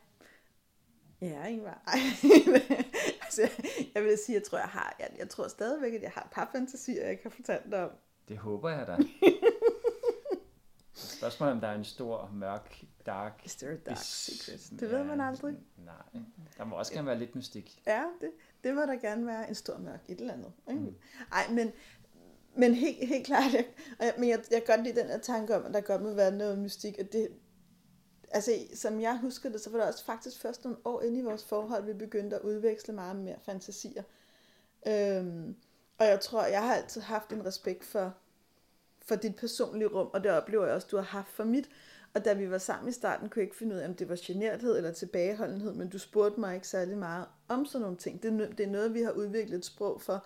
Ja, 1.22 1.46
Ingvar 1.46 1.82
altså, 3.40 3.62
jeg 3.96 4.04
vil 4.04 4.18
sige, 4.26 4.36
jeg 4.36 4.44
tror, 4.44 4.58
jeg 4.58 4.68
har, 4.68 4.96
jeg, 5.00 5.10
jeg 5.20 5.30
tror 5.30 5.48
stadigvæk, 5.48 5.94
at 5.94 6.02
jeg 6.02 6.12
har 6.12 6.22
et 6.22 6.32
par 6.32 6.50
fantasier, 6.52 7.06
jeg 7.06 7.20
kan 7.20 7.32
fortælle 7.32 7.72
dig 7.72 7.84
om. 7.84 7.92
Det 8.28 8.38
håber 8.38 8.70
jeg 8.70 8.88
da. 8.88 8.98
Spørgsmålet 10.94 11.54
om 11.54 11.62
der 11.62 11.68
er 11.68 11.76
en 11.76 11.84
stor, 11.84 12.30
mørk, 12.34 12.84
dark... 13.06 13.42
Is 13.46 13.56
there 13.56 13.72
a 13.72 13.76
dark 13.76 13.98
secret? 14.02 14.80
Det 14.80 14.92
ved 14.92 15.04
man 15.04 15.22
aldrig. 15.22 15.56
Nej, 15.78 16.22
der 16.58 16.66
må 16.66 16.76
også 16.76 16.94
gerne 16.94 17.08
være 17.08 17.20
lidt 17.20 17.36
mystik. 17.36 17.82
Ja, 17.88 18.04
det, 18.22 18.32
det 18.64 18.76
må 18.76 18.82
der 18.82 18.96
gerne 18.96 19.28
være 19.28 19.50
en 19.50 19.56
stor 19.56 19.78
mørk 19.78 20.02
et 20.10 20.20
eller 20.20 20.34
andet. 20.34 20.52
Ikke? 20.70 20.82
Mm. 20.82 20.96
Ej, 21.32 21.48
men, 21.52 21.72
men 22.56 22.74
helt, 22.74 23.08
helt 23.08 23.26
klart, 23.26 23.54
jeg, 23.54 23.66
men 24.18 24.30
jeg, 24.30 24.40
jeg 24.52 24.64
kan 24.64 24.76
godt 24.76 24.88
lide 24.88 25.02
den 25.02 25.08
her 25.08 25.18
tanke 25.18 25.56
om, 25.56 25.66
at 25.66 25.74
der 25.74 25.82
godt 25.82 26.02
må 26.02 26.14
være 26.14 26.32
noget 26.32 26.60
mystik, 26.60 26.96
og 27.00 27.06
det, 27.12 27.28
altså 28.36 28.52
som 28.74 29.02
jeg 29.02 29.20
husker 29.20 29.50
det, 29.50 29.62
så 29.62 29.70
var 29.70 29.78
det 29.78 29.88
også 29.88 30.06
faktisk 30.06 30.40
først 30.40 30.64
nogle 30.64 30.78
år 30.86 31.02
inde 31.02 31.20
i 31.20 31.24
vores 31.24 31.44
forhold, 31.44 31.86
vi 31.86 31.94
begyndte 31.94 32.36
at 32.36 32.42
udveksle 32.42 32.94
meget 32.94 33.16
mere 33.16 33.36
fantasier. 33.46 34.04
Øhm, 34.88 35.56
og 35.98 36.06
jeg 36.06 36.20
tror, 36.20 36.46
jeg 36.46 36.64
har 36.64 36.76
altid 36.76 37.02
haft 37.02 37.34
en 37.34 37.46
respekt 37.46 37.86
for, 37.86 38.14
for 39.02 39.16
dit 39.16 39.36
personlige 39.36 39.88
rum, 39.88 40.10
og 40.14 40.24
det 40.24 40.32
oplever 40.32 40.66
jeg 40.66 40.76
også, 40.76 40.88
du 40.92 40.98
har 40.98 41.04
haft 41.04 41.32
for 41.32 41.44
mit. 41.44 41.70
Og 42.14 42.26
da 42.26 42.34
vi 42.34 42.52
var 42.52 42.58
sammen 42.58 42.90
i 42.90 42.92
starten, 42.92 43.30
kunne 43.30 43.40
jeg 43.40 43.46
ikke 43.46 43.56
finde 43.56 43.76
ud 43.76 43.80
af, 43.80 43.88
om 43.88 43.96
det 43.96 44.10
var 44.10 44.18
generthed 44.22 44.78
eller 44.78 44.92
tilbageholdenhed, 44.92 45.74
men 45.74 45.90
du 45.90 46.00
spurgte 46.00 46.40
mig 46.40 46.56
ikke 46.56 46.68
særlig 46.68 46.98
meget 46.98 47.26
om 47.48 47.66
sådan 47.66 47.82
nogle 47.82 47.98
ting. 47.98 48.24
Det, 48.24 48.58
det 48.58 48.66
er 48.66 48.72
noget, 48.72 48.94
vi 48.94 49.02
har 49.02 49.12
udviklet 49.12 49.58
et 49.58 49.66
sprog 49.66 50.02
for 50.02 50.26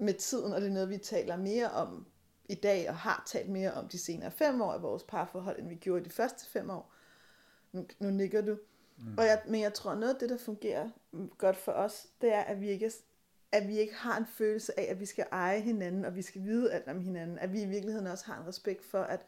med 0.00 0.14
tiden, 0.14 0.52
og 0.52 0.60
det 0.60 0.68
er 0.68 0.72
noget, 0.72 0.88
vi 0.88 0.98
taler 0.98 1.36
mere 1.36 1.70
om 1.70 2.06
i 2.48 2.54
dag, 2.54 2.88
og 2.88 2.96
har 2.96 3.22
talt 3.26 3.48
mere 3.48 3.72
om 3.72 3.88
de 3.88 3.98
senere 3.98 4.30
fem 4.30 4.60
år 4.60 4.72
af 4.72 4.82
vores 4.82 5.02
parforhold, 5.02 5.58
end 5.58 5.68
vi 5.68 5.74
gjorde 5.74 6.04
de 6.04 6.10
første 6.10 6.50
fem 6.50 6.70
år. 6.70 6.94
Nu, 7.72 7.86
nu 7.98 8.10
nikker 8.10 8.40
du. 8.40 8.56
Mm. 8.98 9.18
Og 9.18 9.24
jeg, 9.24 9.42
men 9.48 9.60
jeg 9.60 9.74
tror, 9.74 9.94
noget 9.94 10.14
af 10.14 10.20
det, 10.20 10.28
der 10.28 10.38
fungerer 10.38 10.90
godt 11.38 11.56
for 11.56 11.72
os, 11.72 12.06
det 12.20 12.34
er, 12.34 12.40
at 12.40 12.60
vi 12.60 12.68
ikke 12.68 12.92
at 13.52 13.68
vi 13.68 13.78
ikke 13.78 13.94
har 13.94 14.18
en 14.18 14.26
følelse 14.26 14.80
af, 14.80 14.90
at 14.90 15.00
vi 15.00 15.06
skal 15.06 15.26
eje 15.32 15.60
hinanden, 15.60 16.04
og 16.04 16.16
vi 16.16 16.22
skal 16.22 16.42
vide 16.42 16.72
alt 16.72 16.88
om 16.88 17.00
hinanden. 17.00 17.38
At 17.38 17.52
vi 17.52 17.62
i 17.62 17.66
virkeligheden 17.66 18.06
også 18.06 18.24
har 18.24 18.40
en 18.40 18.46
respekt 18.46 18.84
for, 18.84 19.02
at 19.02 19.20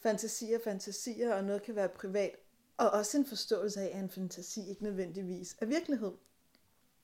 fantasier 0.00 0.58
fantasier, 0.64 1.34
og 1.34 1.44
noget 1.44 1.62
kan 1.62 1.76
være 1.76 1.88
privat, 1.88 2.36
og 2.76 2.90
også 2.90 3.18
en 3.18 3.26
forståelse 3.26 3.80
af, 3.80 3.98
at 3.98 4.02
en 4.02 4.10
fantasi 4.10 4.68
ikke 4.68 4.82
nødvendigvis 4.82 5.56
er 5.60 5.66
virkelighed. 5.66 6.12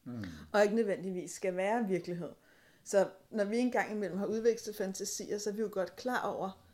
Mm. 0.05 0.25
Og 0.53 0.63
ikke 0.63 0.75
nødvendigvis 0.75 1.31
skal 1.31 1.57
være 1.57 1.89
virkelighed. 1.89 2.31
Så 2.85 3.09
når 3.31 3.45
vi 3.45 3.59
engang 3.59 3.93
imellem 3.93 4.19
har 4.19 4.27
udvekslet 4.27 4.77
fantasier, 4.77 5.39
så 5.39 5.51
er 5.51 5.55
vi 5.55 5.61
jo 5.61 5.69
godt 5.73 5.97
klar 5.97 6.23
over, 6.23 6.65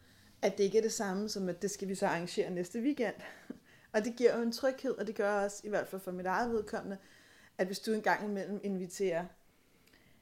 at 0.42 0.58
det 0.58 0.64
ikke 0.64 0.78
er 0.78 0.82
det 0.82 0.92
samme 0.92 1.28
som, 1.28 1.48
at 1.48 1.62
det 1.62 1.70
skal 1.70 1.88
vi 1.88 1.94
så 1.94 2.06
arrangere 2.06 2.50
næste 2.50 2.80
weekend. 2.80 3.14
Og 3.96 4.04
det 4.04 4.16
giver 4.16 4.36
jo 4.36 4.42
en 4.42 4.52
tryghed, 4.52 4.90
og 4.90 5.06
det 5.06 5.14
gør 5.14 5.44
også, 5.44 5.60
i 5.64 5.68
hvert 5.68 5.86
fald 5.86 6.00
for 6.00 6.12
mit 6.12 6.26
eget 6.26 6.52
vedkommende, 6.52 6.98
at 7.58 7.66
hvis 7.66 7.78
du 7.78 7.92
engang 7.92 8.24
imellem 8.24 8.60
inviterer 8.62 9.26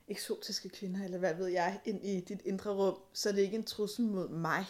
eksotiske 0.09 0.69
kvinder, 0.69 1.05
eller 1.05 1.19
hvad 1.19 1.35
ved 1.35 1.47
jeg, 1.47 1.81
ind 1.85 2.05
i 2.05 2.21
dit 2.21 2.43
indre 2.45 2.71
rum, 2.71 2.99
så 3.13 3.29
er 3.29 3.33
det 3.33 3.43
ikke 3.43 3.57
en 3.57 3.65
trussel 3.65 4.05
mod 4.05 4.29
mig, 4.29 4.65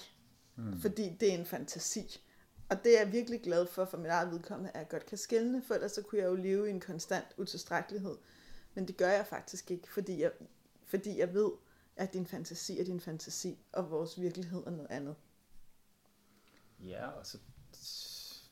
mm. 0.57 0.81
fordi 0.81 1.17
det 1.21 1.35
er 1.35 1.38
en 1.38 1.47
fantasi. 1.47 2.21
Og 2.69 2.85
det 2.85 2.97
er 2.97 3.03
jeg 3.05 3.12
virkelig 3.12 3.43
glad 3.43 3.67
for, 3.67 3.85
for 3.85 3.97
mit 3.97 4.11
eget 4.11 4.31
vedkommende, 4.31 4.71
at 4.71 4.79
jeg 4.79 4.88
godt 4.88 5.07
kan 5.07 5.19
skælne, 5.19 5.62
for 5.62 5.75
ellers 5.75 5.93
så 5.93 6.03
kunne 6.03 6.21
jeg 6.21 6.29
jo 6.29 6.35
leve 6.35 6.69
i 6.69 6.71
en 6.71 6.81
konstant 6.81 7.27
utilstrækkelighed. 7.38 8.17
Men 8.75 8.88
det 8.88 8.97
gør 8.97 9.11
jeg 9.11 9.27
faktisk 9.27 9.71
ikke, 9.71 9.93
fordi 9.93 10.23
jeg, 10.23 10.33
fordi 10.85 11.19
jeg 11.19 11.35
ved, 11.35 11.51
at 11.97 12.12
din 12.12 12.27
fantasi 12.27 12.81
er 12.81 12.85
din 12.85 13.01
fantasi, 13.01 13.64
og 13.73 13.90
vores 13.90 14.21
virkelighed 14.21 14.62
er 14.67 14.71
noget 14.71 14.90
andet. 14.90 15.14
Ja, 16.85 17.07
og 17.07 17.27
så 17.27 17.38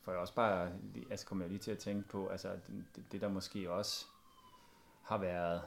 får 0.03 0.12
jeg 0.12 0.21
også 0.21 0.35
bare, 0.35 0.73
altså 1.11 1.27
kommer 1.27 1.45
jeg 1.45 1.51
lige 1.51 1.61
til 1.61 1.71
at 1.71 1.79
tænke 1.79 2.09
på, 2.09 2.29
altså 2.29 2.49
det, 2.97 3.05
det 3.12 3.21
der 3.21 3.29
måske 3.29 3.71
også 3.71 4.07
har 5.03 5.19
været 5.19 5.62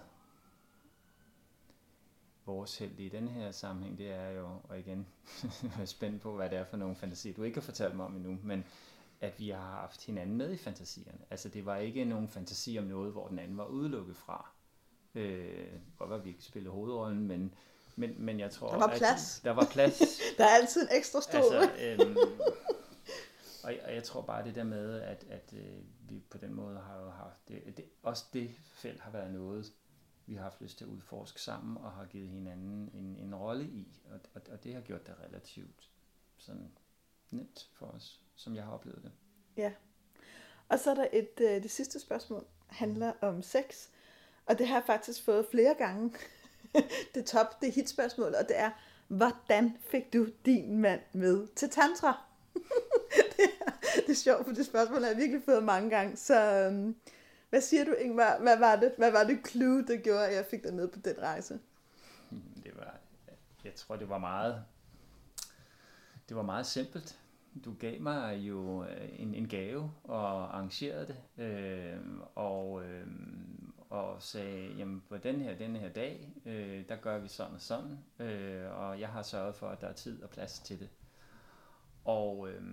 vores 2.46 2.78
held 2.78 3.00
i 3.00 3.10
den 3.10 3.28
her 3.28 3.52
sammenhæng, 3.52 3.98
det 3.98 4.12
er 4.12 4.30
jo, 4.30 4.48
og 4.64 4.80
igen, 4.80 5.08
jeg 5.64 5.82
er 5.82 5.86
spændt 5.86 6.22
på, 6.22 6.36
hvad 6.36 6.50
det 6.50 6.58
er 6.58 6.64
for 6.64 6.78
nogle 6.78 6.96
fantasier, 6.96 7.34
du 7.34 7.44
ikke 7.44 7.56
har 7.56 7.62
fortalt 7.62 7.96
mig 7.96 8.06
om 8.06 8.16
endnu, 8.16 8.38
men 8.44 8.66
at 9.22 9.40
vi 9.40 9.50
har 9.50 9.60
haft 9.60 10.06
hinanden 10.06 10.38
med 10.38 10.52
i 10.52 10.58
fantasierne. 10.58 11.20
Altså 11.30 11.50
det 11.50 11.66
var 11.66 11.78
ikke 11.78 12.06
nogen 12.06 12.30
fantasi 12.30 12.78
om 12.80 12.84
noget, 12.84 13.12
hvor 13.12 13.28
den 13.28 13.40
anden 13.40 13.58
var 13.58 13.66
udelukket 13.66 14.18
fra. 14.18 14.50
Øh, 15.16 15.68
godt 15.98 16.10
var 16.10 16.18
vi 16.18 16.30
ikke 16.30 16.44
spillede 16.44 16.74
hovedrollen, 16.74 17.28
men, 17.28 17.54
men, 17.96 18.16
men 18.18 18.40
jeg 18.40 18.52
tror... 18.52 18.70
Der 18.70 18.78
var 18.78 18.88
plads. 18.98 19.40
At, 19.40 19.44
der 19.44 19.52
var 19.52 19.68
plads. 19.72 20.02
der 20.38 20.44
er 20.46 20.50
altid 20.50 20.82
en 20.82 20.98
ekstra 20.98 21.22
stol. 21.22 21.54
Altså, 21.54 21.72
øhm, 21.82 22.18
og, 23.66 23.74
og 23.86 23.96
jeg 23.96 24.04
tror 24.04 24.22
bare 24.22 24.44
det 24.44 24.56
der 24.56 24.64
med, 24.64 25.02
at, 25.02 25.26
at 25.30 25.54
øh, 25.54 25.80
vi 26.10 26.20
på 26.30 26.38
den 26.38 26.54
måde 26.54 26.80
har 26.80 27.02
jo 27.02 27.10
haft... 27.10 27.48
Det, 27.48 27.78
det, 27.78 27.86
også 28.04 28.26
det 28.34 28.52
felt 28.74 29.02
har 29.02 29.12
været 29.12 29.34
noget, 29.34 29.74
vi 30.26 30.36
har 30.36 30.44
haft 30.44 30.62
lyst 30.62 30.78
til 30.78 30.86
at 30.86 30.90
udforske 30.90 31.42
sammen, 31.42 31.78
og 31.78 31.92
har 31.92 32.06
givet 32.06 32.30
hinanden 32.30 32.90
en, 32.94 33.16
en 33.16 33.36
rolle 33.36 33.66
i. 33.66 34.02
Og, 34.12 34.20
og, 34.34 34.42
og 34.52 34.64
det 34.64 34.74
har 34.74 34.82
gjort 34.82 35.08
det 35.08 35.16
relativt 35.28 35.90
sådan 36.38 36.72
nemt 37.32 37.70
for 37.74 37.86
os, 37.86 38.22
som 38.36 38.56
jeg 38.56 38.64
har 38.64 38.72
oplevet 38.72 39.04
det. 39.04 39.12
Ja. 39.58 39.74
Og 40.70 40.80
så 40.80 40.92
er 40.92 40.96
der 40.96 41.08
et, 41.14 41.40
øh, 41.42 41.64
det 41.64 41.72
sidste 41.72 42.00
spørgsmål, 42.00 42.46
handler 42.68 43.14
om 43.22 43.42
sex. 43.42 43.88
Og 44.46 44.58
det 44.58 44.68
har 44.68 44.76
jeg 44.76 44.84
faktisk 44.86 45.24
fået 45.24 45.48
flere 45.52 45.76
gange. 45.78 46.14
det 47.16 47.26
top, 47.26 47.62
det 47.62 47.68
hit 47.68 47.76
hitspørgsmål, 47.76 48.36
og 48.36 48.48
det 48.48 48.60
er, 48.60 48.72
hvordan 49.08 49.78
fik 49.80 50.14
du 50.14 50.28
din 50.46 50.78
mand 50.78 51.02
med 51.14 51.48
til 51.48 51.70
tantra? 51.70 52.25
det, 54.08 54.10
er, 54.10 54.16
sjovt, 54.16 54.46
for 54.46 54.54
det 54.54 54.66
spørgsmål 54.66 55.02
har 55.02 55.08
jeg 55.08 55.18
virkelig 55.18 55.42
fået 55.46 55.64
mange 55.64 55.90
gange. 55.90 56.18
Så 56.18 56.66
øhm, 56.66 56.96
hvad 57.50 57.62
siger 57.62 57.86
du, 57.86 57.94
Ingmar? 57.94 58.38
Hvad 58.40 58.60
var 58.60 58.76
det, 58.76 58.94
hvad 58.98 59.12
var 59.12 59.24
det 59.24 59.48
clue, 59.48 59.88
der 59.88 59.98
gjorde, 59.98 60.28
at 60.28 60.36
jeg 60.36 60.46
fik 60.46 60.64
dig 60.64 60.74
med 60.74 60.88
på 60.88 61.00
den 61.00 61.16
rejse? 61.22 61.60
Hmm, 62.30 62.62
det 62.64 62.72
var, 62.76 62.98
jeg 63.64 63.76
tror, 63.76 63.96
det 63.96 64.10
var 64.10 64.18
meget, 64.18 64.64
det 66.30 66.38
var 66.38 66.44
meget 66.44 66.66
simpelt. 66.66 67.20
Du 67.66 67.74
gav 67.80 68.02
mig 68.02 68.38
jo 68.38 68.84
øh, 68.84 69.20
en, 69.20 69.36
en 69.36 69.48
gave 69.48 69.92
og 70.04 70.56
arrangerede 70.56 71.08
det, 71.08 71.44
øh, 71.44 72.00
og, 72.36 72.84
øh, 72.86 73.08
og 73.90 74.22
sagde, 74.22 74.76
jamen 74.78 75.04
på 75.10 75.18
den 75.18 75.42
her, 75.42 75.58
den 75.58 75.76
her 75.76 75.90
dag, 75.90 76.34
øh, 76.46 76.90
der 76.90 76.96
gør 76.96 77.20
vi 77.20 77.28
sådan 77.28 77.54
og 77.54 77.62
sådan, 77.62 77.98
øh, 78.20 78.80
og 78.80 79.00
jeg 79.00 79.10
har 79.10 79.24
sørget 79.24 79.56
for, 79.56 79.68
at 79.68 79.82
der 79.82 79.88
er 79.88 79.94
tid 79.94 80.24
og 80.24 80.30
plads 80.30 80.60
til 80.60 80.80
det. 80.80 80.90
Og, 82.06 82.50
øh, 82.50 82.64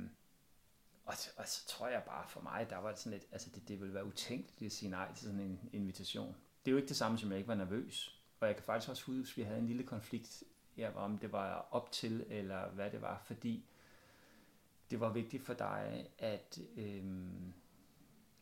og, 1.05 1.15
og 1.37 1.49
så 1.49 1.67
tror 1.67 1.89
jeg 1.89 2.03
bare 2.07 2.29
for 2.29 2.41
mig, 2.41 2.67
der 2.71 2.77
var 2.77 2.91
det 2.91 2.99
sådan 2.99 3.19
lidt, 3.19 3.33
altså 3.33 3.51
det, 3.55 3.69
det 3.69 3.81
ville 3.81 3.95
være 3.95 4.05
utænkeligt 4.05 4.73
at 4.73 4.73
sige 4.73 4.91
nej 4.91 5.15
til 5.15 5.25
sådan 5.25 5.41
en 5.41 5.61
invitation. 5.73 6.37
Det 6.65 6.71
er 6.71 6.73
jo 6.73 6.77
ikke 6.77 6.89
det 6.89 6.97
samme, 6.97 7.19
som 7.19 7.31
jeg 7.31 7.39
ikke 7.39 7.49
var 7.49 7.55
nervøs. 7.55 8.21
og 8.41 8.47
jeg 8.47 8.57
kan 8.57 8.65
faktisk 8.65 8.91
også 8.91 9.05
huske, 9.05 9.33
at 9.33 9.37
vi 9.37 9.43
havde 9.43 9.59
en 9.59 9.67
lille 9.67 9.83
konflikt, 9.83 10.45
ja, 10.77 10.97
om 10.97 11.19
det 11.19 11.33
var 11.33 11.69
op 11.71 11.93
til, 11.93 12.27
eller 12.29 12.69
hvad 12.69 12.91
det 12.91 13.01
var, 13.01 13.23
fordi 13.25 13.65
det 14.91 15.01
var 15.01 15.13
vigtigt 15.13 15.43
for 15.43 15.55
dig, 15.55 16.07
at, 16.19 16.59
øhm, 16.77 17.53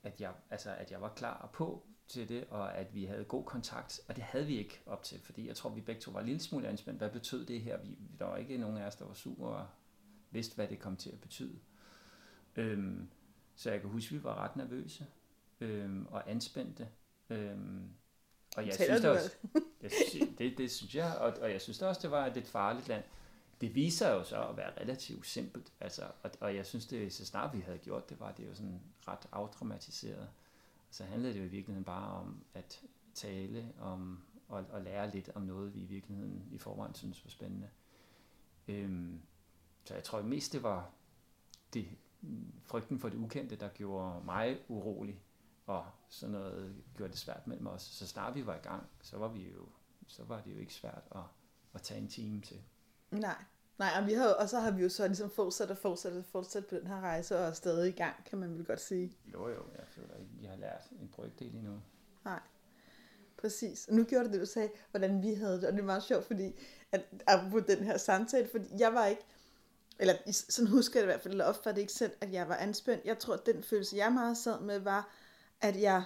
at, 0.03 0.21
jeg, 0.21 0.33
altså, 0.51 0.71
at 0.71 0.91
jeg 0.91 1.01
var 1.01 1.09
klar 1.09 1.51
på 1.53 1.87
til 2.09 2.29
det, 2.29 2.45
og 2.51 2.75
at 2.75 2.95
vi 2.95 3.05
havde 3.05 3.25
god 3.25 3.45
kontakt, 3.45 4.01
og 4.09 4.17
det 4.17 4.25
havde 4.25 4.47
vi 4.47 4.59
ikke 4.59 4.81
op 4.87 5.03
til, 5.03 5.21
fordi 5.21 5.47
jeg 5.47 5.57
tror, 5.57 5.71
vi 5.71 5.81
begge 5.81 6.01
to 6.01 6.11
var 6.11 6.21
en 6.21 6.27
lille 6.27 6.41
smule 6.41 6.69
anspændt. 6.69 6.99
Hvad 6.99 7.11
betød 7.11 7.47
det 7.47 7.61
her? 7.61 7.77
Vi, 7.77 7.99
der 8.19 8.25
var 8.25 8.37
ikke 8.37 8.59
nogen 8.59 8.77
af 8.77 8.87
os, 8.87 8.97
der 8.97 9.05
var 9.05 9.15
sur 9.15 9.47
og 9.47 9.67
vidste, 10.31 10.55
hvad 10.55 10.69
det 10.69 10.79
kom 10.79 10.97
til 10.97 11.11
at 11.11 11.21
betyde. 11.21 11.59
Øhm, 12.57 13.09
så 13.55 13.71
jeg 13.71 13.81
kan 13.81 13.91
huske, 13.91 14.15
at 14.15 14.19
vi 14.19 14.25
var 14.25 14.35
ret 14.35 14.57
nervøse 14.57 15.07
øhm, 15.61 16.07
og 16.11 16.31
anspændte. 16.31 16.89
Øhm, 17.31 17.89
og 18.57 18.67
jeg 18.67 18.75
synes 18.75 19.05
også, 19.05 19.37
jeg, 19.83 19.91
det, 20.39 20.59
det 20.59 20.71
synes 20.71 20.95
jeg, 20.95 21.17
og, 21.19 21.33
og 21.41 21.51
jeg 21.51 21.61
synes 21.61 21.83
også, 21.83 22.01
det 22.03 22.11
var 22.11 22.27
et 22.27 22.47
farligt 22.47 22.89
land. 22.89 23.05
Det 23.61 23.75
viser 23.75 24.11
jo 24.11 24.25
så 24.25 24.49
at 24.49 24.57
være 24.57 24.81
relativt 24.81 25.27
simpelt, 25.27 25.73
altså, 25.81 26.03
og, 26.23 26.31
og 26.41 26.57
jeg 26.57 26.67
synes, 26.67 26.87
det 26.87 27.13
så 27.13 27.27
snart 27.27 27.57
vi 27.57 27.61
havde 27.61 27.79
gjort 27.79 28.11
det, 28.11 28.21
var 28.21 28.33
det 28.33 28.47
jo 28.47 28.55
sådan 28.55 28.81
ret 29.09 29.27
afdramatiseret. 29.33 30.29
Så 30.91 31.05
handlede 31.05 31.35
det 31.35 31.41
jo 31.41 31.45
i 31.45 31.49
virkeligheden 31.49 31.85
bare 31.85 32.13
om 32.13 32.45
at 32.55 32.81
tale 33.15 33.73
om 33.81 34.23
og, 34.49 34.65
og 34.71 34.83
lære 34.83 35.11
lidt 35.11 35.31
om 35.35 35.43
noget, 35.43 35.75
vi 35.75 35.81
i 35.81 35.85
virkeligheden 35.85 36.49
i 36.53 36.59
forvejen 36.59 36.95
synes 36.95 37.25
var 37.25 37.31
spændende. 37.31 37.69
Øhm, 38.69 39.21
så 39.85 39.95
jeg 39.95 40.05
tror 40.05 40.23
mest 40.23 40.53
det 40.53 40.63
var 40.63 40.91
det, 41.75 41.89
frygten 42.64 42.99
for 42.99 43.09
det 43.09 43.18
ukendte, 43.18 43.57
der 43.57 43.68
gjorde 43.68 44.25
mig 44.25 44.59
urolig, 44.68 45.23
og 45.66 45.87
sådan 46.09 46.33
noget 46.33 46.77
gjorde 46.97 47.12
det 47.12 47.18
svært 47.18 47.47
mellem 47.47 47.66
os. 47.66 47.83
Så 47.83 48.07
snart 48.07 48.35
vi 48.35 48.47
var 48.47 48.55
i 48.55 48.62
gang, 48.62 48.87
så 49.03 49.18
var 49.18 49.29
vi 49.29 49.51
jo, 49.51 49.66
så 50.07 50.25
var 50.25 50.41
det 50.41 50.55
jo 50.55 50.59
ikke 50.59 50.75
svært 50.75 51.03
at, 51.14 51.23
at 51.75 51.83
tage 51.83 52.01
en 52.01 52.09
time 52.09 52.41
til. 52.41 52.62
Nej, 53.11 53.45
Nej, 53.81 53.91
og, 54.01 54.07
vi 54.07 54.12
har, 54.12 54.29
og 54.29 54.49
så 54.49 54.61
har 54.61 54.71
vi 54.71 54.83
jo 54.83 54.89
så 54.89 55.07
ligesom 55.07 55.31
fortsat 55.31 55.71
og 55.71 55.79
fortsat 55.79 56.12
og 56.12 56.25
fortsat 56.25 56.66
på 56.66 56.75
den 56.77 56.87
her 56.87 57.01
rejse, 57.01 57.39
og 57.39 57.45
er 57.45 57.53
stadig 57.53 57.89
i 57.89 57.97
gang, 57.97 58.25
kan 58.25 58.39
man 58.39 58.55
vel 58.55 58.64
godt 58.64 58.81
sige. 58.81 59.16
Jo, 59.33 59.49
jo, 59.49 59.62
jeg 59.79 59.87
føler 59.87 60.14
ikke, 60.14 60.31
vi 60.41 60.47
har 60.47 60.57
lært 60.57 60.89
en 61.01 61.09
brygdel 61.09 61.55
endnu. 61.55 61.83
Nej, 62.25 62.41
præcis. 63.37 63.87
Og 63.89 63.95
nu 63.95 64.05
gjorde 64.05 64.25
det 64.25 64.33
det, 64.33 64.41
du 64.41 64.47
sagde, 64.47 64.71
hvordan 64.91 65.23
vi 65.23 65.35
havde 65.35 65.57
det, 65.57 65.64
og 65.64 65.73
det 65.73 65.81
er 65.81 65.85
meget 65.85 66.03
sjovt, 66.03 66.25
fordi, 66.25 66.53
at, 66.93 67.05
på 67.51 67.61
den 67.61 67.85
her 67.85 67.97
samtale, 67.97 68.49
fordi 68.49 68.66
jeg 68.79 68.95
var 68.95 69.07
ikke, 69.07 69.23
eller 70.01 70.15
sådan 70.33 70.71
husker 70.71 71.01
jeg 71.01 71.03
det 71.03 71.13
i 71.13 71.13
hvert 71.13 71.23
fald, 71.23 71.35
eller 71.35 71.45
ofte 71.45 71.71
det 71.71 71.79
ikke 71.79 71.93
selv, 71.93 72.13
at 72.21 72.33
jeg 72.33 72.49
var 72.49 72.57
anspændt. 72.57 73.05
Jeg 73.05 73.19
tror, 73.19 73.35
at 73.35 73.47
den 73.47 73.63
følelse, 73.63 73.97
jeg 73.97 74.13
meget 74.13 74.37
sad 74.37 74.61
med, 74.61 74.79
var, 74.79 75.15
at 75.61 75.81
jeg, 75.81 76.05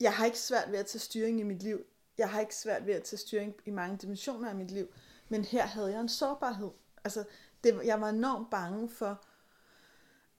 jeg 0.00 0.12
har 0.12 0.24
ikke 0.24 0.38
svært 0.38 0.72
ved 0.72 0.78
at 0.78 0.86
tage 0.86 1.00
styring 1.00 1.40
i 1.40 1.42
mit 1.42 1.62
liv. 1.62 1.84
Jeg 2.18 2.30
har 2.30 2.40
ikke 2.40 2.56
svært 2.56 2.86
ved 2.86 2.94
at 2.94 3.02
tage 3.02 3.18
styring 3.18 3.54
i 3.66 3.70
mange 3.70 3.96
dimensioner 3.96 4.48
af 4.48 4.54
mit 4.54 4.70
liv. 4.70 4.88
Men 5.28 5.44
her 5.44 5.66
havde 5.66 5.90
jeg 5.90 6.00
en 6.00 6.08
sårbarhed. 6.08 6.70
Altså, 7.04 7.24
det, 7.64 7.80
jeg 7.84 8.00
var 8.00 8.08
enormt 8.08 8.50
bange 8.50 8.90
for, 8.90 9.24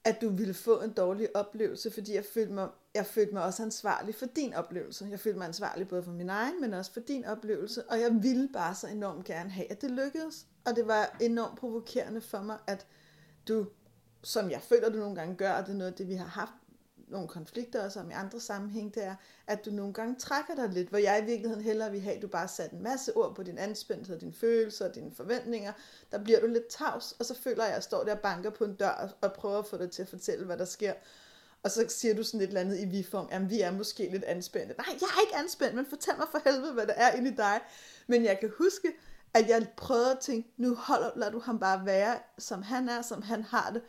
at 0.04 0.20
du 0.20 0.28
ville 0.28 0.54
få 0.54 0.80
en 0.80 0.92
dårlig 0.92 1.36
oplevelse, 1.36 1.90
fordi 1.90 2.14
jeg 2.14 2.24
følte 2.24 2.52
mig, 2.52 2.68
jeg 2.94 3.06
følte 3.06 3.32
mig 3.32 3.42
også 3.42 3.62
ansvarlig 3.62 4.14
for 4.14 4.26
din 4.26 4.54
oplevelse. 4.54 5.06
Jeg 5.10 5.20
følte 5.20 5.38
mig 5.38 5.46
ansvarlig 5.46 5.88
både 5.88 6.02
for 6.02 6.12
min 6.12 6.30
egen, 6.30 6.60
men 6.60 6.74
også 6.74 6.92
for 6.92 7.00
din 7.00 7.24
oplevelse, 7.24 7.90
og 7.90 8.00
jeg 8.00 8.22
ville 8.22 8.48
bare 8.52 8.74
så 8.74 8.86
enormt 8.86 9.24
gerne 9.24 9.50
have, 9.50 9.70
at 9.70 9.80
det 9.82 9.90
lykkedes. 9.90 10.46
Og 10.64 10.76
det 10.76 10.86
var 10.86 11.16
enormt 11.20 11.58
provokerende 11.58 12.20
for 12.20 12.40
mig, 12.40 12.58
at 12.66 12.86
du, 13.48 13.66
som 14.22 14.50
jeg 14.50 14.62
føler, 14.62 14.88
du 14.88 14.98
nogle 14.98 15.14
gange 15.14 15.36
gør, 15.36 15.52
og 15.52 15.66
det 15.66 15.72
er 15.72 15.76
noget 15.76 15.90
af 15.90 15.96
det, 15.96 16.08
vi 16.08 16.14
har 16.14 16.26
haft 16.26 16.52
nogle 17.12 17.28
konflikter 17.28 17.84
også 17.84 18.00
om 18.00 18.10
i 18.10 18.12
andre 18.12 18.40
sammenhæng, 18.40 18.94
det 18.94 19.04
er, 19.04 19.14
at 19.46 19.64
du 19.64 19.70
nogle 19.70 19.92
gange 19.92 20.14
trækker 20.18 20.54
dig 20.54 20.68
lidt, 20.68 20.88
hvor 20.88 20.98
jeg 20.98 21.22
i 21.22 21.24
virkeligheden 21.24 21.64
hellere 21.64 21.90
vil 21.90 22.00
have, 22.00 22.16
at 22.16 22.22
du 22.22 22.28
bare 22.28 22.48
satte 22.48 22.76
en 22.76 22.82
masse 22.82 23.16
ord 23.16 23.34
på 23.34 23.42
din 23.42 23.58
anspændthed, 23.58 24.18
dine 24.18 24.32
følelser 24.32 24.88
og 24.88 24.94
dine 24.94 25.12
forventninger. 25.12 25.72
Der 26.12 26.24
bliver 26.24 26.40
du 26.40 26.46
lidt 26.46 26.66
tavs, 26.68 27.12
og 27.12 27.24
så 27.24 27.34
føler 27.34 27.62
jeg, 27.62 27.70
at 27.70 27.74
jeg 27.74 27.82
står 27.82 28.04
der 28.04 28.14
og 28.14 28.20
banker 28.20 28.50
på 28.50 28.64
en 28.64 28.74
dør 28.74 29.14
og 29.20 29.32
prøver 29.32 29.58
at 29.58 29.66
få 29.66 29.76
dig 29.76 29.90
til 29.90 30.02
at 30.02 30.08
fortælle, 30.08 30.44
hvad 30.44 30.58
der 30.58 30.64
sker. 30.64 30.92
Og 31.62 31.70
så 31.70 31.84
siger 31.88 32.14
du 32.14 32.22
sådan 32.22 32.40
et 32.40 32.46
eller 32.46 32.60
andet 32.60 32.80
i 32.80 32.84
vi-form, 32.84 33.28
jamen 33.32 33.50
vi 33.50 33.60
er 33.60 33.70
måske 33.70 34.08
lidt 34.10 34.24
anspændte. 34.24 34.74
Nej, 34.78 34.86
jeg 35.00 35.06
er 35.16 35.20
ikke 35.20 35.36
anspændt, 35.36 35.74
men 35.74 35.86
fortæl 35.86 36.14
mig 36.18 36.26
for 36.30 36.40
helvede, 36.44 36.72
hvad 36.72 36.86
der 36.86 36.92
er 36.92 37.12
inde 37.12 37.30
i 37.30 37.34
dig. 37.34 37.60
Men 38.06 38.24
jeg 38.24 38.40
kan 38.40 38.52
huske, 38.58 38.88
at 39.34 39.48
jeg 39.48 39.68
prøvede 39.76 40.12
at 40.12 40.18
tænke, 40.18 40.48
nu 40.56 40.74
holder, 40.74 41.10
lad 41.16 41.32
du 41.32 41.38
ham 41.38 41.58
bare 41.58 41.86
være, 41.86 42.18
som 42.38 42.62
han 42.62 42.88
er, 42.88 43.02
som 43.02 43.22
han 43.22 43.42
har 43.42 43.70
det. 43.70 43.82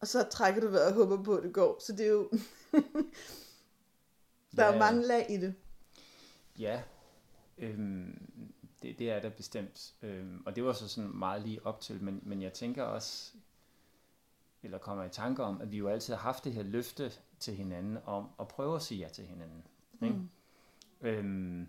Og 0.00 0.06
så 0.06 0.26
trækker 0.30 0.60
du 0.60 0.68
vejret 0.68 0.86
og 0.86 0.94
håber 0.94 1.22
på, 1.22 1.36
at 1.36 1.42
det 1.42 1.52
går. 1.52 1.82
Så 1.86 1.92
det 1.92 2.06
er 2.06 2.10
jo... 2.10 2.30
der 4.56 4.64
ja, 4.64 4.72
er 4.72 4.78
mange 4.78 5.06
lag 5.06 5.26
i 5.30 5.36
det. 5.36 5.54
Ja, 6.58 6.82
øhm, 7.58 8.30
det, 8.82 8.98
det 8.98 9.10
er 9.10 9.20
der 9.20 9.30
bestemt. 9.30 9.94
Øhm, 10.02 10.42
og 10.46 10.56
det 10.56 10.64
var 10.64 10.72
så 10.72 10.88
sådan 10.88 11.10
meget 11.10 11.42
lige 11.42 11.66
op 11.66 11.80
til, 11.80 12.02
men, 12.02 12.20
men 12.22 12.42
jeg 12.42 12.52
tænker 12.52 12.82
også, 12.82 13.32
eller 14.62 14.78
kommer 14.78 15.04
i 15.04 15.08
tanke 15.08 15.42
om, 15.42 15.60
at 15.60 15.72
vi 15.72 15.76
jo 15.76 15.88
altid 15.88 16.14
har 16.14 16.20
haft 16.20 16.44
det 16.44 16.52
her 16.52 16.62
løfte 16.62 17.12
til 17.40 17.54
hinanden 17.54 17.98
om 18.04 18.28
at 18.40 18.48
prøve 18.48 18.76
at 18.76 18.82
sige 18.82 19.00
ja 19.00 19.08
til 19.08 19.24
hinanden. 19.24 19.66
Ikke? 20.02 20.14
Mm. 20.14 20.28
Øhm, 21.00 21.68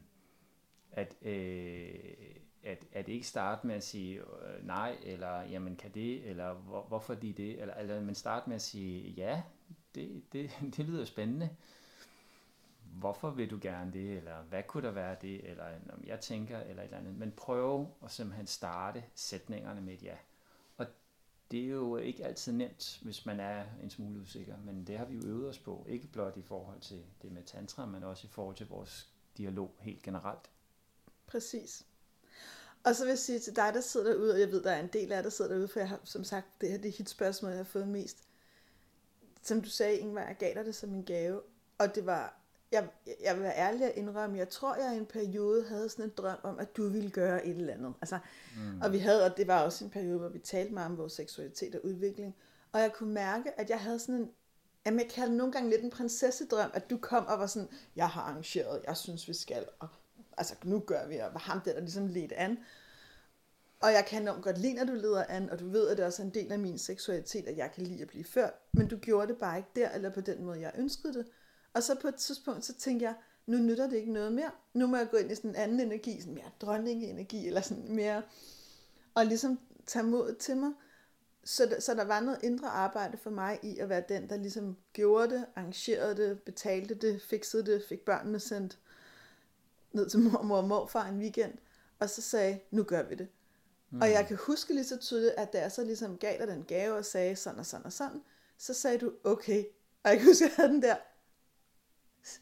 at, 0.91 1.15
øh, 1.22 2.36
at, 2.64 2.86
at 2.91 3.07
ikke 3.07 3.28
starte 3.28 3.68
med 3.68 3.76
at 3.76 3.84
sige 3.84 4.20
øh, 4.20 4.68
nej, 4.68 4.97
eller 5.03 5.41
jamen 5.41 5.76
kan 5.76 5.91
det, 5.91 6.30
eller 6.30 6.53
hvor, 6.53 6.82
hvorfor 6.82 7.16
de 7.16 7.34
det, 7.34 7.62
eller, 7.62 7.74
eller 7.74 8.01
men 8.01 8.16
starte 8.16 8.49
med 8.49 8.55
at 8.55 8.62
sige 8.62 9.09
ja, 9.09 9.41
det, 9.95 10.24
det, 10.34 10.51
det 10.78 10.86
lyder 10.86 11.05
spændende. 11.05 11.49
Hvorfor 12.84 13.30
vil 13.30 13.49
du 13.49 13.59
gerne 13.62 13.93
det, 13.93 14.18
eller 14.18 14.41
hvad 14.41 14.64
kunne 14.64 14.88
der 14.88 14.91
være 14.91 15.16
det, 15.22 15.49
eller 15.49 15.66
om 15.93 16.03
jeg 16.03 16.20
tænker, 16.20 16.59
eller 16.59 16.82
et 16.82 16.86
eller 16.86 16.97
andet. 16.97 17.18
Men 17.18 17.32
prøv 17.32 17.88
at 18.03 18.12
simpelthen 18.12 18.47
starte 18.47 19.03
sætningerne 19.16 19.82
med 19.82 19.93
et 19.93 20.03
ja. 20.03 20.16
Og 20.78 20.88
det 21.51 21.64
er 21.64 21.68
jo 21.68 21.97
ikke 21.97 22.26
altid 22.26 22.53
nemt, 22.53 22.99
hvis 23.03 23.26
man 23.26 23.39
er 23.39 23.66
en 23.84 23.89
smule 23.89 24.20
usikker, 24.20 24.57
men 24.57 24.88
det 24.88 24.97
har 24.97 25.05
vi 25.05 25.16
jo 25.16 25.22
øvet 25.26 25.49
os 25.49 25.59
på. 25.59 25.86
Ikke 25.89 26.07
blot 26.07 26.38
i 26.38 26.41
forhold 26.41 26.80
til 26.80 27.03
det 27.22 27.32
med 27.32 27.43
tantra, 27.43 27.86
men 27.86 28.03
også 28.03 28.28
i 28.28 28.30
forhold 28.30 28.55
til 28.55 28.68
vores 28.68 29.14
dialog 29.38 29.76
helt 29.80 30.01
generelt. 30.03 30.49
Præcis. 31.28 31.86
Og 32.84 32.95
så 32.95 33.03
vil 33.03 33.09
jeg 33.09 33.19
sige 33.19 33.39
til 33.39 33.55
dig, 33.55 33.71
der 33.73 33.82
sidder 33.82 34.13
derude, 34.13 34.34
og 34.34 34.39
jeg 34.39 34.51
ved, 34.51 34.63
der 34.63 34.71
er 34.71 34.79
en 34.79 34.89
del 34.93 35.11
af 35.11 35.15
jer, 35.15 35.21
der 35.21 35.29
sidder 35.29 35.51
derude, 35.51 35.67
for 35.67 35.79
jeg 35.79 35.89
har 35.89 35.99
som 36.03 36.23
sagt, 36.23 36.47
det 36.61 36.69
her 36.69 36.77
det 36.77 36.88
er 36.89 36.97
hit 36.97 37.09
spørgsmål, 37.09 37.51
jeg 37.51 37.59
har 37.59 37.63
fået 37.63 37.88
mest. 37.88 38.17
Som 39.41 39.61
du 39.61 39.69
sagde, 39.69 39.97
Ingvar, 39.97 40.21
jeg 40.21 40.36
gav 40.39 40.53
dig 40.53 40.65
det 40.65 40.75
som 40.75 40.93
en 40.93 41.03
gave, 41.03 41.41
og 41.77 41.95
det 41.95 42.05
var, 42.05 42.41
jeg, 42.71 42.89
jeg 43.23 43.36
vil 43.36 43.43
være 43.43 43.57
ærlig 43.57 43.86
at 43.86 43.93
indrømme, 43.95 44.38
jeg 44.38 44.49
tror, 44.49 44.75
jeg 44.75 44.93
i 44.95 44.97
en 44.97 45.05
periode 45.05 45.63
havde 45.67 45.89
sådan 45.89 46.05
en 46.05 46.11
drøm 46.17 46.38
om, 46.43 46.59
at 46.59 46.77
du 46.77 46.89
ville 46.89 47.11
gøre 47.11 47.45
et 47.45 47.57
eller 47.57 47.73
andet. 47.73 47.93
Altså, 48.01 48.19
mm. 48.57 48.82
Og 48.82 48.91
vi 48.91 48.97
havde, 48.97 49.25
og 49.25 49.38
det 49.38 49.47
var 49.47 49.63
også 49.63 49.84
en 49.84 49.89
periode, 49.89 50.19
hvor 50.19 50.29
vi 50.29 50.39
talte 50.39 50.73
meget 50.73 50.91
om 50.91 50.97
vores 50.97 51.13
seksualitet 51.13 51.75
og 51.75 51.86
udvikling, 51.86 52.36
og 52.71 52.79
jeg 52.79 52.93
kunne 52.93 53.13
mærke, 53.13 53.59
at 53.59 53.69
jeg 53.69 53.79
havde 53.79 53.99
sådan 53.99 54.15
en, 54.15 54.32
jamen 54.86 54.99
jeg 54.99 55.09
kaldte 55.09 55.36
nogle 55.36 55.53
gange 55.53 55.69
lidt 55.69 55.82
en 55.82 55.89
prinsessedrøm, 55.89 56.71
at 56.73 56.89
du 56.89 56.97
kom 56.97 57.25
og 57.25 57.39
var 57.39 57.47
sådan, 57.47 57.69
jeg 57.95 58.09
har 58.09 58.21
arrangeret, 58.21 58.82
jeg 58.88 58.97
synes 58.97 59.27
vi 59.27 59.34
skal, 59.34 59.65
og 59.79 59.88
altså 60.41 60.55
nu 60.63 60.79
gør 60.79 61.07
vi, 61.07 61.17
og 61.17 61.33
var 61.33 61.39
ham 61.39 61.61
der, 61.61 61.73
der 61.73 61.79
ligesom 61.79 62.07
ledte 62.07 62.35
an. 62.35 62.57
Og 63.79 63.91
jeg 63.91 64.05
kan 64.07 64.21
enormt 64.21 64.43
godt 64.43 64.57
lide, 64.57 64.73
når 64.73 64.85
du 64.85 64.93
leder 64.93 65.25
an, 65.29 65.49
og 65.49 65.59
du 65.59 65.69
ved, 65.69 65.87
at 65.87 65.97
det 65.97 66.05
også 66.05 66.21
er 66.21 66.25
en 66.25 66.33
del 66.33 66.51
af 66.51 66.59
min 66.59 66.77
seksualitet, 66.77 67.47
at 67.47 67.57
jeg 67.57 67.71
kan 67.71 67.83
lide 67.83 68.01
at 68.01 68.07
blive 68.07 68.23
ført. 68.23 68.53
Men 68.73 68.87
du 68.87 68.97
gjorde 68.97 69.27
det 69.27 69.37
bare 69.37 69.57
ikke 69.57 69.69
der, 69.75 69.89
eller 69.89 70.09
på 70.09 70.21
den 70.21 70.43
måde, 70.43 70.59
jeg 70.61 70.71
ønskede 70.77 71.13
det. 71.13 71.25
Og 71.73 71.83
så 71.83 71.95
på 72.01 72.07
et 72.07 72.15
tidspunkt, 72.15 72.65
så 72.65 72.73
tænkte 72.73 73.05
jeg, 73.05 73.15
nu 73.45 73.57
nytter 73.57 73.89
det 73.89 73.97
ikke 73.97 74.13
noget 74.13 74.33
mere. 74.33 74.51
Nu 74.73 74.87
må 74.87 74.97
jeg 74.97 75.09
gå 75.11 75.17
ind 75.17 75.31
i 75.31 75.35
sådan 75.35 75.49
en 75.49 75.55
anden 75.55 75.79
energi, 75.79 76.19
sådan 76.19 76.33
mere 76.33 76.51
dronninge-energi, 76.61 77.47
eller 77.47 77.61
sådan 77.61 77.95
mere, 77.95 78.21
og 79.15 79.25
ligesom 79.25 79.59
tage 79.85 80.05
modet 80.05 80.37
til 80.37 80.57
mig. 80.57 80.71
Så, 81.43 81.65
der, 81.65 81.79
så 81.79 81.93
der 81.93 82.03
var 82.03 82.19
noget 82.19 82.39
indre 82.43 82.67
arbejde 82.67 83.17
for 83.17 83.29
mig 83.29 83.59
i 83.63 83.77
at 83.77 83.89
være 83.89 84.03
den, 84.09 84.29
der 84.29 84.37
ligesom 84.37 84.77
gjorde 84.93 85.29
det, 85.29 85.45
arrangerede 85.55 86.15
det, 86.15 86.41
betalte 86.43 86.95
det, 86.95 87.21
fikset 87.21 87.65
det, 87.65 87.83
fik 87.89 87.99
børnene 87.99 88.39
sendt 88.39 88.79
ned 89.93 90.09
til 90.09 90.19
mormor 90.19 90.57
og 90.57 90.67
morfar 90.67 91.07
en 91.07 91.19
weekend, 91.19 91.53
og 91.99 92.09
så 92.09 92.21
sagde, 92.21 92.59
nu 92.71 92.83
gør 92.83 93.03
vi 93.03 93.15
det. 93.15 93.27
Mm. 93.91 94.01
Og 94.01 94.11
jeg 94.11 94.27
kan 94.27 94.37
huske 94.37 94.73
lige 94.73 94.85
så 94.85 94.97
tydeligt, 94.97 95.33
at 95.37 95.53
da 95.53 95.61
jeg 95.61 95.71
så 95.71 95.83
ligesom 95.83 96.17
gav 96.17 96.37
dig 96.39 96.47
den 96.47 96.63
gave 96.63 96.95
og 96.95 97.05
sagde 97.05 97.35
sådan 97.35 97.59
og 97.59 97.65
sådan 97.65 97.85
og 97.85 97.93
sådan, 97.93 98.21
så 98.57 98.73
sagde 98.73 98.97
du, 98.97 99.11
okay. 99.23 99.63
Og 100.03 100.09
jeg 100.09 100.17
kan 100.17 100.27
huske, 100.27 100.45
at 100.45 100.49
jeg 100.49 100.55
havde 100.55 100.73
den 100.73 100.81
der, 100.81 100.95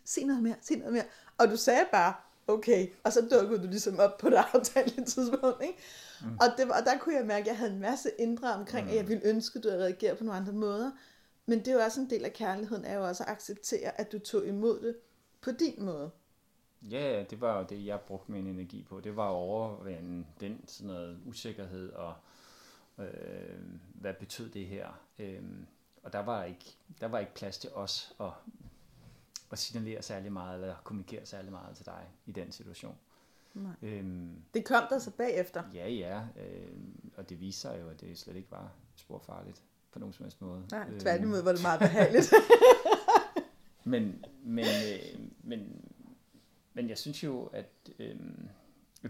sig 0.05 0.25
noget 0.25 0.43
mere, 0.43 0.55
sig 0.61 0.77
noget 0.77 0.93
mere. 0.93 1.05
Og 1.37 1.47
du 1.47 1.57
sagde 1.57 1.85
bare, 1.91 2.13
okay. 2.47 2.87
Og 3.03 3.13
så 3.13 3.21
dukkede 3.31 3.63
du 3.63 3.67
ligesom 3.67 3.99
op 3.99 4.17
på 4.17 4.29
det 4.29 4.35
aftalte 4.53 5.05
tidspunkt, 5.05 5.61
ikke? 5.61 5.77
Mm. 6.21 6.37
Og, 6.41 6.47
det 6.57 6.67
var, 6.67 6.79
og 6.79 6.85
der 6.85 6.97
kunne 6.97 7.15
jeg 7.15 7.25
mærke, 7.25 7.41
at 7.41 7.47
jeg 7.47 7.57
havde 7.57 7.71
en 7.71 7.79
masse 7.79 8.09
indre 8.19 8.53
omkring, 8.53 8.85
mm. 8.85 8.91
at 8.91 8.97
jeg 8.97 9.07
ville 9.07 9.25
ønske, 9.25 9.57
at 9.57 9.63
du 9.63 9.69
havde 9.69 9.83
reageret 9.83 10.17
på 10.17 10.23
nogle 10.23 10.39
andre 10.39 10.53
måder. 10.53 10.91
Men 11.45 11.59
det 11.59 11.67
er 11.67 11.73
jo 11.73 11.79
også 11.79 12.01
en 12.01 12.09
del 12.09 12.25
af 12.25 12.33
kærligheden, 12.33 12.85
er 12.85 12.95
jo 12.95 13.07
også 13.07 13.23
at 13.23 13.29
acceptere, 13.29 13.99
at 13.99 14.11
du 14.11 14.19
tog 14.19 14.47
imod 14.47 14.81
det 14.81 14.95
på 15.41 15.51
din 15.51 15.85
måde. 15.85 16.11
Ja, 16.81 17.23
det 17.29 17.41
var 17.41 17.57
jo 17.59 17.65
det, 17.69 17.85
jeg 17.85 17.99
brugte 18.01 18.31
min 18.31 18.47
energi 18.47 18.83
på. 18.89 18.99
Det 18.99 19.15
var 19.15 19.25
at 19.29 19.33
overvinde 19.35 20.25
den 20.39 20.63
sådan 20.67 20.87
noget 20.87 21.19
usikkerhed 21.25 21.91
og 21.91 22.13
øh, 22.97 23.59
hvad 23.93 24.13
betød 24.13 24.49
det 24.49 24.65
her. 24.67 24.87
Øh, 25.19 25.41
og 26.03 26.13
der 26.13 26.19
var, 26.19 26.43
ikke, 26.43 26.75
der 27.01 27.07
var 27.07 27.19
ikke 27.19 27.33
plads 27.33 27.57
til 27.57 27.69
os 27.73 28.15
at, 28.19 28.29
at 29.51 29.59
signalere 29.59 30.01
særlig 30.01 30.31
meget 30.31 30.61
eller 30.61 30.75
kommunikere 30.83 31.25
særlig 31.25 31.51
meget 31.51 31.75
til 31.77 31.85
dig 31.85 32.07
i 32.25 32.31
den 32.31 32.51
situation. 32.51 32.95
Nej. 33.53 33.71
Øhm, 33.81 34.29
Det 34.53 34.65
kom 34.65 34.83
der 34.89 34.99
så 34.99 35.11
bagefter. 35.11 35.63
ja, 35.73 35.89
ja, 35.89 36.21
øh, 36.45 36.71
og 37.17 37.29
det 37.29 37.39
viser 37.39 37.69
sig 37.69 37.81
jo, 37.81 37.89
at 37.89 38.01
det 38.01 38.17
slet 38.19 38.35
ikke 38.35 38.51
var 38.51 38.71
sporfarligt 38.95 39.61
på 39.91 39.99
nogen 39.99 40.13
som 40.13 40.23
helst 40.25 40.41
måde. 40.41 40.65
Nej, 40.71 40.87
Øhm, 40.89 40.99
tværtimod 40.99 41.41
var 41.43 41.51
det 41.51 41.61
meget 41.61 41.79
behageligt. 41.79 42.33
Men, 43.83 44.25
men, 44.43 44.65
øh, 44.65 45.19
men, 45.43 45.81
men 46.79 46.89
jeg 46.89 46.97
synes 46.97 47.23
jo, 47.23 47.45
at 47.45 47.89
øh, 47.99 48.19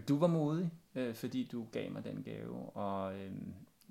du 0.08 0.18
var 0.18 0.26
modig, 0.26 0.72
øh, 0.94 1.14
fordi 1.14 1.48
du 1.52 1.66
gav 1.72 1.90
mig 1.90 2.04
den 2.04 2.22
gave, 2.22 2.70
og 2.70 3.18
øh, 3.18 3.32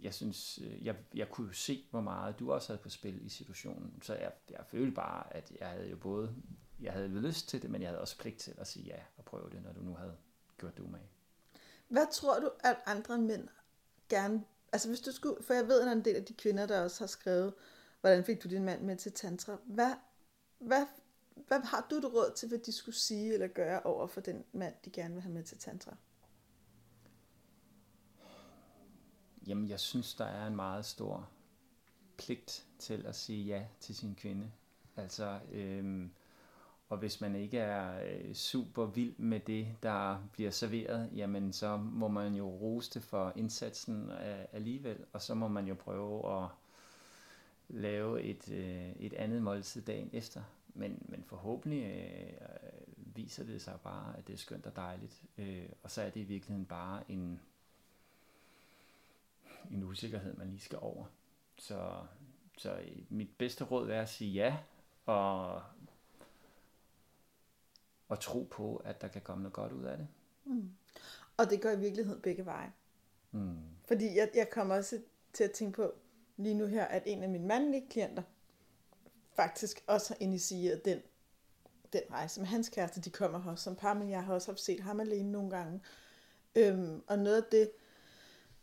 jeg 0.01 0.13
synes, 0.13 0.59
øh, 0.63 0.85
jeg, 0.85 0.95
jeg 1.15 1.29
kunne 1.29 1.47
jo 1.47 1.53
se, 1.53 1.85
hvor 1.91 2.01
meget 2.01 2.39
du 2.39 2.51
også 2.51 2.67
havde 2.67 2.81
på 2.83 2.89
spil 2.89 3.25
i 3.25 3.29
situationen. 3.29 3.99
Så 4.01 4.13
jeg, 4.13 4.31
jeg 4.49 4.59
følte 4.67 4.91
bare, 4.91 5.35
at 5.35 5.51
jeg 5.59 5.67
havde 5.67 5.89
jo 5.89 5.97
både, 5.97 6.35
jeg 6.79 6.93
havde 6.93 7.07
lyst 7.07 7.49
til 7.49 7.61
det, 7.61 7.69
men 7.69 7.81
jeg 7.81 7.89
havde 7.89 8.01
også 8.01 8.17
pligt 8.17 8.37
til 8.37 8.55
at 8.57 8.67
sige 8.67 8.85
ja 8.85 8.99
og 9.17 9.25
prøve 9.25 9.49
det, 9.49 9.63
når 9.63 9.73
du 9.73 9.81
nu 9.81 9.93
havde 9.93 10.15
gjort 10.57 10.77
det 10.77 10.83
umage. 10.83 11.09
Hvad 11.87 12.05
tror 12.13 12.39
du, 12.39 12.51
at 12.63 12.77
andre 12.85 13.17
mænd 13.17 13.47
gerne... 14.09 14.43
Altså 14.71 14.87
hvis 14.87 15.01
du 15.01 15.11
skulle... 15.11 15.43
For 15.43 15.53
jeg 15.53 15.67
ved, 15.67 15.81
at 15.81 15.85
der 15.85 15.91
er 15.91 15.95
en 15.95 16.05
del 16.05 16.15
af 16.15 16.25
de 16.25 16.33
kvinder, 16.33 16.65
der 16.65 16.81
også 16.81 17.01
har 17.01 17.07
skrevet, 17.07 17.53
hvordan 18.01 18.23
fik 18.23 18.43
du 18.43 18.49
din 18.49 18.63
mand 18.63 18.81
med 18.81 18.95
til 18.95 19.11
tantra. 19.11 19.57
Hvad, 19.65 19.93
hvad, 20.59 20.85
hvad 21.47 21.59
har 21.59 21.87
du 21.89 21.95
et 21.95 22.13
råd 22.13 22.33
til, 22.35 22.47
hvad 22.49 22.59
de 22.59 22.71
skulle 22.71 22.95
sige 22.95 23.33
eller 23.33 23.47
gøre 23.47 23.81
over 23.83 24.07
for 24.07 24.21
den 24.21 24.43
mand, 24.51 24.73
de 24.85 24.89
gerne 24.89 25.13
vil 25.13 25.23
have 25.23 25.33
med 25.33 25.43
til 25.43 25.57
tantra? 25.57 25.95
Jamen, 29.47 29.69
jeg 29.69 29.79
synes, 29.79 30.15
der 30.15 30.25
er 30.25 30.47
en 30.47 30.55
meget 30.55 30.85
stor 30.85 31.29
pligt 32.17 32.65
til 32.79 33.05
at 33.05 33.15
sige 33.15 33.45
ja 33.45 33.65
til 33.79 33.95
sin 33.95 34.15
kvinde. 34.15 34.51
Altså, 34.97 35.39
øhm, 35.51 36.11
og 36.89 36.97
hvis 36.97 37.21
man 37.21 37.35
ikke 37.35 37.57
er 37.57 38.03
øh, 38.03 38.33
super 38.33 38.85
vild 38.85 39.17
med 39.17 39.39
det, 39.39 39.67
der 39.83 40.17
bliver 40.31 40.51
serveret, 40.51 41.09
jamen 41.15 41.53
så 41.53 41.77
må 41.77 42.07
man 42.07 42.33
jo 42.33 42.49
rose 42.49 42.91
det 42.93 43.03
for 43.03 43.33
indsatsen 43.35 44.11
øh, 44.11 44.45
alligevel, 44.51 45.05
og 45.13 45.21
så 45.21 45.35
må 45.35 45.47
man 45.47 45.67
jo 45.67 45.75
prøve 45.75 46.43
at 46.43 46.49
lave 47.67 48.21
et, 48.21 48.51
øh, 48.51 48.91
et 48.99 49.13
andet 49.13 49.41
måltid 49.41 49.81
dagen 49.81 50.09
efter. 50.13 50.43
Men, 50.73 51.05
men 51.09 51.23
forhåbentlig 51.23 51.83
øh, 51.83 53.15
viser 53.15 53.43
det 53.43 53.61
sig 53.61 53.79
bare, 53.83 54.17
at 54.17 54.27
det 54.27 54.33
er 54.33 54.37
skønt 54.37 54.65
og 54.65 54.75
dejligt. 54.75 55.23
Øh, 55.37 55.69
og 55.83 55.91
så 55.91 56.01
er 56.01 56.09
det 56.09 56.19
i 56.19 56.23
virkeligheden 56.23 56.65
bare 56.65 57.11
en, 57.11 57.39
en 59.71 59.83
usikkerhed, 59.83 60.33
man 60.33 60.49
lige 60.49 60.59
skal 60.59 60.79
over. 60.81 61.05
Så, 61.57 62.05
så 62.57 62.81
mit 63.09 63.29
bedste 63.37 63.63
råd 63.63 63.89
er 63.89 64.01
at 64.01 64.09
sige 64.09 64.31
ja, 64.31 64.57
og, 65.05 65.63
og 68.09 68.19
tro 68.19 68.47
på, 68.51 68.75
at 68.75 69.01
der 69.01 69.07
kan 69.07 69.21
komme 69.21 69.43
noget 69.43 69.53
godt 69.53 69.71
ud 69.71 69.83
af 69.83 69.97
det. 69.97 70.07
Mm. 70.45 70.71
Og 71.37 71.49
det 71.49 71.61
går 71.61 71.69
i 71.69 71.79
virkeligheden 71.79 72.21
begge 72.21 72.45
veje. 72.45 72.71
Mm. 73.31 73.57
Fordi 73.87 74.17
jeg, 74.17 74.29
jeg 74.35 74.49
kommer 74.49 74.75
også 74.75 75.01
til 75.33 75.43
at 75.43 75.51
tænke 75.51 75.75
på 75.75 75.93
lige 76.37 76.55
nu 76.55 76.65
her, 76.65 76.85
at 76.85 77.03
en 77.05 77.23
af 77.23 77.29
mine 77.29 77.47
mandlige 77.47 77.87
klienter 77.89 78.23
faktisk 79.41 79.83
også 79.87 80.13
har 80.13 80.17
initieret 80.19 80.85
den, 80.85 80.99
den 81.93 82.01
rejse 82.11 82.39
med 82.39 82.47
hans 82.47 82.69
kæreste. 82.69 83.01
De 83.01 83.09
kommer 83.09 83.41
her 83.41 83.55
som 83.55 83.75
par, 83.75 83.93
men 83.93 84.09
jeg 84.09 84.23
har 84.23 84.33
også 84.33 84.51
haft 84.51 84.59
set 84.59 84.79
ham 84.79 84.99
alene 84.99 85.31
nogle 85.31 85.49
gange. 85.49 85.81
Øhm, 86.55 87.01
og 87.07 87.19
noget 87.19 87.37
af 87.37 87.47
det, 87.51 87.71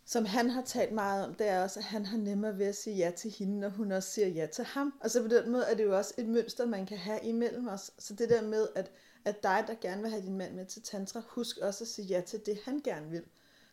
som 0.05 0.24
han 0.24 0.51
har 0.51 0.62
talt 0.62 0.93
meget 0.93 1.24
om, 1.24 1.35
det 1.35 1.49
er 1.49 1.62
også, 1.62 1.79
at 1.79 1.85
han 1.85 2.07
har 2.07 2.18
nemmere 2.18 2.59
ved 2.59 2.66
at 2.66 2.77
sige 2.77 2.97
ja 2.97 3.11
til 3.16 3.31
hende, 3.31 3.61
når 3.61 3.68
hun 3.68 3.93
også 3.93 4.11
siger 4.11 4.29
ja 4.29 4.47
til 4.47 4.64
ham. 4.64 4.95
Og 5.01 5.11
så 5.11 5.22
på 5.22 5.29
den 5.29 5.51
måde 5.51 5.64
er 5.64 5.74
det 5.74 5.85
jo 5.85 5.97
også 5.97 6.14
et 6.18 6.29
mønster, 6.29 6.66
man 6.66 6.87
kan 6.87 6.99
have 6.99 7.20
imellem 7.22 7.68
os. 7.68 7.91
Så 7.99 8.14
det 8.14 8.31
der 8.31 8.43
med, 8.43 8.68
at, 8.74 8.91
at 9.24 9.43
dig, 9.43 9.64
der 9.66 9.74
gerne 9.81 10.03
vil 10.03 10.11
have 10.11 10.22
din 10.22 10.39
mand 10.39 10.55
med 10.55 10.66
til 10.66 10.83
tantra, 10.83 11.22
husk 11.29 11.59
også 11.59 11.85
at 11.85 11.89
sige 11.89 12.07
ja 12.07 12.20
til 12.20 12.47
det, 12.47 12.59
han 12.64 12.81
gerne 12.85 13.11
vil. 13.11 13.24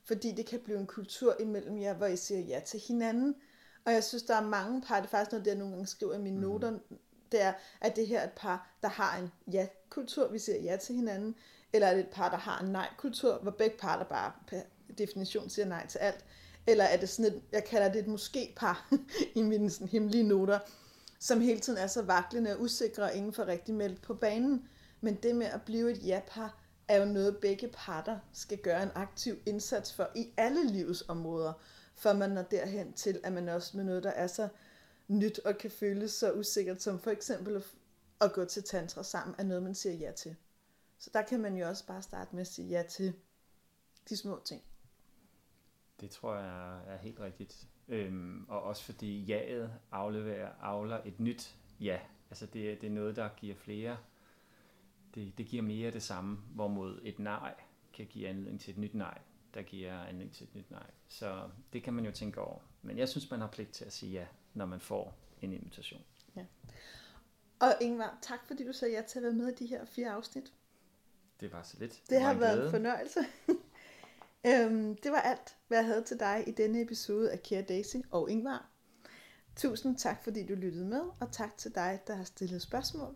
Fordi 0.03 0.31
det 0.31 0.45
kan 0.45 0.59
blive 0.59 0.79
en 0.79 0.87
kultur 0.87 1.35
imellem 1.39 1.81
jer, 1.81 1.93
hvor 1.93 2.05
I 2.05 2.17
siger 2.17 2.39
ja 2.39 2.59
til 2.59 2.79
hinanden. 2.87 3.35
Og 3.85 3.93
jeg 3.93 4.03
synes, 4.03 4.23
der 4.23 4.35
er 4.35 4.41
mange 4.41 4.81
par, 4.81 4.95
det 4.95 5.05
er 5.05 5.09
faktisk 5.09 5.31
noget, 5.31 5.45
der 5.45 5.51
jeg 5.51 5.59
nogle 5.59 5.73
gange 5.73 5.87
skriver 5.87 6.13
i 6.13 6.19
mine 6.19 6.35
mm. 6.35 6.41
noter, 6.41 6.79
det 7.31 7.41
er, 7.41 7.53
at 7.81 7.95
det 7.95 8.07
her 8.07 8.19
er 8.19 8.23
et 8.23 8.33
par, 8.35 8.69
der 8.81 8.87
har 8.87 9.17
en 9.17 9.31
ja-kultur, 9.53 10.27
vi 10.27 10.39
siger 10.39 10.61
ja 10.61 10.77
til 10.77 10.95
hinanden, 10.95 11.35
eller 11.73 11.87
er 11.87 11.93
det 11.93 11.99
et 11.99 12.11
par, 12.11 12.29
der 12.29 12.37
har 12.37 12.59
en 12.59 12.71
nej-kultur, 12.71 13.37
hvor 13.37 13.51
begge 13.51 13.77
parter 13.77 14.05
bare 14.05 14.31
per 14.47 14.61
definition 14.97 15.49
siger 15.49 15.65
nej 15.65 15.87
til 15.87 15.97
alt, 15.97 16.25
eller 16.67 16.83
er 16.83 16.97
det 16.97 17.09
sådan 17.09 17.33
et, 17.33 17.41
jeg 17.51 17.63
kalder 17.63 17.91
det 17.91 17.99
et 17.99 18.07
måske-par 18.07 18.93
i 19.35 19.41
mine 19.41 19.69
sådan 19.69 19.87
hemmelige 19.87 20.23
noter, 20.23 20.59
som 21.19 21.41
hele 21.41 21.59
tiden 21.59 21.79
er 21.79 21.87
så 21.87 22.01
vaklende 22.01 22.55
og 22.55 22.61
usikre 22.61 23.03
og 23.03 23.13
ingen 23.13 23.33
får 23.33 23.45
rigtig 23.45 23.75
meldt 23.75 24.01
på 24.01 24.13
banen. 24.13 24.67
Men 25.01 25.15
det 25.15 25.35
med 25.35 25.45
at 25.45 25.61
blive 25.61 25.91
et 25.91 26.07
ja-par, 26.07 26.59
er 26.87 26.97
jo 26.97 27.05
noget, 27.05 27.37
begge 27.37 27.67
parter 27.73 28.19
skal 28.33 28.57
gøre 28.57 28.83
en 28.83 28.91
aktiv 28.95 29.35
indsats 29.45 29.93
for 29.93 30.09
i 30.15 30.27
alle 30.37 30.67
livets 30.67 31.03
områder, 31.07 31.53
for 32.03 32.13
man 32.13 32.29
når 32.29 32.41
derhen 32.41 32.93
til, 32.93 33.19
at 33.23 33.33
man 33.33 33.49
også 33.49 33.77
med 33.77 33.83
noget, 33.83 34.03
der 34.03 34.09
er 34.09 34.27
så 34.27 34.49
nyt 35.07 35.39
og 35.39 35.57
kan 35.57 35.71
føles 35.71 36.11
så 36.11 36.33
usikkert, 36.33 36.81
som 36.81 36.99
for 36.99 37.11
eksempel 37.11 37.63
at, 38.21 38.33
gå 38.33 38.45
til 38.45 38.63
tantra 38.63 39.03
sammen, 39.03 39.35
er 39.37 39.43
noget, 39.43 39.63
man 39.63 39.75
siger 39.75 39.95
ja 39.95 40.11
til. 40.11 40.35
Så 40.97 41.09
der 41.13 41.21
kan 41.21 41.39
man 41.39 41.57
jo 41.57 41.67
også 41.67 41.87
bare 41.87 42.01
starte 42.01 42.35
med 42.35 42.41
at 42.41 42.47
sige 42.47 42.67
ja 42.67 42.83
til 42.89 43.13
de 44.09 44.17
små 44.17 44.41
ting. 44.45 44.63
Det 46.01 46.09
tror 46.09 46.35
jeg 46.35 46.81
er 46.87 46.97
helt 46.97 47.19
rigtigt. 47.19 47.67
Øhm, 47.87 48.45
og 48.47 48.63
også 48.63 48.83
fordi 48.83 49.23
jaet 49.23 49.73
afleverer, 49.91 50.51
avler 50.61 51.01
et 51.05 51.19
nyt 51.19 51.55
ja. 51.79 51.99
Altså 52.29 52.45
det, 52.45 52.81
det 52.81 52.87
er 52.87 52.91
noget, 52.91 53.15
der 53.15 53.29
giver 53.37 53.55
flere, 53.55 53.97
det, 55.15 55.37
det 55.37 55.45
giver 55.45 55.63
mere 55.63 55.91
det 55.91 56.03
samme, 56.03 56.37
hvorimod 56.37 56.99
et 57.03 57.19
nej 57.19 57.53
kan 57.93 58.05
give 58.05 58.27
anledning 58.27 58.61
til 58.61 58.71
et 58.71 58.77
nyt 58.77 58.93
nej, 58.93 59.17
der 59.53 59.61
giver 59.61 59.99
anledning 59.99 60.33
til 60.33 60.43
et 60.43 60.55
nyt 60.55 60.71
nej. 60.71 60.85
Så 61.07 61.49
det 61.73 61.83
kan 61.83 61.93
man 61.93 62.05
jo 62.05 62.11
tænke 62.11 62.41
over. 62.41 62.59
Men 62.81 62.97
jeg 62.97 63.09
synes, 63.09 63.31
man 63.31 63.39
har 63.39 63.47
pligt 63.47 63.71
til 63.71 63.85
at 63.85 63.93
sige 63.93 64.11
ja, 64.11 64.25
når 64.53 64.65
man 64.65 64.79
får 64.79 65.17
en 65.41 65.53
invitation. 65.53 66.01
Ja. 66.35 66.45
Og 67.59 67.73
Ingvar, 67.81 68.17
tak 68.21 68.47
fordi 68.47 68.67
du 68.67 68.73
sagde 68.73 68.93
ja 68.93 69.01
til 69.01 69.19
at 69.19 69.23
være 69.23 69.33
med 69.33 69.47
i 69.47 69.55
de 69.55 69.65
her 69.65 69.85
fire 69.85 70.09
afsnit. 70.09 70.53
Det 71.39 71.53
var 71.53 71.63
så 71.63 71.77
lidt. 71.79 72.01
Det, 72.09 72.17
var 72.17 72.23
har 72.23 72.33
været 72.33 72.65
en 72.65 72.71
fornøjelse. 72.71 73.19
øhm, 74.47 74.95
det 74.95 75.11
var 75.11 75.19
alt, 75.19 75.57
hvad 75.67 75.77
jeg 75.77 75.85
havde 75.85 76.03
til 76.03 76.19
dig 76.19 76.43
i 76.47 76.51
denne 76.51 76.81
episode 76.81 77.31
af 77.31 77.43
Kære 77.43 77.61
Daisy 77.61 77.95
og 78.11 78.29
Ingvar. 78.29 78.69
Tusind 79.55 79.97
tak, 79.97 80.23
fordi 80.23 80.45
du 80.45 80.55
lyttede 80.55 80.85
med, 80.85 81.01
og 81.19 81.31
tak 81.31 81.57
til 81.57 81.75
dig, 81.75 81.99
der 82.07 82.15
har 82.15 82.23
stillet 82.23 82.61
spørgsmål. 82.61 83.15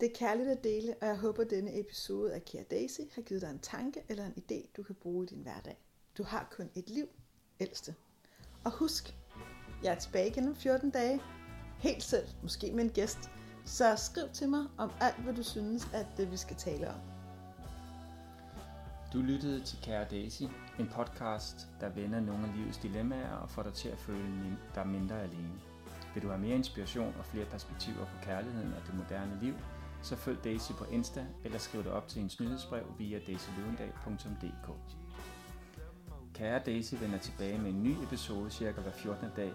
Det 0.00 0.10
er 0.10 0.14
kærligt 0.14 0.48
at 0.48 0.64
dele, 0.64 0.94
og 1.00 1.06
jeg 1.06 1.16
håber, 1.16 1.42
at 1.42 1.50
denne 1.50 1.80
episode 1.80 2.34
af 2.34 2.44
Kære 2.44 2.64
Daisy 2.70 3.00
har 3.14 3.22
givet 3.22 3.42
dig 3.42 3.50
en 3.50 3.58
tanke 3.58 4.02
eller 4.08 4.26
en 4.26 4.34
idé, 4.38 4.70
du 4.76 4.82
kan 4.82 4.94
bruge 4.94 5.24
i 5.24 5.28
din 5.28 5.42
hverdag. 5.42 5.78
Du 6.18 6.22
har 6.22 6.48
kun 6.56 6.70
et 6.74 6.90
liv, 6.90 7.08
ældste. 7.60 7.94
Og 8.64 8.70
husk, 8.70 9.14
jeg 9.82 9.94
er 9.94 9.98
tilbage 9.98 10.28
igen 10.28 10.48
om 10.48 10.56
14 10.56 10.90
dage. 10.90 11.20
Helt 11.78 12.02
selv, 12.02 12.28
måske 12.42 12.72
med 12.72 12.84
en 12.84 12.90
gæst. 12.90 13.18
Så 13.64 13.96
skriv 13.96 14.24
til 14.32 14.48
mig 14.48 14.66
om 14.78 14.90
alt, 15.00 15.16
hvad 15.16 15.34
du 15.34 15.42
synes, 15.42 15.88
at 15.94 16.06
det, 16.16 16.30
vi 16.30 16.36
skal 16.36 16.56
tale 16.56 16.88
om. 16.88 17.00
Du 19.12 19.18
lyttede 19.18 19.64
til 19.64 19.78
Kære 19.82 20.06
Daisy, 20.10 20.42
en 20.78 20.88
podcast, 20.92 21.68
der 21.80 21.88
vender 21.88 22.20
nogle 22.20 22.48
af 22.48 22.56
livets 22.56 22.78
dilemmaer 22.78 23.32
og 23.32 23.50
får 23.50 23.62
dig 23.62 23.74
til 23.74 23.88
at 23.88 23.98
føle 23.98 24.58
dig 24.74 24.86
mindre 24.86 25.22
alene. 25.22 25.60
Vil 26.14 26.22
du 26.22 26.28
have 26.28 26.40
mere 26.40 26.56
inspiration 26.56 27.14
og 27.18 27.24
flere 27.24 27.46
perspektiver 27.46 28.04
på 28.04 28.16
kærligheden 28.22 28.72
og 28.72 28.82
det 28.86 28.94
moderne 28.94 29.38
liv, 29.42 29.54
så 30.04 30.16
følg 30.16 30.44
Daisy 30.44 30.72
på 30.72 30.84
Insta 30.84 31.26
eller 31.44 31.58
skriv 31.58 31.84
dig 31.84 31.92
op 31.92 32.08
til 32.08 32.18
hendes 32.18 32.40
nyhedsbrev 32.40 32.84
via 32.98 33.18
daisyløvendal.dk. 33.26 34.70
Kære 36.34 36.58
Daisy 36.66 36.94
vender 37.00 37.18
tilbage 37.18 37.58
med 37.58 37.70
en 37.70 37.82
ny 37.82 38.02
episode 38.02 38.50
cirka 38.50 38.80
hver 38.80 38.92
14. 38.92 39.28
dag, 39.36 39.52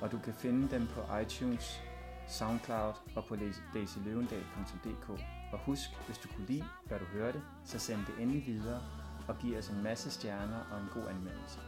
og 0.00 0.12
du 0.12 0.18
kan 0.18 0.34
finde 0.34 0.70
dem 0.70 0.86
på 0.86 1.16
iTunes, 1.16 1.80
Soundcloud 2.28 2.94
og 3.16 3.24
på 3.24 3.36
daisyløvendal.dk. 3.74 5.10
Og 5.52 5.58
husk, 5.58 5.90
hvis 6.06 6.18
du 6.18 6.28
kunne 6.28 6.46
lide, 6.46 6.64
hvad 6.86 6.98
du 6.98 7.04
hørte, 7.04 7.42
så 7.64 7.78
send 7.78 7.98
det 8.06 8.22
endelig 8.22 8.46
videre 8.46 8.82
og 9.28 9.38
giv 9.38 9.58
os 9.58 9.68
en 9.68 9.82
masse 9.82 10.10
stjerner 10.10 10.60
og 10.72 10.80
en 10.80 10.88
god 10.94 11.08
anmeldelse. 11.10 11.60